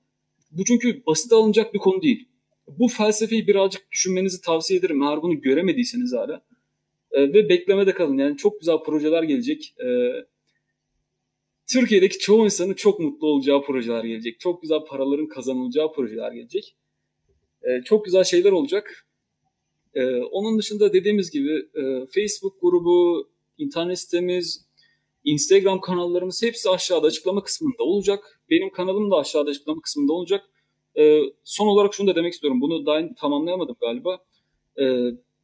Bu 0.50 0.64
çünkü 0.64 1.02
basit 1.06 1.32
alınacak 1.32 1.74
bir 1.74 1.78
konu 1.78 2.02
değil. 2.02 2.28
Bu 2.68 2.88
felsefeyi 2.88 3.46
birazcık 3.46 3.92
düşünmenizi 3.92 4.40
tavsiye 4.40 4.78
ederim 4.78 5.02
eğer 5.02 5.22
bunu 5.22 5.40
göremediyseniz 5.40 6.12
hala. 6.12 6.42
E, 7.12 7.20
ve 7.32 7.48
beklemede 7.48 7.94
kalın. 7.94 8.18
Yani 8.18 8.36
çok 8.36 8.60
güzel 8.60 8.78
projeler 8.78 9.22
gelecek. 9.22 9.74
E, 9.84 9.86
Türkiye'deki 11.68 12.18
çoğu 12.18 12.44
insanın 12.44 12.74
çok 12.74 13.00
mutlu 13.00 13.26
olacağı 13.26 13.62
projeler 13.62 14.04
gelecek. 14.04 14.40
Çok 14.40 14.62
güzel 14.62 14.80
paraların 14.88 15.28
kazanılacağı 15.28 15.92
projeler 15.92 16.32
gelecek. 16.32 16.76
E, 17.62 17.82
çok 17.84 18.04
güzel 18.04 18.24
şeyler 18.24 18.52
olacak. 18.52 19.06
E, 19.94 20.16
onun 20.16 20.58
dışında 20.58 20.92
dediğimiz 20.92 21.30
gibi 21.30 21.52
e, 21.74 22.06
Facebook 22.14 22.60
grubu, 22.60 23.28
internet 23.58 23.98
sitemiz, 23.98 24.68
Instagram 25.24 25.80
kanallarımız 25.80 26.42
hepsi 26.42 26.70
aşağıda 26.70 27.06
açıklama 27.06 27.42
kısmında 27.42 27.82
olacak. 27.82 28.40
Benim 28.50 28.70
kanalım 28.70 29.10
da 29.10 29.16
aşağıda 29.16 29.50
açıklama 29.50 29.80
kısmında 29.80 30.12
olacak. 30.12 30.44
E, 30.98 31.20
son 31.44 31.66
olarak 31.66 31.94
şunu 31.94 32.06
da 32.06 32.14
demek 32.14 32.32
istiyorum. 32.32 32.60
Bunu 32.60 32.86
daha 32.86 33.14
tamamlayamadım 33.14 33.76
galiba. 33.80 34.18
E, 34.80 34.84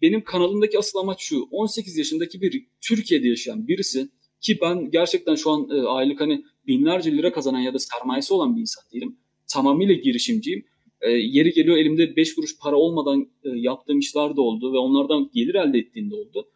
benim 0.02 0.24
kanalımdaki 0.24 0.78
asıl 0.78 0.98
amaç 0.98 1.22
şu. 1.22 1.48
18 1.50 1.96
yaşındaki 1.96 2.40
bir 2.40 2.66
Türkiye'de 2.80 3.28
yaşayan 3.28 3.68
birisi 3.68 4.08
ki 4.44 4.58
ben 4.62 4.90
gerçekten 4.90 5.34
şu 5.34 5.50
an 5.50 5.68
e, 5.70 5.82
aylık 5.82 6.20
hani 6.20 6.44
binlerce 6.66 7.12
lira 7.12 7.32
kazanan 7.32 7.60
ya 7.60 7.74
da 7.74 7.78
sermayesi 7.78 8.34
olan 8.34 8.56
bir 8.56 8.60
insan 8.60 8.84
değilim. 8.92 9.16
Tamamıyla 9.52 9.94
girişimciyim. 9.94 10.64
E, 11.00 11.10
yeri 11.10 11.52
geliyor 11.52 11.76
elimde 11.76 12.16
5 12.16 12.34
kuruş 12.34 12.58
para 12.58 12.76
olmadan 12.76 13.20
e, 13.44 13.48
yaptığım 13.48 13.98
işler 13.98 14.36
de 14.36 14.40
oldu 14.40 14.72
ve 14.72 14.78
onlardan 14.78 15.30
gelir 15.34 15.54
elde 15.54 15.78
ettiğinde 15.78 16.14
oldu. 16.14 16.48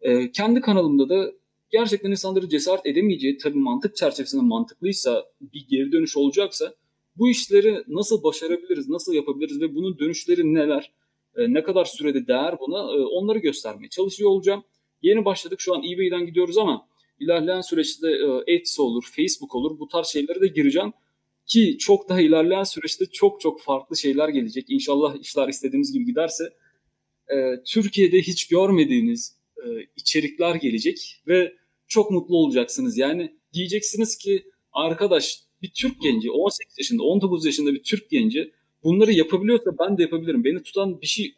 E, 0.00 0.32
kendi 0.32 0.60
kanalımda 0.60 1.08
da 1.08 1.32
gerçekten 1.70 2.10
insanları 2.10 2.48
cesaret 2.48 2.86
edemeyeceği 2.86 3.38
tabii 3.38 3.58
mantık 3.58 3.96
çerçevesinde 3.96 4.42
mantıklıysa 4.42 5.24
bir 5.40 5.66
geri 5.68 5.92
dönüş 5.92 6.16
olacaksa 6.16 6.74
bu 7.16 7.30
işleri 7.30 7.82
nasıl 7.88 8.22
başarabiliriz, 8.22 8.88
nasıl 8.88 9.14
yapabiliriz 9.14 9.60
ve 9.60 9.74
bunun 9.74 9.98
dönüşleri 9.98 10.54
neler, 10.54 10.92
e, 11.36 11.54
ne 11.54 11.62
kadar 11.62 11.84
sürede 11.84 12.26
değer 12.26 12.54
buna 12.60 12.78
e, 12.78 13.04
onları 13.04 13.38
göstermeye 13.38 13.88
çalışıyor 13.88 14.30
olacağım. 14.30 14.64
Yeni 15.02 15.24
başladık 15.24 15.60
şu 15.60 15.74
an 15.74 15.82
eBay'den 15.84 16.26
gidiyoruz 16.26 16.58
ama 16.58 16.87
ilerleyen 17.20 17.60
süreçte 17.60 18.08
e, 18.10 18.54
Etsy 18.54 18.82
olur, 18.82 19.04
Facebook 19.16 19.54
olur 19.54 19.78
bu 19.78 19.88
tarz 19.88 20.06
şeylere 20.06 20.40
de 20.40 20.46
gireceğim. 20.46 20.92
Ki 21.46 21.76
çok 21.78 22.08
daha 22.08 22.20
ilerleyen 22.20 22.64
süreçte 22.64 23.06
çok 23.06 23.40
çok 23.40 23.60
farklı 23.60 23.96
şeyler 23.96 24.28
gelecek. 24.28 24.64
İnşallah 24.68 25.16
işler 25.20 25.48
istediğimiz 25.48 25.92
gibi 25.92 26.04
giderse 26.04 26.44
e, 27.28 27.62
Türkiye'de 27.66 28.18
hiç 28.18 28.48
görmediğiniz 28.48 29.36
e, 29.56 29.66
içerikler 29.96 30.54
gelecek 30.54 31.22
ve 31.28 31.54
çok 31.88 32.10
mutlu 32.10 32.36
olacaksınız. 32.36 32.98
Yani 32.98 33.32
diyeceksiniz 33.52 34.18
ki 34.18 34.44
arkadaş 34.72 35.40
bir 35.62 35.70
Türk 35.70 36.02
genci 36.02 36.30
18 36.30 36.78
yaşında 36.78 37.02
19 37.02 37.44
yaşında 37.46 37.74
bir 37.74 37.82
Türk 37.82 38.10
genci 38.10 38.52
bunları 38.84 39.12
yapabiliyorsa 39.12 39.70
ben 39.78 39.98
de 39.98 40.02
yapabilirim. 40.02 40.44
Beni 40.44 40.62
tutan 40.62 41.00
bir 41.00 41.06
şey 41.06 41.34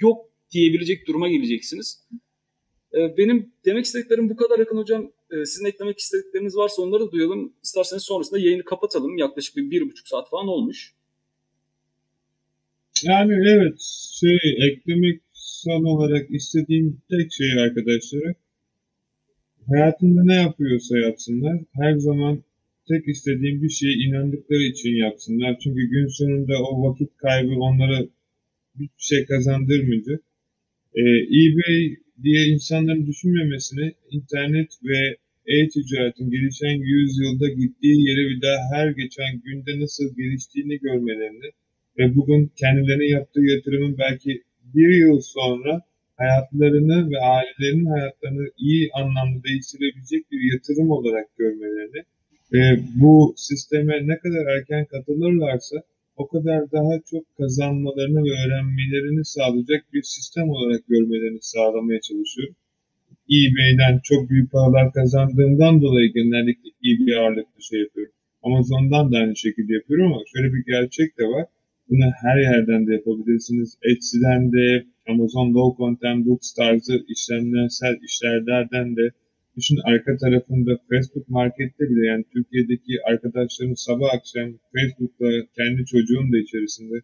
yok 0.00 0.30
diyebilecek 0.50 1.08
duruma 1.08 1.28
geleceksiniz. 1.28 2.06
E, 2.94 3.16
benim 3.16 3.52
demek 3.64 3.84
istediklerim 3.84 4.30
bu 4.30 4.36
kadar 4.36 4.58
yakın 4.58 4.76
hocam. 4.76 5.12
E, 5.30 5.44
sizin 5.44 5.66
eklemek 5.66 5.98
istedikleriniz 5.98 6.56
varsa 6.56 6.82
onları 6.82 7.06
da 7.06 7.12
duyalım. 7.12 7.52
İsterseniz 7.62 8.02
sonrasında 8.02 8.38
yayını 8.40 8.64
kapatalım. 8.64 9.18
Yaklaşık 9.18 9.56
bir, 9.56 9.70
bir 9.70 9.82
buçuk 9.82 10.08
saat 10.08 10.30
falan 10.30 10.48
olmuş. 10.48 10.94
Yani 13.02 13.32
evet 13.32 13.80
şey 14.20 14.38
eklemek 14.68 15.20
son 15.32 15.84
olarak 15.84 16.30
istediğim 16.30 17.00
tek 17.10 17.32
şey 17.32 17.52
arkadaşlara 17.60 18.34
hayatında 19.68 20.24
ne 20.24 20.34
yapıyorsa 20.34 20.98
yapsınlar. 20.98 21.60
Her 21.72 21.98
zaman 21.98 22.42
tek 22.88 23.08
istediğim 23.08 23.62
bir 23.62 23.68
şeye 23.68 23.94
inandıkları 23.94 24.62
için 24.62 24.90
yapsınlar. 24.90 25.58
Çünkü 25.62 25.90
gün 25.90 26.06
sonunda 26.08 26.62
o 26.62 26.90
vakit 26.90 27.16
kaybı 27.16 27.54
onlara 27.54 28.06
bir 28.74 28.88
şey 28.98 29.26
kazandırmayacak. 29.26 30.20
Ee, 30.94 31.00
eBay 31.40 31.96
diye 32.22 32.46
insanların 32.46 33.06
düşünmemesini 33.06 33.94
internet 34.10 34.70
ve 34.84 35.16
e-ticaretin 35.46 36.30
gelişen 36.30 36.76
yüzyılda 36.92 37.48
gittiği 37.48 38.08
yere 38.08 38.30
bir 38.30 38.42
daha 38.42 38.58
her 38.72 38.90
geçen 38.90 39.40
günde 39.44 39.80
nasıl 39.80 40.16
geliştiğini 40.16 40.78
görmelerini 40.78 41.50
ve 41.98 42.16
bugün 42.16 42.52
kendilerine 42.56 43.06
yaptığı 43.06 43.40
yatırımın 43.40 43.98
belki 43.98 44.42
bir 44.74 44.94
yıl 44.94 45.20
sonra 45.20 45.82
hayatlarını 46.16 47.10
ve 47.10 47.18
ailelerinin 47.18 47.86
hayatlarını 47.86 48.50
iyi 48.58 48.90
anlamda 48.92 49.44
değiştirebilecek 49.44 50.32
bir 50.32 50.52
yatırım 50.52 50.90
olarak 50.90 51.36
görmelerini 51.38 52.04
ve 52.52 52.80
bu 52.94 53.34
sisteme 53.36 54.06
ne 54.06 54.18
kadar 54.18 54.56
erken 54.56 54.84
katılırlarsa 54.84 55.76
o 56.20 56.28
kadar 56.28 56.72
daha 56.72 56.94
çok 57.10 57.24
kazanmalarını 57.38 58.20
ve 58.24 58.30
öğrenmelerini 58.40 59.24
sağlayacak 59.24 59.82
bir 59.92 60.02
sistem 60.02 60.48
olarak 60.50 60.86
görmelerini 60.88 61.38
sağlamaya 61.40 62.00
çalışıyorum. 62.00 62.56
eBay'den 63.38 64.00
çok 64.04 64.30
büyük 64.30 64.52
paralar 64.52 64.92
kazandığımdan 64.92 65.82
dolayı 65.82 66.12
genellikle 66.12 66.68
eBay 66.88 67.14
ağırlıklı 67.18 67.62
şey 67.62 67.80
yapıyorum. 67.80 68.12
Amazon'dan 68.42 69.12
da 69.12 69.16
aynı 69.18 69.36
şekilde 69.36 69.72
yapıyorum 69.74 70.12
ama 70.12 70.22
şöyle 70.32 70.48
bir 70.54 70.64
gerçek 70.66 71.18
de 71.18 71.24
var. 71.24 71.46
Bunu 71.88 72.06
her 72.22 72.38
yerden 72.38 72.86
de 72.86 72.92
yapabilirsiniz. 72.92 73.78
Etsy'den 73.82 74.52
de, 74.52 74.84
Amazon 75.08 75.54
Low 75.54 75.76
Content 75.78 76.26
Books 76.26 76.52
tarzı 76.52 77.04
işlemsel 77.08 77.96
işlerden 78.02 78.96
de 78.96 79.10
Düşün 79.60 79.80
arka 79.84 80.16
tarafında 80.16 80.72
Facebook 80.90 81.28
Market'te 81.28 81.84
bile 81.90 82.06
yani 82.06 82.24
Türkiye'deki 82.32 82.92
arkadaşlarım 83.10 83.76
sabah 83.76 84.14
akşam 84.16 84.48
Facebook'ta 84.74 85.28
kendi 85.56 85.84
çocuğum 85.92 86.26
da 86.32 86.38
içerisinde 86.44 86.96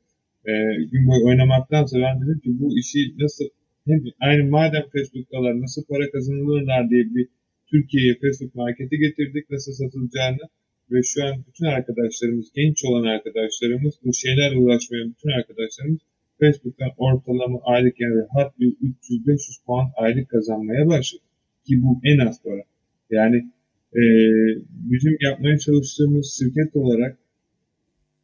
e, 0.50 0.52
gün 0.90 1.02
boyu 1.08 1.26
oynamaktansa 1.30 1.94
ben 2.04 2.14
dedim 2.20 2.38
ki 2.44 2.50
bu 2.60 2.78
işi 2.78 2.98
nasıl 3.18 3.44
hem 3.86 4.00
aynı 4.20 4.50
madem 4.50 4.84
Facebook'talar 4.92 5.60
nasıl 5.64 5.82
para 5.90 6.10
kazanılırlar 6.10 6.90
diye 6.90 7.04
bir 7.14 7.28
Türkiye'ye 7.70 8.14
Facebook 8.22 8.54
Market'i 8.54 8.96
getirdik 8.98 9.50
nasıl 9.50 9.72
satılacağını 9.72 10.44
ve 10.90 11.02
şu 11.02 11.24
an 11.24 11.34
bütün 11.48 11.66
arkadaşlarımız, 11.66 12.46
genç 12.54 12.84
olan 12.84 13.04
arkadaşlarımız, 13.14 13.94
bu 14.04 14.14
şeyler 14.14 14.56
uğraşmayan 14.56 15.08
bütün 15.10 15.30
arkadaşlarımız 15.38 16.00
Facebook'tan 16.40 16.90
ortalama 16.96 17.58
aylık 17.64 18.00
yani 18.00 18.16
rahat 18.22 18.60
bir 18.60 18.70
300-500 18.72 19.64
puan 19.66 19.88
aylık 19.96 20.28
kazanmaya 20.28 20.86
başladı 20.88 21.26
ki 21.66 21.82
bu 21.82 22.00
en 22.04 22.18
az 22.18 22.42
para. 22.42 22.62
Yani 23.10 23.36
e, 23.94 24.02
bizim 24.68 25.16
yapmaya 25.20 25.58
çalıştığımız 25.58 26.36
şirket 26.38 26.76
olarak 26.76 27.18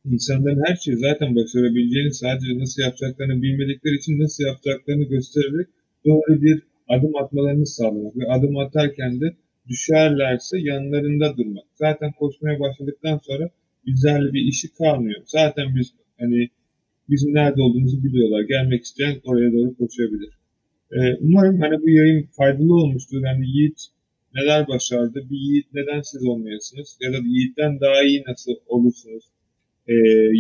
insanların 0.04 0.62
her 0.66 0.76
şeyi 0.76 0.96
zaten 0.96 1.36
başarabileceğini 1.36 2.14
sadece 2.14 2.58
nasıl 2.58 2.82
yapacaklarını 2.82 3.42
bilmedikleri 3.42 3.94
için 3.94 4.20
nasıl 4.20 4.44
yapacaklarını 4.44 5.04
göstererek 5.04 5.66
doğru 6.06 6.42
bir 6.42 6.62
adım 6.88 7.16
atmalarını 7.16 7.66
sağlamak 7.66 8.16
ve 8.16 8.28
adım 8.28 8.56
atarken 8.56 9.20
de 9.20 9.36
düşerlerse 9.68 10.58
yanlarında 10.58 11.36
durmak. 11.36 11.64
Zaten 11.74 12.12
koşmaya 12.12 12.60
başladıktan 12.60 13.20
sonra 13.26 13.50
bizlerle 13.86 14.32
bir 14.32 14.40
işi 14.40 14.74
kalmıyor. 14.74 15.22
Zaten 15.24 15.76
biz 15.76 15.92
hani 16.18 16.48
bizim 17.08 17.34
nerede 17.34 17.62
olduğumuzu 17.62 18.04
biliyorlar. 18.04 18.42
Gelmek 18.42 18.82
isteyen 18.84 19.20
oraya 19.24 19.52
doğru 19.52 19.76
koşabilir. 19.76 20.30
Ee, 20.92 21.16
umarım 21.20 21.60
hani 21.60 21.82
bu 21.82 21.90
yayın 21.90 22.22
faydalı 22.36 22.74
olmuştur. 22.74 23.22
Yani 23.24 23.46
Yiğit 23.48 23.78
neler 24.34 24.68
başardı? 24.68 25.26
Bir 25.30 25.36
Yiğit 25.36 25.66
neden 25.74 26.00
siz 26.02 26.24
olmayasınız? 26.24 26.98
Ya 27.00 27.12
da 27.12 27.16
Yiğit'ten 27.26 27.80
daha 27.80 28.02
iyi 28.02 28.24
nasıl 28.28 28.52
olursunuz? 28.66 29.24
Ee, 29.88 29.92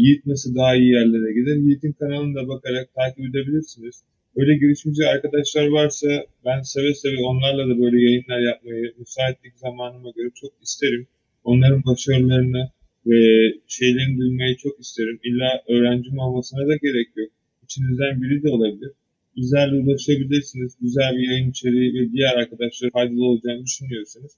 Yiğit 0.02 0.26
nasıl 0.26 0.54
daha 0.54 0.76
iyi 0.76 0.92
yerlere 0.92 1.32
gider? 1.32 1.56
Yiğit'in 1.56 1.92
kanalına 1.92 2.34
da 2.42 2.48
bakarak 2.48 2.94
takip 2.94 3.24
edebilirsiniz. 3.30 4.02
Öyle 4.36 4.56
girişimci 4.56 5.06
arkadaşlar 5.06 5.66
varsa 5.66 6.08
ben 6.44 6.60
seve 6.62 6.94
seve 6.94 7.20
onlarla 7.30 7.68
da 7.68 7.82
böyle 7.82 8.02
yayınlar 8.04 8.40
yapmayı 8.40 8.94
müsaitlik 8.98 9.54
zamanıma 9.56 10.10
göre 10.16 10.30
çok 10.34 10.52
isterim. 10.62 11.06
Onların 11.44 11.82
başarılarını 11.84 12.70
ve 13.06 13.52
şeylerini 13.66 14.18
duymayı 14.18 14.56
çok 14.56 14.80
isterim. 14.80 15.18
İlla 15.24 15.62
öğrencim 15.68 16.18
olmasına 16.18 16.66
da 16.66 16.76
gerek 16.76 17.08
yok. 17.16 17.30
İçinizden 17.64 18.22
biri 18.22 18.42
de 18.42 18.48
olabilir. 18.48 18.92
Bizlerle 19.36 19.76
ulaşabilirsiniz. 19.76 20.76
Güzel 20.80 21.12
bir 21.16 21.28
yayın 21.28 21.50
içeriği 21.50 21.94
ve 21.94 22.12
diğer 22.12 22.34
arkadaşlara 22.36 22.90
faydalı 22.90 23.24
olacağını 23.24 23.64
düşünüyorsanız 23.64 24.36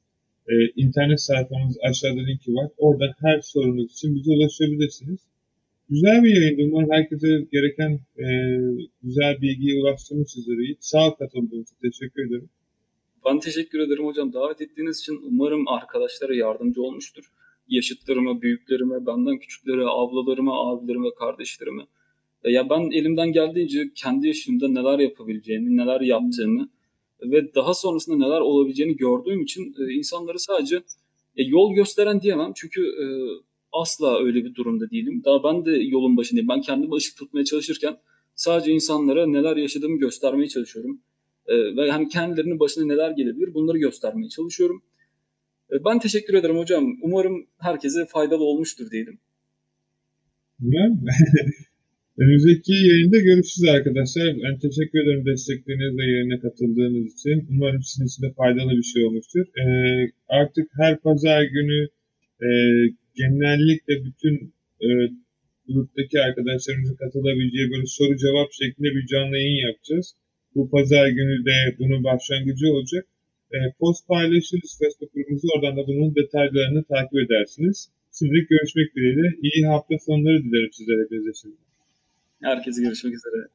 e, 0.49 0.53
internet 0.77 1.21
sayfamız 1.21 1.77
aşağıda 1.89 2.21
linki 2.21 2.55
var. 2.55 2.69
Oradan 2.77 3.13
her 3.21 3.41
sorunuz 3.41 3.93
için 3.93 4.15
bize 4.15 4.31
ulaşabilirsiniz. 4.31 5.21
Güzel 5.91 6.23
bir 6.23 6.37
yayındı. 6.37 6.63
Umarım 6.63 6.91
herkese 6.91 7.47
gereken 7.53 8.01
e, 8.19 8.27
güzel 9.03 9.41
bilgiye 9.41 9.83
ulaştırmışızdır. 9.83 10.57
Sağ 10.81 11.09
ol 11.09 11.11
katıldığın 11.11 11.63
için. 11.63 11.77
Teşekkür 11.83 12.27
ederim. 12.27 12.49
Ben 13.27 13.41
teşekkür 13.41 13.79
ederim 13.79 14.05
hocam. 14.05 14.33
Davet 14.33 14.61
ettiğiniz 14.61 15.01
için 15.01 15.21
umarım 15.23 15.69
arkadaşlara 15.69 16.35
yardımcı 16.35 16.83
olmuştur. 16.83 17.25
Yaşıtlarıma, 17.69 18.43
büyüklerime, 18.43 19.07
benden 19.07 19.39
küçüklere, 19.39 19.83
ablalarıma, 19.87 20.71
abilerime, 20.71 21.09
kardeşlerime. 21.19 21.83
E, 22.45 22.53
ya 22.53 22.71
ben 22.71 22.91
elimden 22.91 23.33
geldiğince 23.33 23.91
kendi 23.95 24.27
yaşımda 24.27 24.69
neler 24.69 24.99
yapabileceğimi, 24.99 25.77
neler 25.77 26.01
yaptığımı 26.01 26.69
ve 27.23 27.55
daha 27.55 27.75
sonrasında 27.75 28.17
neler 28.17 28.41
olabileceğini 28.41 28.97
gördüğüm 28.97 29.43
için 29.43 29.75
e, 29.79 29.93
insanları 29.93 30.39
sadece 30.39 30.77
e, 31.37 31.43
yol 31.43 31.75
gösteren 31.75 32.21
diyemem. 32.21 32.53
Çünkü 32.57 32.81
e, 32.83 33.05
asla 33.73 34.25
öyle 34.25 34.45
bir 34.45 34.55
durumda 34.55 34.91
değilim. 34.91 35.23
Daha 35.25 35.45
ben 35.45 35.65
de 35.65 35.71
yolun 35.71 36.17
başındayım. 36.17 36.49
Ben 36.49 36.61
kendime 36.61 36.97
ışık 36.97 37.17
tutmaya 37.17 37.45
çalışırken 37.45 37.97
sadece 38.35 38.73
insanlara 38.73 39.27
neler 39.27 39.57
yaşadığımı 39.57 39.99
göstermeye 39.99 40.49
çalışıyorum. 40.49 41.01
E, 41.47 41.77
ve 41.77 41.91
hani 41.91 42.09
kendilerinin 42.09 42.61
başına 42.61 42.87
neler 42.87 43.11
gelebilir 43.11 43.55
bunları 43.55 43.79
göstermeye 43.79 44.29
çalışıyorum. 44.29 44.83
E, 45.73 45.85
ben 45.85 45.99
teşekkür 45.99 46.35
ederim 46.35 46.59
hocam. 46.59 46.97
Umarım 47.03 47.47
herkese 47.59 48.07
faydalı 48.07 48.45
olmuştur 48.45 48.91
diyelim. 48.91 49.19
Önümüzdeki 52.19 52.73
yayında 52.73 53.19
görüşürüz 53.29 53.69
arkadaşlar. 53.77 54.27
Ben 54.45 54.59
teşekkür 54.59 54.99
ederim 55.03 55.27
destekleriniz 55.27 55.99
ve 55.99 56.05
yayına 56.13 56.41
katıldığınız 56.41 57.07
için. 57.15 57.37
Umarım 57.51 57.83
sizin 57.83 58.07
için 58.07 58.23
de 58.23 58.31
faydalı 58.39 58.73
bir 58.81 58.89
şey 58.93 59.05
olmuştur. 59.05 59.45
Ee, 59.61 59.65
artık 60.29 60.67
her 60.81 61.01
pazar 61.01 61.43
günü 61.57 61.81
e, 62.47 62.49
genellikle 63.21 63.95
bütün 64.07 64.35
e, 64.85 64.89
gruptaki 65.69 66.17
arkadaşlarımızın 66.27 66.97
katılabileceği 67.03 67.71
böyle 67.71 67.87
soru 67.87 68.17
cevap 68.25 68.49
şeklinde 68.61 68.91
bir 68.97 69.07
canlı 69.07 69.37
yayın 69.37 69.67
yapacağız. 69.69 70.07
Bu 70.55 70.71
pazar 70.71 71.09
günü 71.09 71.45
de 71.49 71.57
bunun 71.79 72.05
başlangıcı 72.05 72.67
olacak. 72.73 73.05
E, 73.55 73.59
post 73.81 74.09
paylaşırız 74.09 74.79
Facebook 74.81 75.13
grubumuzu. 75.15 75.47
Oradan 75.55 75.77
da 75.77 75.83
bunun 75.87 76.15
detaylarını 76.15 76.85
takip 76.85 77.19
edersiniz. 77.25 77.79
Şimdi 78.19 78.47
görüşmek 78.53 78.89
dileğiyle. 78.95 79.29
İyi 79.43 79.67
hafta 79.67 79.95
sonları 80.07 80.39
dilerim 80.45 80.73
sizlere 80.73 81.03
hepinize 81.05 81.33
şimdi. 81.43 81.74
Herkese 82.43 82.83
görüşmek 82.83 83.15
üzere. 83.15 83.49